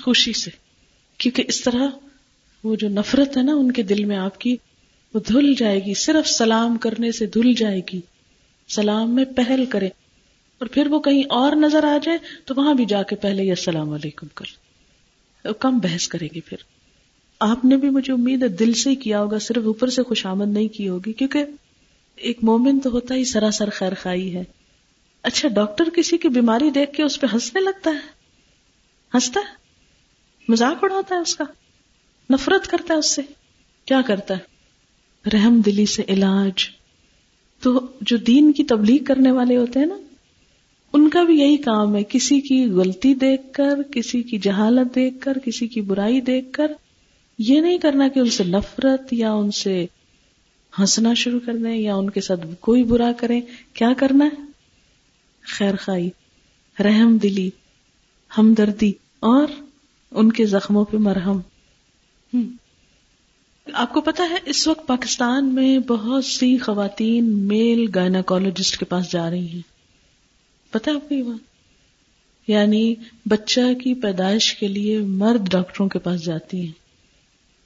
خوشی 0.04 0.34
سے۔ 0.34 0.52
کیونکہ 1.18 1.44
اس 1.48 1.62
طرح 1.62 1.88
وہ 2.64 2.76
جو 2.76 2.90
نفرت 2.90 3.38
ہے 3.38 3.44
نا 3.44 3.54
ان 3.54 3.72
کے 3.72 3.84
دل 3.84 4.06
میں 4.06 4.18
آپ 4.18 4.40
کی، 4.40 4.56
وہ 5.14 5.20
دھل 5.28 5.54
جائے 5.54 5.80
گی، 5.80 5.94
صرف 5.94 6.28
سلام 6.28 6.78
کرنے 6.78 7.12
سے 7.12 7.26
دھل 7.26 7.54
جائے 7.54 7.82
گی۔ 7.94 8.02
سلام 8.68 9.16
میں 9.16 9.26
پہل 9.26 9.66
کرے۔ 9.66 9.88
اور 10.58 10.68
پھر 10.68 10.88
وہ 10.88 11.00
کہیں 11.00 11.24
اور 11.30 11.56
نظر 11.56 11.84
آ 11.84 11.98
جائے 12.04 12.18
تو 12.46 12.54
وہاں 12.58 12.74
بھی 12.74 12.86
جا 12.86 13.04
کے 13.04 13.16
پہلے 13.16 13.44
ہی 13.44 13.50
السلام 13.50 13.90
علیکم 13.90 14.28
کر۔ 14.34 14.46
کم 15.60 15.80
بحث 15.80 16.08
کرے 16.08 16.28
گی 16.36 16.42
پھر۔ 16.42 16.79
آپ 17.40 17.66
نے 17.66 17.78
بھی 17.78 17.90
مجھے 17.90 18.14
امید 18.14 18.44
ہے 18.44 18.48
دل 18.48 18.74
سے 18.74 18.90
ہی 18.90 18.96
کیا 18.96 19.22
ہوگا، 19.22 19.40
صرف 19.40 19.66
اوپر 19.66 19.90
سے 19.90 20.04
خوش 20.04 20.26
آمد 20.26 20.48
نہیں 20.48 20.68
کی 20.68 20.90
ہوگی، 20.90 21.14
کیونکہ 21.14 21.44
ایک 22.16 22.38
مومن 22.42 22.80
تو 22.80 22.90
ہوتا 22.90 23.16
ہی 23.16 23.26
سراسر 23.26 23.70
خیر 23.70 23.94
خائی 24.02 24.36
ہے۔ 24.36 24.44
اچھا 25.24 25.48
ڈاکٹر 25.48 25.84
کسی 25.96 26.18
کی 26.18 26.30
بیماری 26.30 26.70
دیکھ 26.70 26.94
کے 26.94 27.04
اس 27.04 27.22
پہ 27.22 27.28
ہنسنے 27.34 27.62
لگتا 27.62 27.90
ہے؟ 27.90 28.00
ہنستا 29.14 29.40
ہے؟ 29.40 29.56
مزاق 30.48 30.84
اڑاتا 30.84 31.16
ہے 31.16 31.20
اس 31.20 31.36
کا؟ 31.36 31.44
نفرت 32.30 32.68
کرتا 32.68 32.94
ہے 32.94 33.00
اس 33.00 33.12
سے؟ 33.12 33.22
کیا 33.86 34.02
کرتا 34.02 34.34
ہے؟ 34.34 34.40
رحم 35.30 35.62
دلی 35.62 35.86
سے 35.86 36.04
علاج۔ 36.08 36.70
تو 37.62 37.82
جو 38.02 38.18
دین 38.18 38.52
کی 38.52 38.64
تبلیغ 38.64 39.04
کرنے 39.04 39.32
والے 39.32 39.58
ہوتے 39.58 39.80
ہیں 39.80 39.86
نا، 39.86 39.98
ان 40.94 41.10
کا 41.10 41.24
بھی 41.24 41.40
یہی 41.40 41.58
کام 41.58 41.96
ہے، 41.96 42.04
کسی 42.10 42.42
کی 42.42 42.66
غلطی 42.66 43.14
دیکھ 43.14 43.42
کر، 43.52 43.82
کسی 43.92 44.24
کی 44.24 44.38
جہالت 44.38 44.96
دیکھ 44.96 45.16
کر، 45.20 45.38
کسی 45.46 45.68
کی 45.68 45.82
برائی 45.82 46.22
دیکھ 46.22 46.46
کر۔ 46.52 46.72
یہ 47.40 47.62
نہیں 47.62 47.78
کرنا 47.78 48.08
کہ 48.08 48.20
ان 48.20 48.30
سے 48.30 48.44
نفرت 48.44 49.14
یا 49.14 49.34
ان 49.34 49.52
سے 49.52 49.86
ہنسنا 50.80 51.14
شروع 51.14 51.40
کر 51.46 51.58
دیں 51.58 51.78
یا 51.78 51.96
ان 51.96 52.10
کے 52.10 52.22
ساتھ 52.22 52.46
کوئی 52.60 52.84
برا 52.84 53.12
کریں۔ 53.18 53.42
کیا 53.74 53.94
کرنا 53.98 54.26
ہے؟ 54.26 54.44
خیر 55.42 55.76
خائی، 55.76 56.10
رحم 56.84 57.18
دلی، 57.18 57.50
ہمدردی 58.38 58.92
اور 59.20 59.48
ان 60.12 60.32
کے 60.32 60.46
زخموں 60.46 60.86
پہ 60.86 60.98
مرہم۔ 60.98 61.40
آپ 63.74 63.94
کو 63.94 64.02
پتا 64.02 64.30
ہے، 64.30 64.36
اس 64.46 64.68
وقت 64.68 64.88
پاکستان 64.88 65.54
میں 65.54 65.80
بہت 65.80 66.26
سی 66.26 66.58
خواتین 66.58 67.26
میل 67.30 67.86
گائناکولوجسٹ 67.96 68.78
کے 68.78 68.86
پاس 68.86 69.12
جا 69.12 69.30
رہی 69.30 69.48
ہیں۔ 69.48 69.62
پتا 70.72 70.92
آپ 70.92 71.10
کو 71.10 71.16
یہ 71.16 71.24
بات؟ 71.24 71.50
یعنی 72.50 72.96
بچہ 73.26 73.74
کی 73.84 73.94
پیدائش 73.94 74.56
کے 74.56 74.68
لیے 74.68 74.98
مرد 74.98 75.50
ڈاکٹروں 75.50 75.90
کے 75.90 76.00
پاس 76.00 76.26
جاتی 76.26 76.62
ہیں۔ 76.62 76.79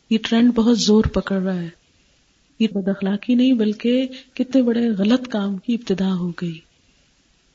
یہ 0.10 0.18
ٹرینڈ 0.24 0.54
بہت 0.56 0.80
زور 0.80 1.04
پکڑ 1.04 1.41
رہا 1.41 1.62
ہے۔ 1.62 1.70
یہ 2.60 2.68
بد 2.72 2.88
اخلاقی 2.88 3.36
نہیں 3.36 3.54
بلکہ 3.54 4.08
کتنے 4.34 4.62
بڑے 4.62 4.89
غلط 4.89 5.28
کام 5.28 5.58
کی 5.58 5.74
ابتدا 5.74 6.14
ہو 6.14 6.30
گئی۔ 6.30 6.60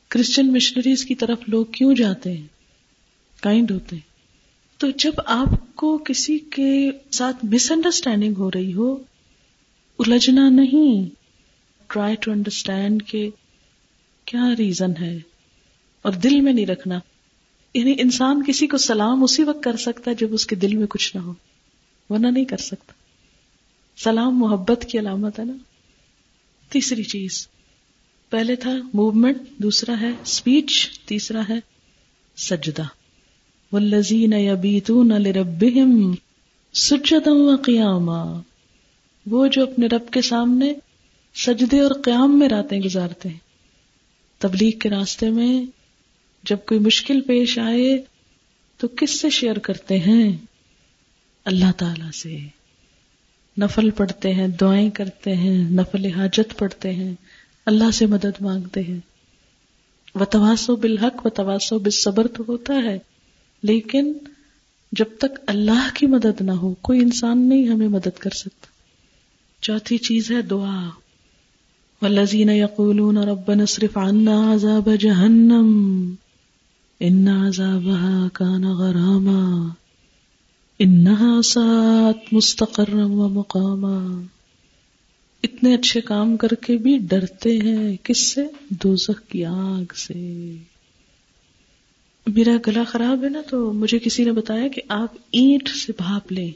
کرسچن 0.09 0.53
مشنریز 0.53 1.05
کی 1.05 1.15
طرف 1.15 1.39
لوگ 1.47 1.65
کیوں 1.65 1.95
جاتے 1.95 2.37
ہیں؟ 2.37 2.47
کائنڈ 3.41 3.71
ہوتے 3.71 3.97
ہیں۔ 3.97 4.09
تو 4.79 4.91
جب 4.91 5.13
آپ 5.27 5.77
کو 5.77 5.99
کسی 5.99 6.39
کے 6.39 6.91
ساتھ 7.11 7.45
مس 7.45 7.73
انڈرسٹینڈنگ 7.73 8.35
ہو 8.39 8.51
رہی 8.51 8.73
ہو، 8.75 8.95
الجھنا 9.99 10.49
نہیں۔ 10.49 11.15
ٹرائی 11.89 12.17
ٹو 12.21 12.31
انڈرسٹینڈ 12.31 13.07
کہ 13.07 13.31
کیا 14.25 14.49
ریزن 14.59 14.91
ہے 15.01 15.19
اور 16.03 16.13
دل 16.13 16.41
میں 16.41 16.53
نہیں 16.53 16.67
رکھنا۔ 16.67 16.99
یعنی 17.75 17.95
انسان 17.99 18.43
کسی 18.47 18.67
کو 18.67 18.79
سلام 18.79 19.25
اسی 19.25 19.43
وقت 19.45 19.63
کر 19.63 19.77
سکتا 19.77 20.11
ہے 20.11 20.17
جب 20.17 20.35
اس 20.35 20.47
کے 20.47 20.57
دل 20.57 20.77
میں 20.77 20.87
کچھ 20.87 21.17
نہ 21.17 21.21
ہو۔ 21.21 21.33
ورنہ 22.11 22.27
نہیں 22.27 22.45
کر 22.45 22.57
سکتا۔ 22.57 22.93
سلام، 23.97 24.39
محبت 24.39 24.87
کی 24.89 24.99
علامت 24.99 25.39
ہے 25.39 25.45
نا۔ 25.45 25.53
تیسری 26.69 27.03
چیز، 27.03 27.49
پہلے 28.31 28.57
تھا 28.57 28.77
موومنٹ 28.95 29.37
دوسرا 29.59 30.01
ہے 30.01 30.11
اسپیچ 30.23 31.01
تیسرا 31.05 31.43
ہے 31.49 31.59
سجدہ۔ 32.37 32.83
والذین 33.73 34.33
یبیتون 34.33 35.09
لربہم 35.09 36.15
سجدا 36.75 37.31
و 37.33 37.57
قیاما 37.57 38.41
وہ 39.27 39.47
جو 39.47 39.63
اپنے 39.63 39.87
رب 39.87 40.11
کے 40.11 40.23
سامنے 40.23 40.75
سجدے 41.35 41.81
اور 41.81 41.91
قیام 42.05 42.39
میں 42.39 42.49
راتیں 42.49 42.81
گزارتے 42.81 43.29
ہیں۔ 43.29 43.39
تبلیغ 44.39 44.79
کے 44.79 44.91
راستے 44.91 45.31
میں 45.31 45.65
جب 46.45 46.57
کوئی 46.67 46.81
مشکل 46.81 47.21
پیش 47.21 47.59
آئے 47.59 48.03
تو 48.77 48.89
کس 48.89 49.21
سے 49.21 49.31
شیئر 49.31 49.59
کرتے 49.59 49.99
ہیں؟ 49.99 50.37
اللہ 51.49 51.73
تعالی 51.77 52.13
سے 52.13 52.39
نفل 53.61 53.91
پڑھتے 53.91 54.35
ہیں، 54.35 54.49
دعائیں 54.49 54.91
کرتے 54.91 55.37
ہیں، 55.37 55.71
نفل 55.71 56.05
حاجت 56.05 56.59
پڑھتے 56.59 56.93
ہیں، 56.93 57.15
اللہ 57.67 57.91
سے 57.91 58.07
مدد 58.07 58.41
مانگتے 58.41 58.83
ہیں۔ 58.83 58.99
و 60.15 60.25
تواسو 60.25 60.77
بالحق 60.77 61.27
و 61.27 61.29
تواسو 61.29 61.79
بالصبر 61.79 62.27
تو 62.27 62.45
ہوتا 62.49 62.75
ہے۔ 62.75 62.99
لیکن 63.63 64.13
جب 64.93 65.05
تک 65.19 65.41
اللہ 65.47 65.89
کی 65.95 66.07
مدد 66.07 66.41
نہ 66.41 66.51
ہو، 66.51 66.75
کوئی 66.75 67.01
انسان 67.01 67.49
نہیں 67.49 67.69
ہمیں 67.69 67.89
مدد 67.89 68.19
کر 68.19 68.31
سکتا۔ 68.31 68.67
چوتھی 69.61 69.99
چیز 69.99 70.31
ہے 70.31 70.43
دعا۔ 70.43 70.89
والذین 72.03 72.51
یقولون 72.51 73.19
ربنا 73.19 73.63
اصرف 73.63 73.97
عنا 73.97 74.55
عذاب 74.55 74.89
جہنم 75.01 76.15
ان 77.01 77.29
عذابها 77.29 78.29
کان 78.33 78.65
غراما۔ 78.65 79.69
انہا 80.79 81.43
سات 81.43 82.33
مستقر 82.33 82.95
و 82.95 83.29
مقاما۔ 83.29 84.23
اتنے 85.43 85.75
اچھے 85.75 86.01
کام 86.01 86.37
کر 86.37 86.49
کے 86.49 86.77
بھی 86.77 86.99
ڈرتے 86.99 87.59
ہیں 87.59 87.97
کس 88.03 88.27
سے؟ 88.27 88.45
دوزخ 88.71 89.29
کی 89.29 89.45
آگ 89.45 89.93
سے۔ 89.95 90.15
میرا 92.27 92.57
گلا 92.67 92.85
خراب 92.85 93.25
ہے 93.25 93.29
نا 93.29 93.43
تو 93.51 93.73
مجھے 93.73 93.99
کسی 93.99 94.25
نے 94.25 94.33
بتایا 94.33 94.69
کہ 94.69 94.83
آپ 94.89 95.15
اینٹ 95.33 95.69
سے 95.69 95.93
بھاپ 95.97 96.33
لیں۔ 96.33 96.51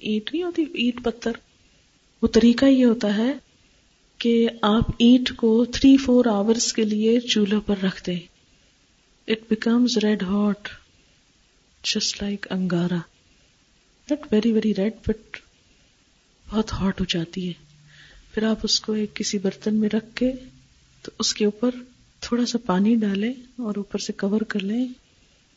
اینٹ 0.00 0.34
نہیں 0.34 0.42
ہوتی، 0.42 0.64
اینٹ 0.74 1.04
پتھر۔ 1.04 1.32
وہ 2.22 2.28
طریقہ 2.28 2.64
یہ 2.64 2.84
ہوتا 2.84 3.16
ہے 3.16 3.32
کہ 4.18 4.48
آپ 4.62 4.90
اینٹ 4.98 5.36
کو 5.36 5.64
تھری 5.64 5.96
فور 5.96 6.24
آورس 6.24 6.72
کے 6.72 6.84
لیے 6.84 7.20
چولہے 7.20 7.60
پر 7.66 7.74
رکھ 7.82 8.06
دیں۔ 8.06 8.20
It 9.28 9.38
becomes 9.50 9.98
red 9.98 10.22
hot 10.22 10.68
just 11.84 12.22
like 12.22 12.46
angara. 12.50 12.98
Not 14.12 14.32
very 14.32 14.52
very 14.52 14.74
red 14.74 14.92
but 15.06 15.36
بہت 16.50 16.72
ہاٹ 16.72 17.00
ہو 17.00 17.04
جاتی 17.08 17.48
ہے۔ 17.48 17.52
پھر 18.32 18.42
آپ 18.42 18.56
اس 18.62 18.80
کو 18.80 18.92
ایک 18.92 19.14
کسی 19.14 19.38
برتن 19.38 19.74
میں 19.74 19.88
رکھ 19.88 20.16
کے 20.16 20.32
تو 21.02 21.10
اس 21.18 21.34
کے 21.34 21.44
اوپر 21.44 21.70
تھوڑا 22.20 22.46
سا 22.46 22.58
پانی 22.66 22.94
ڈالیں 22.94 23.32
اور 23.56 23.74
اوپر 23.76 23.98
سے 23.98 24.12
کور 24.12 24.40
کر 24.40 24.60
لیں۔ 24.60 24.88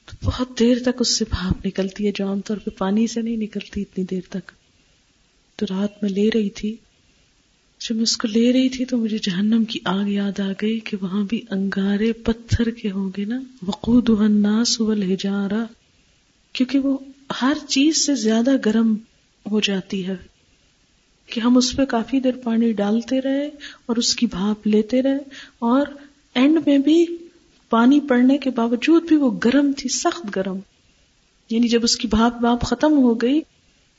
تو 0.06 0.18
بہت 0.24 0.60
دیر 0.60 0.78
تک 0.82 0.98
اس 1.00 1.18
سے 1.18 1.26
بھاپ 1.30 1.66
نکلتی 1.66 2.08
ہے، 2.08 2.12
جو 2.12 2.28
عام 2.28 2.42
طور 2.42 2.58
پہ 2.58 2.70
پانی 2.70 3.08
سے 3.08 3.22
نہیں 3.22 3.38
نکلتی 3.38 3.82
اتنی 3.82 4.04
دیر 4.04 4.22
تک۔ 4.30 4.52
تو 5.56 5.66
رات 5.70 6.04
میں 6.04 6.12
لے 6.12 6.30
رہی 6.34 6.50
تھی۔ 6.50 6.76
جب 7.80 7.96
میں 7.96 8.04
اس 8.04 8.18
کو 8.18 8.28
لے 8.28 8.54
رہی 8.54 8.70
تھی 8.70 8.86
تو 8.86 8.98
مجھے 8.98 9.18
جہنم 9.18 9.66
کی 9.66 9.80
آگ 9.86 10.06
یاد 10.06 10.40
آ 10.40 10.52
گئی 10.62 10.80
کہ 10.80 10.98
وہاں 11.02 11.24
بھی 11.24 11.42
انگارے 11.50 12.14
پتھر 12.14 12.70
کے 12.70 12.92
ہوں 12.92 13.10
گے 13.18 13.26
نا۔ 13.26 13.42
وقود 13.68 14.10
الناس 14.10 14.82
والحجارہ 14.82 15.66
کیونکہ 16.54 16.80
وہ 16.80 16.98
ہر 17.42 17.54
چیز 17.68 18.06
سے 18.06 18.16
زیادہ 18.16 18.52
گرم 18.66 18.96
ہو 19.52 19.60
جاتی 19.60 20.08
ہے 20.08 20.16
کہ 21.26 21.40
ہم 21.40 21.58
اس 21.58 21.76
پہ 21.76 21.86
کافی 21.86 22.20
دیر 22.20 22.32
پانی 22.44 22.72
ڈالتے 22.72 23.22
رہے 23.22 23.48
اور 23.86 23.96
اس 23.96 24.16
کی 24.16 24.26
بھاپ 24.26 24.68
لیتے 24.68 25.02
رہے 25.02 25.18
اور 25.60 25.88
اینڈ 26.34 26.60
میں 26.66 26.78
بھی 26.78 27.06
پانی 27.70 28.00
پڑنے 28.00 28.38
کے 28.38 28.50
باوجود 28.50 29.08
بھی 29.08 29.16
وہ 29.16 29.32
گرم 29.46 29.72
تھی، 29.78 29.90
سخت 29.90 30.36
گرم۔ 30.36 30.60
یعنی 31.50 31.68
جب 31.68 31.80
اس 31.84 31.96
کی 31.96 32.08
بھاپ 32.08 32.40
بھاپ 32.40 32.62
ختم 32.62 32.92
ہو 32.94 33.14
گئی 33.14 33.42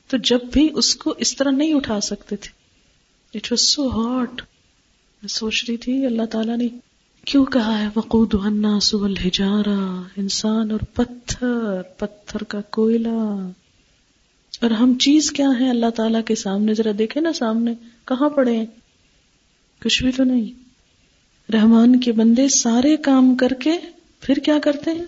تو 0.06 0.16
جب 0.16 0.38
بھی 0.52 0.68
اس 0.74 0.96
کو 0.96 1.14
اس 1.18 1.36
طرح 1.36 1.50
نہیں 1.50 1.74
اٹھا 1.74 2.00
سکتے 2.00 2.36
تھے۔ 2.36 2.50
اٹ 3.38 3.52
واز 3.52 3.60
سو 3.60 3.88
ہاٹ 3.88 4.42
میں 5.22 5.28
سوچ 5.28 5.64
رہی 5.68 5.76
تھی، 5.76 6.06
اللہ 6.06 6.22
تعالیٰ 6.22 6.56
نے 6.56 6.68
کیوں 7.26 7.44
کہا 7.44 7.82
ہے 7.82 7.88
وقود 7.96 8.34
الناس 8.34 8.94
والحجارہ؟ 8.94 10.02
انسان 10.16 10.70
اور 10.70 10.80
پتھر 10.94 11.82
پتھر 11.98 12.42
کا 12.42 12.60
کوئلہ۔ 12.60 13.48
اور 14.60 14.70
ہم 14.70 14.98
چیز 14.98 15.32
کیا 15.32 15.48
ہے 15.60 15.70
اللہ 15.70 15.90
تعالیٰ 15.90 16.20
کے 16.24 16.34
سامنے؟ 16.34 16.74
ذرا 16.74 16.90
دیکھے 16.98 17.20
نا 17.20 17.32
سامنے، 17.32 17.74
کہاں 18.04 18.28
پڑے 18.28 18.56
ہیں؟ 18.56 18.66
کچھ 19.80 20.02
بھی 20.02 20.12
تو 20.12 20.24
نہیں۔ 20.24 20.52
رحمان 21.52 22.00
کے 22.00 22.12
بندے 22.12 22.48
سارے 22.48 22.96
کام 22.96 23.34
کر 23.34 23.48
کے 23.48 23.70
پھر 24.20 24.34
کیا 24.36 24.58
کرتے 24.58 24.90
ہیں؟ 24.90 25.04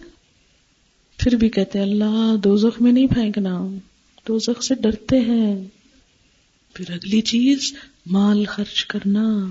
پھر 1.18 1.36
بھی 1.36 1.48
کہتے 1.48 1.80
اللہ 1.80 2.36
دو 2.44 2.56
زخ 2.56 2.82
میں 2.82 2.92
نہیں 2.92 3.06
پھینکنا۔ 3.06 3.66
دو 4.28 4.38
زخ 4.38 4.62
سے 4.62 4.74
ڈرتے 4.74 5.20
ہیں۔ 5.20 5.64
پھر 6.74 6.90
اگلی 6.90 7.20
چیز، 7.20 7.76
مال 8.06 8.44
خرچ 8.44 8.86
کرنا۔ 8.86 9.46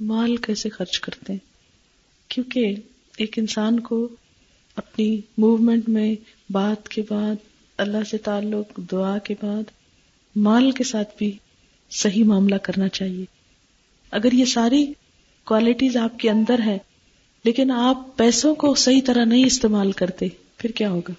مال 0.00 0.36
کیسے 0.36 0.68
خرچ 0.68 1.00
کرتے 1.00 1.32
ہیں؟ 1.32 1.40
کیونکہ 2.28 2.74
ایک 3.18 3.38
انسان 3.38 3.80
کو 3.80 4.08
اپنی 4.76 5.20
موومنٹ 5.38 5.88
میں 5.88 6.14
بات 6.50 6.88
کے 6.88 7.02
بعد، 7.08 7.34
اللہ 7.76 8.04
سے 8.10 8.18
تعلق، 8.18 8.80
دعا 8.92 9.18
کے 9.18 9.34
بعد 9.42 9.62
مال 10.36 10.70
کے 10.70 10.84
ساتھ 10.84 11.18
بھی 11.18 11.32
صحیح 11.90 12.24
معاملہ 12.24 12.54
کرنا 12.54 12.88
چاہیے۔ 12.88 13.24
اگر 14.10 14.32
یہ 14.32 14.44
ساری 14.44 14.92
کوالٹیز 15.44 15.96
آپ 15.96 16.18
کے 16.18 16.30
اندر 16.30 16.60
ہے 16.66 16.78
لیکن 17.44 17.70
آپ 17.70 18.16
پیسوں 18.16 18.54
کو 18.54 18.74
صحیح 18.74 19.00
طرح 19.06 19.24
نہیں 19.24 19.44
استعمال 19.44 19.92
کرتے، 19.92 20.28
پھر 20.58 20.70
کیا 20.70 20.90
ہوگا؟ 20.90 21.12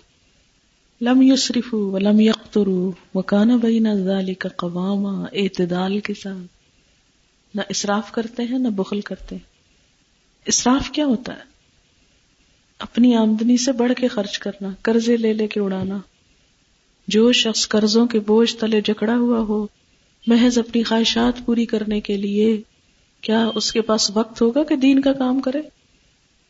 لم 1.01 1.21
یوسرف 1.21 1.75
لم 2.01 2.19
یختر 2.19 2.89
مکانہ 3.15 3.53
بئی 3.53 3.80
نہ 3.80 3.93
ذالی 3.93 4.34
کا 4.34 4.49
قوام 4.49 5.05
اعتدال 5.05 5.99
کے 5.99 6.13
ساتھ۔ 6.13 6.59
نہ 7.56 7.62
اسراف 7.70 8.12
کرتے 8.12 8.43
ہیں، 8.43 8.60
نہ 8.60 8.68
بخل 8.68 9.02
کرتے 9.02 9.36
ہیں۔ 9.36 9.43
اسراف 10.45 10.89
کیا 10.89 11.06
ہوتا 11.06 11.34
ہے؟ 11.34 11.41
اپنی 12.80 13.16
آمدنی 13.16 13.58
سے 13.58 13.72
بڑھ 13.72 13.93
کے 13.93 14.08
خرچ 14.08 14.39
کرنا، 14.39 14.70
قرضے 14.82 15.18
لے 15.18 15.34
لے 15.34 15.47
کے 15.47 15.60
اڑانا۔ 15.60 15.97
جو 17.08 17.32
شخص 17.32 17.68
قرضوں 17.68 18.08
کے 18.08 18.20
بوجھ 18.20 18.56
تلے 18.56 18.82
جکڑا 18.82 19.16
ہوا 19.16 19.39
ہو، 19.39 19.68
محض 20.28 20.58
اپنی 20.58 20.84
خواہشات 20.84 21.45
پوری 21.45 21.66
کرنے 21.66 22.02
کے 22.02 22.18
لیے، 22.18 22.62
کیا 23.22 23.50
اس 23.56 23.72
کے 23.72 23.82
پاس 23.82 24.12
وقت 24.12 24.41
ہوگا 24.41 24.64
کہ 24.64 24.76
دین 24.76 25.02
کا 25.02 25.14
کام 25.14 25.39
کرے؟ 25.39 25.62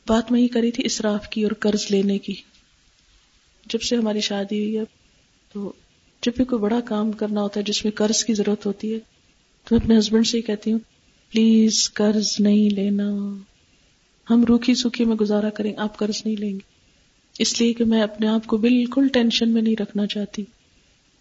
بات 0.08 0.32
میں 0.32 0.42
ہی 0.42 0.48
کری 0.48 0.72
تھی 0.72 0.86
اسراف 0.86 1.30
کی 1.30 1.44
اور 1.44 1.52
قرض 1.52 1.86
لینے 1.90 2.18
کی۔ 2.18 2.36
جب 3.66 3.82
سے 3.82 3.96
ہماری 3.96 4.22
شادی 4.22 4.64
ہوئی 4.64 4.78
ہے 4.78 4.84
تو 5.54 5.74
جب 6.22 6.32
بھی 6.36 6.46
کوئی 6.46 6.62
بڑا 6.62 6.80
کام 6.80 7.12
کرنا 7.12 7.42
ہوتا 7.42 7.60
ہے، 7.60 7.66
جس 7.66 7.86
میں 7.86 7.92
قرض 7.92 8.26
کی 8.26 8.34
ضرورت 8.34 8.66
ہوتی 8.66 8.94
ہے 8.94 9.00
تو 9.64 9.76
میں 9.76 9.84
اپنے 9.84 10.00
ہسبینڈ 10.00 10.28
سے 10.28 10.38
ہی 10.38 10.42
کہتی 10.42 10.72
ہوں 10.72 10.80
پلیز 11.32 11.92
قرض 11.94 12.36
نہیں 12.40 12.70
لینا. 12.70 13.36
ہم 14.30 14.44
روکھی 14.44 14.76
سوکھی 14.76 15.06
میں 15.06 15.16
گزارا 15.16 15.50
کریں، 15.50 15.74
آپ 15.78 15.98
قرض 15.98 16.22
نہیں 16.26 16.36
لیں 16.36 16.54
گے۔ 16.54 16.80
اس 17.40 17.62
لیے 17.62 17.74
کہ 17.74 17.86
میں 17.86 18.02
اپنے 18.02 18.28
آپ 18.28 18.48
کو 18.48 18.58
بالکل 18.58 19.08
ٹینشن 19.08 19.50
میں 19.50 19.62
نہیں 19.62 19.82
رکھنا 19.82 20.08
چاہتی 20.08 20.44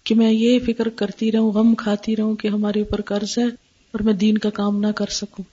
کہ 0.04 0.14
میں 0.14 0.32
یہ 0.32 0.58
فکر 0.58 0.88
کرتی 0.88 1.32
رہوں، 1.32 1.52
غم 1.52 1.74
کھاتی 1.74 2.16
رہوں 2.16 2.36
کہ 2.36 2.48
ہمارے 2.48 2.78
اوپر 2.78 3.00
قرض 3.00 3.38
ہے 3.38 3.44
اور 3.92 4.00
میں 4.00 4.12
دین 4.12 4.38
کا 4.38 4.50
کام 4.50 4.80
نہ 4.80 4.86
کر 4.86 5.06
سکوں۔ 5.06 5.44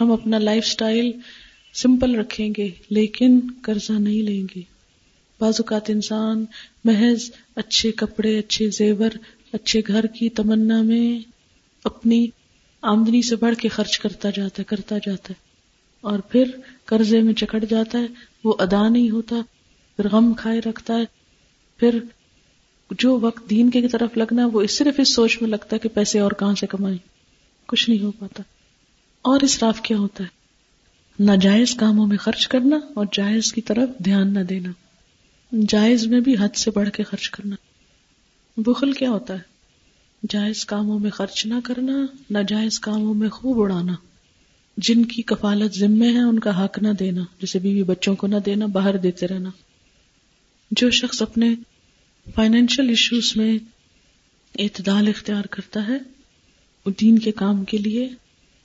ہم 0.00 0.12
اپنا 0.12 0.38
لائف 0.38 0.66
سٹائل 0.66 1.12
سمپل 1.74 2.14
رکھیں 2.14 2.52
گے 2.56 2.68
لیکن 2.90 3.40
قرضہ 3.62 3.92
نہیں 3.92 4.22
لیں 4.22 4.46
گے۔ 4.56 4.60
بعض 5.40 5.54
اوقات 5.58 5.90
انسان 5.90 6.44
محض 6.84 7.30
اچھے 7.56 7.92
کپڑے، 7.92 8.38
اچھے 8.38 8.68
زیور، 8.70 9.10
اچھے 9.52 9.82
گھر 9.88 10.06
کی 10.06 10.28
تمنا 10.28 10.82
میں 10.82 11.35
اپنی 11.86 12.26
آمدنی 12.82 13.22
سے 13.22 13.36
بڑھ 13.36 13.54
کے 13.54 13.68
خرچ 13.68 13.98
کرتا 13.98 14.30
جاتا 14.30 14.54
ہے، 14.58 14.64
کرتا 14.64 14.98
جاتا 14.98 15.28
ہے۔ 15.30 15.46
اور 16.00 16.18
پھر 16.18 16.50
قرضے 16.84 17.20
میں 17.20 17.34
چکٹ 17.34 17.70
جاتا 17.70 17.98
ہے، 17.98 18.06
وہ 18.44 18.54
ادا 18.58 18.88
نہیں 18.88 19.10
ہوتا، 19.10 19.36
پھر 19.96 20.08
غم 20.08 20.34
کھائے 20.34 20.60
رکھتا 20.60 20.94
ہے۔ 20.94 21.04
پھر 21.76 21.98
جو 22.90 23.20
وقت 23.20 23.50
دین 23.50 23.70
کی 23.70 23.88
طرف 23.88 24.16
لگنا 24.16 24.46
وہ 24.52 24.66
صرف 24.66 24.94
اس 24.98 25.14
سوچ 25.14 25.42
میں 25.42 25.50
لگتا 25.50 25.68
ہے 25.72 25.78
کہ 25.78 25.88
پیسے 25.88 26.20
اور 26.20 26.32
کہاں 26.32 26.54
سے 26.54 26.66
کمائیں۔ 26.66 26.98
کچھ 27.66 27.90
نہیں 27.90 28.02
ہو 28.02 28.10
پاتا۔ 28.10 28.42
اور 29.22 29.40
اسراف 29.40 29.80
کیا 29.80 29.98
ہوتا 29.98 30.24
ہے؟ 30.24 30.28
ناجائز 31.24 31.74
کاموں 31.74 32.06
میں 32.06 32.16
خرچ 32.16 32.48
کرنا 32.48 32.76
اور 32.94 33.06
جائز 33.12 33.52
کی 33.52 33.60
طرف 33.60 33.88
دھیان 34.04 34.34
نہ 34.34 34.40
دینا۔ 34.40 34.70
جائز 35.68 36.06
میں 36.06 36.20
بھی 36.20 36.34
حد 36.40 36.56
سے 36.56 36.70
بڑھ 36.70 36.90
کے 36.90 37.02
خرچ 37.02 37.30
کرنا۔ 37.30 37.56
بخل 38.56 38.92
کیا 38.92 39.10
ہوتا 39.10 39.34
ہے؟ 39.34 39.55
جائز 40.28 40.64
کاموں 40.64 40.98
میں 40.98 41.10
خرچ 41.10 41.46
نہ 41.46 41.54
کرنا، 41.64 42.06
ناجائز 42.30 42.80
کاموں 42.80 43.14
میں 43.14 43.28
خوب 43.28 43.60
اڑانا۔ 43.60 43.94
جن 44.76 45.04
کی 45.04 45.22
کفالت 45.22 45.74
ذمے 45.74 46.12
ہے، 46.12 46.22
ان 46.22 46.38
کا 46.38 46.64
حق 46.64 46.78
نہ 46.78 46.88
دینا۔ 46.88 47.22
جیسے 47.40 47.58
بیوی 47.58 47.82
بچوں 47.82 48.16
کو 48.16 48.26
نہ 48.26 48.36
دینا، 48.46 48.66
باہر 48.66 48.96
دیتے 48.96 49.26
رہنا۔ 49.26 49.50
جو 50.70 50.90
شخص 50.90 51.22
اپنے 51.22 51.54
فائنینشیل 52.34 52.88
ایشوز 52.88 53.32
میں 53.36 53.58
اعتدال 54.58 55.08
اختیار 55.08 55.44
کرتا 55.44 55.88
ہے، 55.88 55.98
وہ 56.86 56.90
دین 57.00 57.18
کے 57.18 57.32
کام 57.32 57.64
کے 57.64 57.78
لیے 57.78 58.08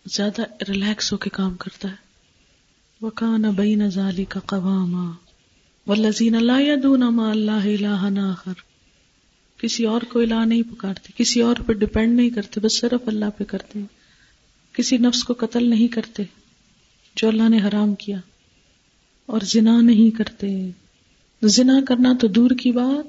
زیادہ 0.05 0.41
ریلیکس 0.41 1.14
ہو 1.14 1.18
کے 1.18 1.30
کام 1.30 1.55
کرتا 1.55 1.89
ہے۔ 1.89 2.12
وہ 3.01 3.12
بین 3.55 3.89
ظالی 3.89 4.26
کا 4.26 4.39
قوام 4.39 5.12
و 5.88 5.95
لذین 5.95 6.36
اللہ 6.36 6.76
دون 6.84 7.03
اللہ 7.03 7.86
الہ 7.86 8.09
کسی 9.62 9.86
اور 9.86 10.01
کو 10.01 10.20
الہ 10.20 10.45
نہیں 10.45 10.62
پکارتے، 10.62 11.09
کسی 11.16 11.41
اور 11.41 11.55
پہ 11.55 11.74
ڈپینڈ 11.74 12.16
نہیں 12.16 12.30
کرتے، 12.30 12.59
بس 12.59 12.80
صرف 12.80 13.07
اللہ 13.07 13.26
پہ 13.38 13.43
کرتے 13.43 13.80
کسی 14.74 14.97
نفس 14.97 15.24
کو 15.24 15.34
قتل 15.38 15.70
نہیں 15.70 15.88
کرتے 15.88 16.24
جو 17.16 17.28
اللہ 17.28 17.49
نے 17.49 17.57
حرام 17.57 17.95
کیا۔ 17.95 18.18
اور 19.26 19.39
زنا 19.43 19.82
نہیں 19.82 20.18
کرتے۔ 20.18 20.70
زنا 21.43 21.80
کرنا 21.88 22.14
تو 22.22 22.28
دور 22.28 22.51
کی 22.51 22.72
بات، 22.72 23.05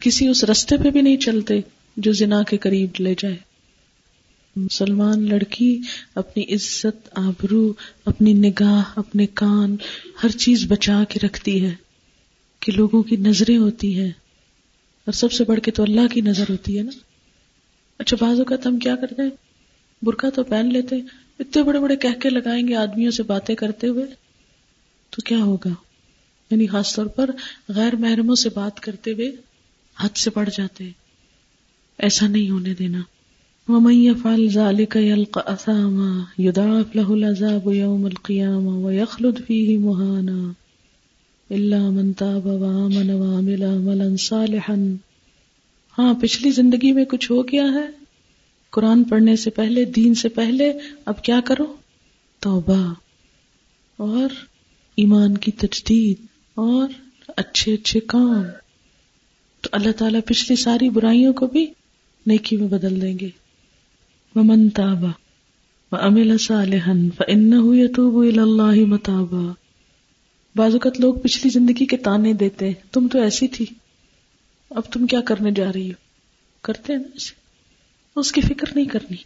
کسی 0.00 0.28
اس 0.28 0.44
رستے 0.44 0.76
پہ 0.76 0.90
بھی 0.90 1.00
نہیں 1.00 1.16
چلتے 1.16 1.60
جو 1.96 2.12
زنا 2.12 2.42
کے 2.42 2.56
قریب 2.56 2.90
لے 2.98 3.14
جائے۔ 3.18 3.36
مسلمان 4.56 5.28
لڑکی 5.28 5.80
اپنی 6.14 6.54
عزت، 6.54 7.08
آبرو، 7.12 7.72
اپنی 8.04 8.32
نگاہ، 8.32 8.82
اپنے 8.96 9.26
کان، 9.26 9.76
ہر 10.22 10.28
چیز 10.28 10.64
بچا 10.68 11.04
کے 11.08 11.18
رکھتی 11.26 11.64
ہے، 11.64 11.74
کہ 12.60 12.72
لوگوں 12.72 13.02
کی 13.02 13.16
نظریں 13.16 13.58
ہوتی 13.58 14.00
ہے 14.00 14.25
اور 15.06 15.12
سب 15.12 15.32
سے 15.32 15.44
بڑھ 15.44 15.60
کے 15.60 15.70
تو 15.70 15.82
اللہ 15.82 16.06
کی 16.12 16.20
نظر 16.20 16.44
ہوتی 16.50 16.78
ہے 16.78 16.82
نا۔ 16.82 16.90
اچھا 17.98 18.16
بازو 18.20 18.44
کا 18.44 18.56
ہم 18.66 18.78
کیا 18.78 18.96
کرتے 18.96 19.22
ہیں؟ 19.22 19.30
برقع 20.02 20.26
تو 20.34 20.44
پہن 20.44 20.72
لیتے 20.72 20.96
اتنے 21.38 21.62
بڑے 21.62 21.80
بڑے 21.80 21.96
کہہ 21.96 22.20
کے 22.22 22.30
لگائیں 22.30 22.68
گے 22.68 22.74
آدمیوں 22.74 23.10
سے 23.10 23.22
باتیں 23.22 23.54
کرتے 23.54 23.86
ہوئے۔ 23.88 24.04
تو 25.10 25.22
کیا 25.22 25.38
ہوگا؟ 25.38 25.70
یعنی 26.50 26.66
خاص 26.66 26.94
طور 26.94 27.06
پر 27.06 27.30
غیر 27.68 27.96
محرموں 27.96 28.34
سے 28.34 28.48
بات 28.54 28.80
کرتے 28.80 29.12
ہوئے 29.12 29.32
حد 30.00 30.16
سے 30.16 30.30
بڑھ 30.34 30.48
جاتے 30.58 30.90
ایسا 31.98 32.26
نہیں 32.26 32.50
ہونے 32.50 32.74
دینا۔ 32.74 33.00
فال 34.22 34.48
ظال 34.48 34.84
کا 34.84 35.00
یخلد 38.92 39.38
فی 39.46 39.76
مہانا 39.76 40.52
اللہ 41.50 41.90
منتا 41.90 42.36
وامن 42.36 43.10
وامل 43.10 43.62
عملا 43.62 44.16
صالحا۔ 44.16 44.74
ہاں 45.98 46.14
پچھلی 46.14 46.50
زندگی 46.50 46.92
میں 46.92 47.04
کچھ 47.04 47.32
ہو 47.32 47.48
گیا 47.48 47.64
ہے۔ 47.64 47.86
قرآن 48.70 49.04
پڑھنے 49.04 49.36
سے 49.36 49.50
پہلے، 49.50 49.84
دین 49.84 50.14
سے 50.14 50.28
پہلے، 50.28 50.72
اب 51.04 51.24
کیا 51.24 51.40
کرو؟ 51.44 51.76
توبہ۔ 52.40 52.94
اور 53.96 54.28
ایمان 54.96 55.36
کی 55.36 55.52
تجدید۔ 55.52 56.16
اور 56.54 56.88
اچھے 57.36 57.74
اچھے 57.74 58.00
کام۔ 58.00 58.42
تو 59.60 59.68
اللہ 59.72 59.92
تعالیٰ 59.92 60.20
پچھلی 60.26 60.56
ساری 60.56 60.90
برائیوں 60.90 61.32
کو 61.32 61.46
بھی 61.46 61.66
نیکی 62.26 62.56
میں 62.56 62.68
بدل 62.68 63.02
دیں 63.02 63.18
گے۔ 63.18 63.28
ومن 64.34 64.68
تاب 64.68 65.04
وعمل 65.92 66.38
صالحا 66.38 66.92
فانه 67.16 67.74
يتوب 67.74 68.16
الى 68.18 68.38
الله 68.38 68.84
متابا۔ 68.84 69.65
بعض 70.56 70.72
اوقات 70.72 71.00
لوگ 71.00 71.14
پچھلی 71.14 71.50
زندگی 71.50 71.86
کے 71.86 71.96
تانے 71.96 72.32
دیتے 72.32 72.66
ہیں۔ 72.66 72.74
تم 72.92 73.08
تو 73.08 73.20
ایسی 73.20 73.48
تھی۔ 73.48 73.66
اب 74.70 74.82
تم 74.92 75.06
کیا 75.06 75.20
کرنے 75.20 75.50
جا 75.50 75.72
رہی 75.72 75.88
ہو؟ 75.88 75.94
کرتے 76.62 76.92
ہیں 76.92 77.00
نا 77.00 77.30
اس 78.16 78.32
کی 78.32 78.40
فکر 78.40 78.66
نہیں 78.74 78.84
کرنی۔ 78.84 79.16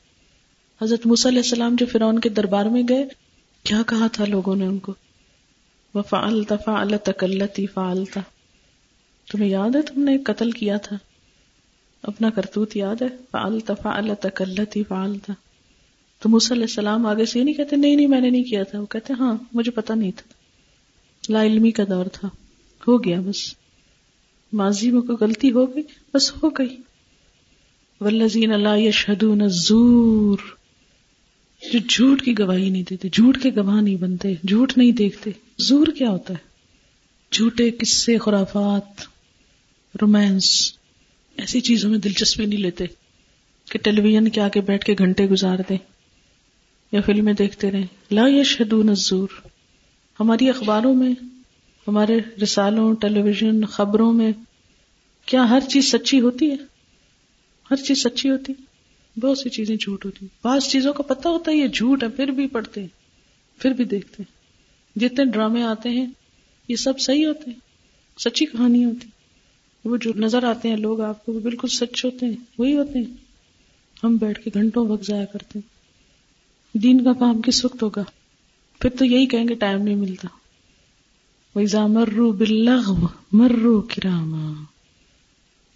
حضرت 0.83 1.07
موسیٰ 1.07 1.31
علیہ 1.31 1.43
السلام 1.43 1.76
جو 1.78 1.87
فرعون 1.93 2.18
کے 2.18 2.28
دربار 2.28 2.66
میں 2.66 2.83
گئے، 2.89 3.09
کیا 3.64 3.83
کہا 3.87 4.07
تھا 4.07 4.24
لوگوں 4.24 4.57
نے 4.57 4.66
ان 4.66 4.78
کو؟ 4.78 4.95
وفعلت 5.95 6.53
فعلت 6.64 7.11
کلتی 7.18 7.66
فعلتا 7.66 8.20
تمہیں 9.31 9.51
یاد 9.51 9.76
ہے 9.76 9.83
تم 9.83 10.05
نے 10.05 10.12
ایک 10.12 10.26
قتل 10.26 10.51
کیا 10.51 10.76
تھا؟ 10.76 10.97
اپنا 12.03 12.31
کرتوت 12.31 12.76
یاد 12.76 13.03
ہے؟ 13.03 13.09
فعلت 13.31 13.70
فعلت 13.83 14.26
کلتی 14.37 14.85
فعلتا 14.85 15.33
تو 16.18 16.28
موسیٰ 16.28 16.51
علیہ 16.51 16.62
السلام 16.62 17.07
آگے 17.07 17.24
سے 17.24 17.39
یہ 17.39 17.45
نہیں 17.45 17.55
کہتے، 17.55 17.76
نہیں 17.76 17.97
نہیں، 17.97 18.07
میں 18.07 18.20
نے 18.20 18.31
نہیں 18.31 18.45
کیا 18.45 18.62
تھا۔ 18.62 18.81
وہ 18.81 18.87
کہتے 18.87 19.12
ہاں 19.12 19.37
مجھے 19.53 19.70
پتا 19.70 19.95
نہیں 19.95 20.11
تھا۔ 20.16 20.39
لا 21.29 21.45
علمی 21.45 21.71
کا 21.71 21.83
دور 21.91 22.07
تھا۔ 22.07 22.29
ہو 22.87 23.05
گیا 23.05 23.21
بس۔ 23.21 23.55
ماضی 24.53 24.91
میں 24.91 25.01
کوئی 25.01 25.18
غلطی 25.21 25.53
ہو 25.53 25.75
گئی؟ 25.75 25.83
بس 26.14 26.33
ہو 26.43 26.51
گئی۔ 26.51 26.77
ولزین 28.01 28.53
اللہ 28.53 28.79
یشہدون 28.79 29.41
الزور۔ 29.43 30.39
جو 31.73 31.79
جھوٹ 31.89 32.23
کی 32.23 32.39
گواہی 32.39 32.71
نہیں 32.71 32.83
دیتے، 32.91 33.09
جھوٹ 33.09 33.43
کے 33.43 33.51
گواہ 33.57 33.81
نہیں 33.81 33.97
بنتے، 33.97 34.35
جھوٹ 34.35 34.79
نہیں 34.79 34.93
دیکھتے۔ 34.93 35.31
زور 35.59 35.87
کیا 35.87 36.11
ہوتا 36.11 36.35
ہے؟ 36.35 36.39
جھوٹے 37.33 37.71
قصے، 37.71 38.18
خرافات، 38.18 39.01
رومانس۔ 40.03 40.73
ایسی 41.37 41.61
چیزوں 41.61 41.91
میں 41.91 41.99
دلچسپی 41.99 42.47
نہیں 42.47 42.61
لیتے 42.61 42.85
کہ 43.71 43.79
ٹیلی 43.79 44.01
ویژن 44.01 44.29
کے 44.29 44.41
آگے 44.41 44.61
بیٹھ 44.61 44.85
کے 44.85 44.95
گھنٹے 44.99 45.27
گزار 45.27 45.59
دیں 45.68 45.79
یا 46.93 47.01
فلمیں 47.01 47.33
دیکھتے 47.33 47.71
رہیں۔ 47.71 47.87
لا 48.11 48.25
یشہدون 48.27 48.89
الزور۔ 48.89 49.29
ہماری 50.21 50.49
اخباروں 50.49 50.95
میں، 50.95 51.14
ہمارے 51.87 52.21
رسالوں 52.43 52.95
ٹیلی 52.95 53.23
ویژن 53.23 53.64
خبروں 53.64 54.12
میں 54.12 54.33
کیا 55.27 55.51
ہر 55.51 55.61
چیز 55.68 55.91
سچی 55.91 56.21
ہوتی 56.21 56.51
ہے؟ 56.51 56.57
ہر 57.71 57.77
چیز 57.77 58.03
سچی 58.03 58.31
ہوتی 58.31 58.53
بہت 59.21 59.39
سی 59.39 59.49
چیزیں 59.49 59.77
جھوٹ 59.77 60.05
ہوتی 60.05 60.27
بعض 60.45 60.64
چیزوں 60.64 60.93
کا 60.93 61.03
پتہ 61.03 61.29
ہوتا 61.29 61.51
ہے 61.51 61.57
یہ 61.57 61.66
جھوٹ 61.66 62.03
ہے، 62.03 62.09
پھر 62.09 62.29
بھی 62.29 62.47
پڑھتے 62.47 62.81
ہیں، 62.81 62.89
پھر 63.59 63.71
بھی 63.71 63.85
دیکھتے 63.85 64.23
جتنے 64.97 65.25
ڈرامے 65.25 65.62
آتے 65.62 65.89
ہیں، 65.89 66.07
یہ 66.68 66.77
سب 66.77 67.01
صحیح 67.01 67.27
ہوتے 67.27 67.51
ہیں، 67.51 67.59
سچی 68.18 68.47
کہانی 68.47 68.85
ہوتی 68.85 69.09
وہ 69.85 69.97
جو 69.97 70.12
نظر 70.16 70.45
آتے 70.45 70.68
ہیں 70.68 70.77
لوگ 70.77 71.01
آپ 71.01 71.27
کو، 71.27 71.33
وہ 71.33 71.41
بالکل 71.41 71.68
سچ 71.68 72.05
ہوتے 72.05 72.27
ہیں، 72.27 72.37
وہی 72.59 72.77
ہوتے 72.77 72.99
ہیں۔ 72.99 73.16
ہم 74.05 74.16
بیٹھ 74.16 74.41
کے 74.41 74.51
گھنٹوں 74.55 74.89
وقت 74.89 75.05
ضائع 75.05 75.25
کرتے 75.25 75.59
ہیں۔ 75.59 75.81
دین 76.79 77.05
کا 77.05 77.12
کام 77.12 77.43
کس 77.43 77.64
وقت 77.64 77.83
ہوگا؟ 77.83 78.05
پھر 78.81 78.91
تو 78.91 79.05
یہی 79.05 79.26
کہیں 79.26 79.49
گے 79.49 79.55
ٹائم 79.55 79.83
نہیں 79.83 79.95
ملتا۔ 79.95 80.28
ویزا 81.57 81.87
مرو 81.87 82.33
بلغ 82.33 83.07
مرو 83.33 83.81
کراما 83.81 84.53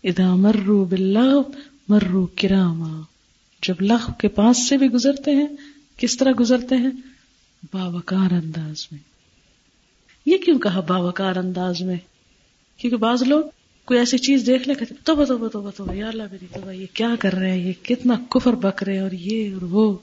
ادا 0.04 0.34
مرو 0.34 0.84
بلغ 0.84 1.42
مرو 1.88 2.26
کراما 2.26 3.00
جب 3.62 3.74
لغ 3.80 4.10
کے 4.18 4.28
پاس 4.28 4.68
سے 4.68 4.76
بھی 4.76 4.86
گزرتے 4.86 5.30
ہیں، 5.30 5.46
کس 5.96 6.16
طرح 6.16 6.30
گزرتے 6.40 6.76
ہیں؟ 6.76 6.90
باوکار 7.72 8.32
انداز 8.32 8.86
میں۔ 8.92 9.00
یہ 10.26 10.36
کیوں 10.36 10.58
کہا 10.58 10.80
باوکار 10.80 11.36
انداز 11.36 11.82
میں؟ 11.82 11.96
کیونکہ 12.76 12.96
بعض 12.96 13.22
لوگ 13.22 13.42
کوئی 13.84 13.98
ایسی 13.98 14.18
چیز 14.18 14.46
دیکھ 14.46 14.68
لے، 14.68 14.74
کہتے 14.74 14.94
تو 15.04 15.14
بتو 15.14 15.38
بتو 15.38 15.60
بتو 15.60 15.94
یا 15.94 16.08
اللہ 16.08 16.22
میری 16.30 16.46
تو 16.54 16.72
یہ 16.72 16.86
کیا 16.94 17.14
کر 17.20 17.32
رہے 17.32 17.50
ہیں؟ 17.50 17.68
یہ 17.68 17.72
کتنا 17.82 18.14
کفر 18.30 18.52
بک 18.52 18.82
رہے 18.82 18.92
ہیں 18.92 19.00
اور 19.00 19.12
یہ 19.12 19.54
اور 19.54 19.62
وہ۔ 19.62 19.96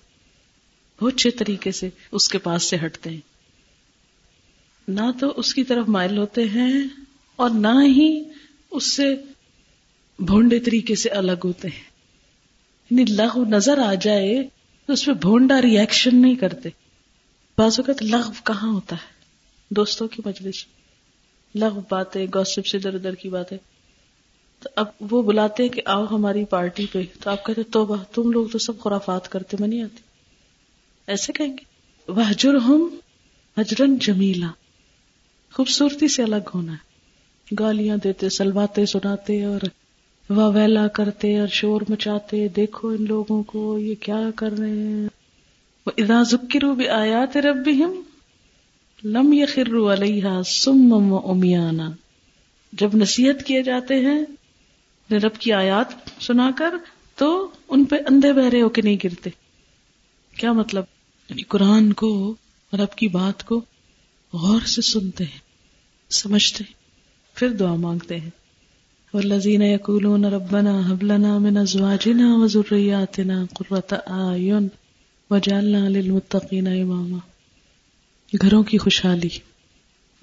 بہت 1.02 1.14
اچھے 1.14 1.32
طریقے 1.32 1.72
سے 1.72 1.90
اس 2.12 2.30
کے 2.30 2.38
پاس 2.38 2.64
سے 2.64 2.78
ہٹتے 2.86 3.10
ہیں۔ 3.10 3.32
نہ 4.88 5.12
تو 5.20 5.34
اس 5.38 5.54
کی 5.54 5.64
طرف 5.64 5.90
مائل 5.90 6.18
ہوتے 6.18 6.44
ہیں 6.44 6.74
اور 7.36 7.50
نہ 7.50 7.84
ہی 7.86 8.24
اس 8.72 8.84
سے 8.84 9.16
بھونڈے 10.20 10.60
طریقے 10.60 10.96
سے 10.96 11.10
الگ 11.10 11.42
ہوتے 11.44 11.68
ہیں۔ 11.68 11.92
یعنی 12.92 13.06
لغو 13.06 13.44
نظر 13.46 13.78
آ 13.78 13.94
جائے 13.94 14.44
تو 14.86 14.94
اس 14.94 15.06
پہ 15.06 15.12
بھونڈا 15.12 15.62
ریئیکشن 15.62 16.22
نہیں 16.22 16.36
کرتے۔ 16.36 16.70
بعض 17.58 17.80
اوقات 17.80 18.04
لغو 18.04 18.32
کہاں 18.44 18.72
ہوتا 18.74 18.96
ہے؟ 18.96 19.14
دوستوں 19.70 20.08
کی 20.08 20.22
مجلس۔ 20.26 20.66
لغو 21.56 21.82
باتیں 21.90 22.28
گوسپ 22.36 22.66
سے 22.66 22.78
ادھر 22.78 22.94
ادھر 22.94 23.16
کی 23.16 23.30
باتیں۔ 23.30 23.58
تو 24.60 24.70
اب 24.76 24.86
وہ 25.12 25.22
بلاتے 25.22 25.64
ہیں 25.64 25.70
کہ 25.70 25.82
آؤ 25.86 26.06
ہماری 26.12 26.46
پارٹی 26.46 26.86
پہ۔ 26.92 27.04
تو 27.20 27.30
آپ 27.30 27.46
کہتے 27.46 27.64
توبہ، 27.64 27.98
تم 28.14 28.32
لوگ 28.32 28.48
تو 28.48 28.58
سب 28.58 28.80
خرافات 28.80 29.30
کرتے، 29.30 29.58
میں 29.60 29.68
نہیں 29.68 29.84
آتی۔ 29.84 30.11
ایسے 31.12 31.34
کہیں 31.34 31.54
گے؟ 31.54 31.64
وہ 32.08 32.26
ہم 32.46 32.96
حجرن 33.58 33.98
جمیلا۔ 33.98 34.48
خوبصورتی 35.54 36.08
سے 36.08 36.24
الگ 36.24 36.50
ہونا 36.56 36.72
ہے۔ 36.72 36.92
گالیاں 37.60 37.98
دیتے، 37.98 38.30
سلواتے، 38.30 38.86
سناتے 38.86 39.46
اور 39.46 39.60
ویلا 40.30 40.88
کرتے 40.88 41.40
اور 41.40 41.48
شور 41.48 41.82
مچاتے، 41.90 42.48
دیکھو 42.48 42.88
ان 42.88 43.06
لوگوں 43.08 43.44
کو، 43.44 43.80
یہ 43.80 43.96
کیا 44.00 44.30
کر 44.36 44.52
رہے 44.52 44.70
ہیں؟ 44.70 45.08
وہ 45.86 45.92
ادا 45.98 46.24
ذکرو 46.24 46.74
بھی 46.74 46.90
آیات 46.90 47.38
رب 47.38 47.70
لم 49.04 49.34
یخرو 49.34 49.94
علیہ 49.94 50.42
سم 50.46 51.16
امیانا 51.26 51.90
جب 52.74 52.90
نصیحت 52.96 53.44
کیے 53.44 53.64
جاتے 53.64 53.96
ہیں 53.96 54.22
رب 55.12 55.38
کی 55.40 55.54
آیات 55.54 55.86
سنا 56.24 56.52
کر 56.56 56.74
تو 57.16 57.48
ان 57.70 57.86
پہ 57.86 57.96
اندھے 57.96 58.34
بہرے 58.34 58.62
ہو 58.62 58.70
کے 58.70 58.82
نہیں 58.82 58.98
گرتے۔ 59.04 59.30
کیا 60.38 60.52
مطلب؟ 60.52 60.84
یعنی 61.32 61.42
قرآن 61.42 61.94
کو 61.94 62.36
رب 62.74 62.98
کی 62.98 63.08
بات 63.08 63.44
کو 63.44 63.62
غور 64.34 64.62
سے 64.62 64.82
سنتے 64.82 65.24
ہیں، 65.24 65.40
سمجھتے 66.10 66.64
ہیں، 66.64 66.74
پھر 67.38 67.50
دعا 67.50 67.76
مانگتے 67.76 68.20
ہیں۔ 68.20 68.30
والذین 69.14 69.62
یقولون 69.62 70.26
ربنا 70.26 70.94
هب 70.94 71.04
لنا 71.04 71.38
من 71.38 71.58
ازواجنا 71.58 72.36
وذرياتنا 72.36 73.46
قرة 73.54 73.98
اعین 74.08 74.68
وجعلنا 75.30 75.90
للمتقین 75.90 76.68
اماما 76.68 77.18
گھروں 78.42 78.64
کی 78.64 78.78
خوشحالی، 78.78 79.30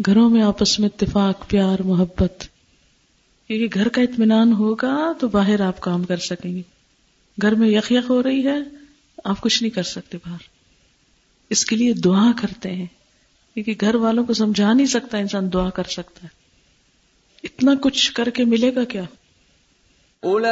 گھروں 0.07 0.31
میں 0.31 0.43
آپس 0.43 0.81
میں 0.81 0.89
اتفاق، 0.89 1.49
پیار، 1.49 1.79
محبت۔ 1.79 2.45
کیونکہ 3.47 3.81
گھر 3.81 3.89
کا 3.89 4.03
اطمینان 4.03 4.53
ہوگا 4.53 5.13
تو 5.21 5.29
باہر 5.29 5.61
آپ 5.61 5.81
کام 5.81 6.05
کر 6.05 6.17
سکیں 6.17 6.57
گے۔ 6.57 6.63
گھر 7.43 7.53
میں 7.53 7.69
یک 7.69 7.93
یک 7.93 8.11
ہو 8.11 8.23
رہی 8.23 8.47
ہے، 8.47 8.59
آپ 9.25 9.41
کچھ 9.41 9.63
نہیں 9.63 9.71
کر 9.71 9.83
سکتے 9.83 10.19
باہر۔ 10.27 10.58
اس 11.51 11.65
کے 11.65 11.77
لیے 11.77 11.93
دعا 11.93 12.33
کرتے 12.43 12.71
ہیں۔ 12.71 12.87
کیونکہ 13.55 13.75
گھر 13.81 13.95
والوں 13.95 14.25
کو 14.25 14.33
سمجھا 14.33 14.73
نہیں 14.73 14.87
سکتا 14.87 15.19
انسان 15.19 15.53
دعا 15.53 15.71
کر 15.71 15.85
سکتا 15.85 16.21
ہے۔ 16.23 16.29
اتنا 17.45 17.73
کچھ 17.83 18.13
کر 18.13 18.31
کے 18.31 18.45
ملے 18.45 18.75
گا 18.75 18.85
کیا؟ 18.85 19.03
اولئك 20.23 20.51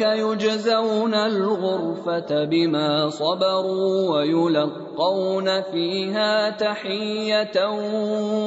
يجزون 0.00 1.14
الغرفة 1.14 2.34
بما 2.50 3.08
صبروا 3.08 4.18
ويلقون 4.18 5.48
فيها 5.72 6.50
تحية 6.58 7.68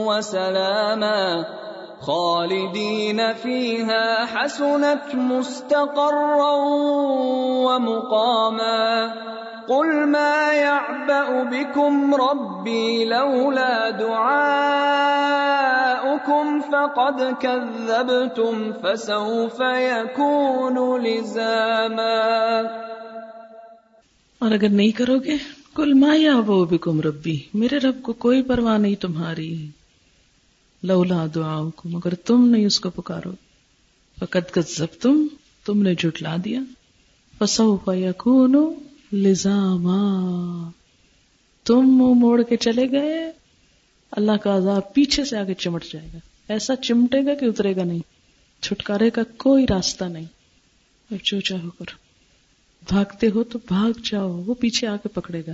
وسلاما 0.06 1.42
خالدين 2.00 3.20
فيها 3.42 4.26
حسنت 4.34 5.16
مستقرا 5.16 6.56
ومقاما۔ 7.66 9.08
قل 9.72 10.06
ما 10.06 10.54
يعبأ 10.54 11.44
بكم 11.44 12.16
ربي 12.16 13.06
لولا 13.06 13.90
دعاؤكم 14.00 16.62
فقد 16.62 17.42
كذبتم 17.42 18.72
فسوف 18.82 19.60
يكون 19.60 21.02
لزاما 21.02 22.62
اور 24.40 24.52
اگر 24.52 24.70
نہیں 24.70 24.92
کرو 24.92 25.20
گے 25.20 25.38
کل 25.76 25.94
ما 25.94 26.16
یا 26.16 26.34
وہ 26.48 26.66
بکم 26.66 27.02
ربی 27.02 27.40
میرے 27.54 27.78
رب 27.78 28.02
کو 28.02 28.14
کوئی 28.14 28.42
پرواہ 28.42 28.78
نہیں 28.78 28.96
تمہاری۔ 28.96 29.68
لولا 30.84 31.26
دعاؤ 31.36 31.70
کم 31.70 31.96
اگر 31.96 32.14
تم 32.14 32.48
نہیں 32.48 32.66
اس 32.66 32.80
کو 32.80 32.90
پکارو۔ 32.90 33.32
فقد 34.20 34.52
کذب 34.52 35.08
تم 35.66 35.82
نے 35.82 35.96
جھٹلا 35.96 36.36
دیا۔ 36.46 36.60
فسوف 37.40 37.82
یکون 37.88 38.74
لزاما۔ 39.14 40.70
تم 41.64 41.82
منہ 41.82 42.14
موڑ 42.14 42.44
کے 42.44 42.58
چلے 42.58 42.92
گئے، 42.92 43.32
اللہ 44.12 44.32
کا 44.32 44.58
عذاب 44.58 44.94
پیچھے 44.94 45.26
سے 45.26 45.38
آگے 45.38 45.54
چمٹ 45.54 45.86
جائے 45.86 46.08
گا۔ 46.14 46.18
ایسا 46.48 46.76
چمٹے 46.76 47.26
گا 47.26 47.36
کہ 47.36 47.46
اترے 47.46 47.76
گا 47.76 47.84
نہیں، 47.84 48.00
چھٹکارے 48.62 49.10
کا 49.10 49.22
کوئی 49.38 49.66
راستہ 49.70 50.06
نہیں۔ 50.06 50.26
جو 51.24 51.40
چاہو 51.40 51.70
کرو۔ 51.70 51.96
بھاگتے 52.90 53.28
ہو 53.28 53.44
تو 53.44 53.60
بھاگ 53.68 54.00
جاؤ، 54.04 54.44
وہ 54.46 54.54
پیچھے 54.54 54.88
آ 54.88 54.96
کے 54.96 55.10
پکڑے 55.10 55.42
گا۔ 55.48 55.52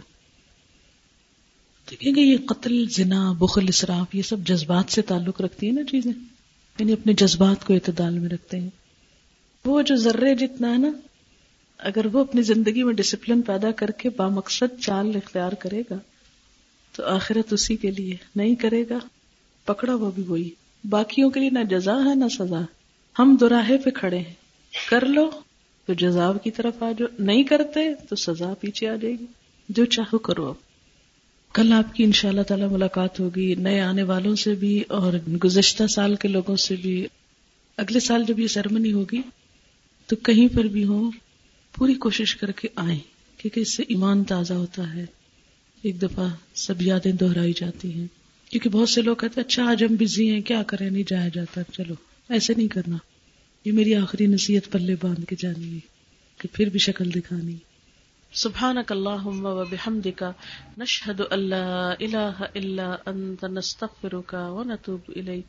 دیکھیں 1.92 2.16
گے 2.16 2.22
یہ 2.22 2.38
قتل، 2.46 2.88
زنا، 2.90 3.32
بخل، 3.32 3.66
اسراف، 3.68 4.16
یہ 4.16 4.22
سب 4.22 4.40
جذبات 4.40 4.92
سے 4.92 5.02
تعلق 5.02 5.42
رکھتی 5.42 5.68
ہے 5.68 5.72
نا 5.72 5.82
چیزیں۔ 5.92 6.12
یعنی 6.80 6.94
اپنے 6.94 7.14
جذبات 7.14 7.66
کو 7.66 7.74
اعتدال 7.74 8.20
میں 8.20 8.30
رکھتے 8.30 8.60
ہیں۔ 8.60 8.70
وہ 9.66 9.82
جو 9.82 9.96
ذرے 9.96 10.36
جتنا 10.36 10.74
ہے 10.74 10.78
نا 10.78 10.92
اگر 11.78 12.06
وہ 12.06 12.20
اپنی 12.20 12.42
زندگی 12.42 12.84
میں 12.84 12.94
ڈسپلن 12.94 13.42
پیدا 13.42 13.72
کر 13.72 13.92
کے 13.92 14.10
بامقصد 14.10 14.82
چال 14.82 15.12
اختیار 15.16 15.52
کرے 15.52 15.82
گا، 15.90 15.96
تو 16.96 17.06
آخرت 17.06 17.54
اسی 17.54 17.76
کے 17.76 17.92
لیے 17.92 18.16
نہیں 18.36 18.56
کرے 18.56 18.84
گا۔ 18.90 18.98
پکڑا 19.66 19.96
وہ 19.96 20.12
بھی 20.12 20.24
وہی۔ 20.24 20.50
باقیوں 20.90 21.30
کے 21.30 21.40
لیے 21.40 21.50
نہ 21.50 21.64
جزا 21.70 21.96
ہے، 21.96 22.16
نہ 22.16 22.26
سزا۔ 22.28 22.62
ہم 23.20 23.38
دوراہے 23.40 23.78
پہ 23.78 23.90
کھڑے 23.90 24.18
ہیں۔ 24.18 24.34
کر 24.90 25.06
لو، 25.06 25.30
تو 25.86 25.94
جزا 25.94 26.32
کی 26.44 26.52
طرف 26.52 26.84
آ 26.84 26.92
جاؤ 26.98 27.24
نہیں 27.24 27.44
کرتے 27.44 27.94
تو 28.10 28.16
سزا 28.16 28.54
پیچھے 28.60 28.90
آ 28.90 28.96
جائے 28.96 29.14
گی۔ 29.20 29.26
جو 29.70 29.86
چاہو 29.86 30.18
کرو۔ 30.18 30.50
اب 30.50 30.56
کل 31.54 31.74
آپ 31.74 31.96
کی 31.96 32.04
ان 32.04 32.12
شاء 32.12 32.30
اللہ 32.30 32.42
تعالی 32.42 32.66
ملاقات 32.66 33.20
ہوگی۔ 33.20 33.56
نئے 33.56 33.82
آنے 33.82 34.04
والوں 34.04 34.36
سے 34.36 34.54
بھی 34.54 34.84
اور 34.88 35.14
گزشتہ 35.14 35.88
سال 35.88 36.16
کے 36.16 36.28
لوگوں 36.28 36.56
سے 36.56 36.76
بھی۔ 36.76 37.08
اگلے 37.78 38.00
سال 38.00 38.24
جب 38.28 38.40
یہ 38.40 38.48
سرمنی 38.48 38.92
ہوگی، 38.92 39.22
تو 40.08 40.16
کہیں 40.16 40.56
پر 40.56 40.64
بھی 40.64 40.84
ہو 40.84 41.12
پوری 41.78 41.94
کوشش 41.94 42.36
کر 42.36 42.52
کے 42.52 42.68
آئیں، 42.76 43.00
کیونکہ 43.38 43.60
اس 43.60 43.76
سے 43.76 43.84
ایمان 43.84 44.24
تازہ 44.24 44.54
ہوتا 44.54 44.94
ہے۔ 44.94 45.06
ایک 45.82 46.02
دفعہ 46.02 46.28
سب 46.56 46.82
یادیں 46.82 47.12
دہرائی 47.12 47.54
جاتی 47.56 47.94
ہیں۔ 47.94 48.08
کیونکہ 48.52 48.70
بہت 48.70 48.90
سے 48.90 49.02
لوگ 49.02 49.16
کہتے 49.16 49.42
ہیں 49.42 49.46
اچھا 49.48 49.70
آج 49.70 49.84
ہم 49.84 49.96
بزی 49.96 50.30
ہیں، 50.30 50.42
کیا 50.42 50.64
کریں؟ 50.64 50.90
نہیں 50.90 51.04
جایا 51.08 51.28
جاتا۔ 51.28 51.64
چلو، 51.64 51.94
ایسے 52.30 52.54
نہیں 52.54 52.68
کرنا۔ 52.68 52.98
یہ 53.66 53.72
میری 53.72 53.96
آخری 53.96 54.26
نصیحت 54.26 54.72
پلے 54.72 54.96
باندھ 55.02 55.26
کے 55.26 55.36
جانی 55.40 55.74
ہے 55.74 55.80
کہ 56.38 56.48
پھر 56.54 56.70
بھی 56.70 56.80
شکل 56.80 57.14
دکھانی۔ 57.14 57.56
سبحانك 58.34 58.92
اللهم 58.92 59.46
وبحمدك 59.46 60.24
نشهد 60.78 61.22
ان 61.30 61.40
لا 61.40 61.90
اله 62.00 62.46
الا 62.56 62.96
انت 63.06 63.44
نستغفرك 63.44 64.34
ونتوب 64.34 65.00
اليك 65.16 65.46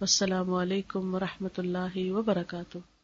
والسلام 0.00 0.54
علیکم 0.54 1.14
ورحمۃ 1.14 1.58
اللہ 1.58 1.96
وبرکاتہ۔ 1.96 2.97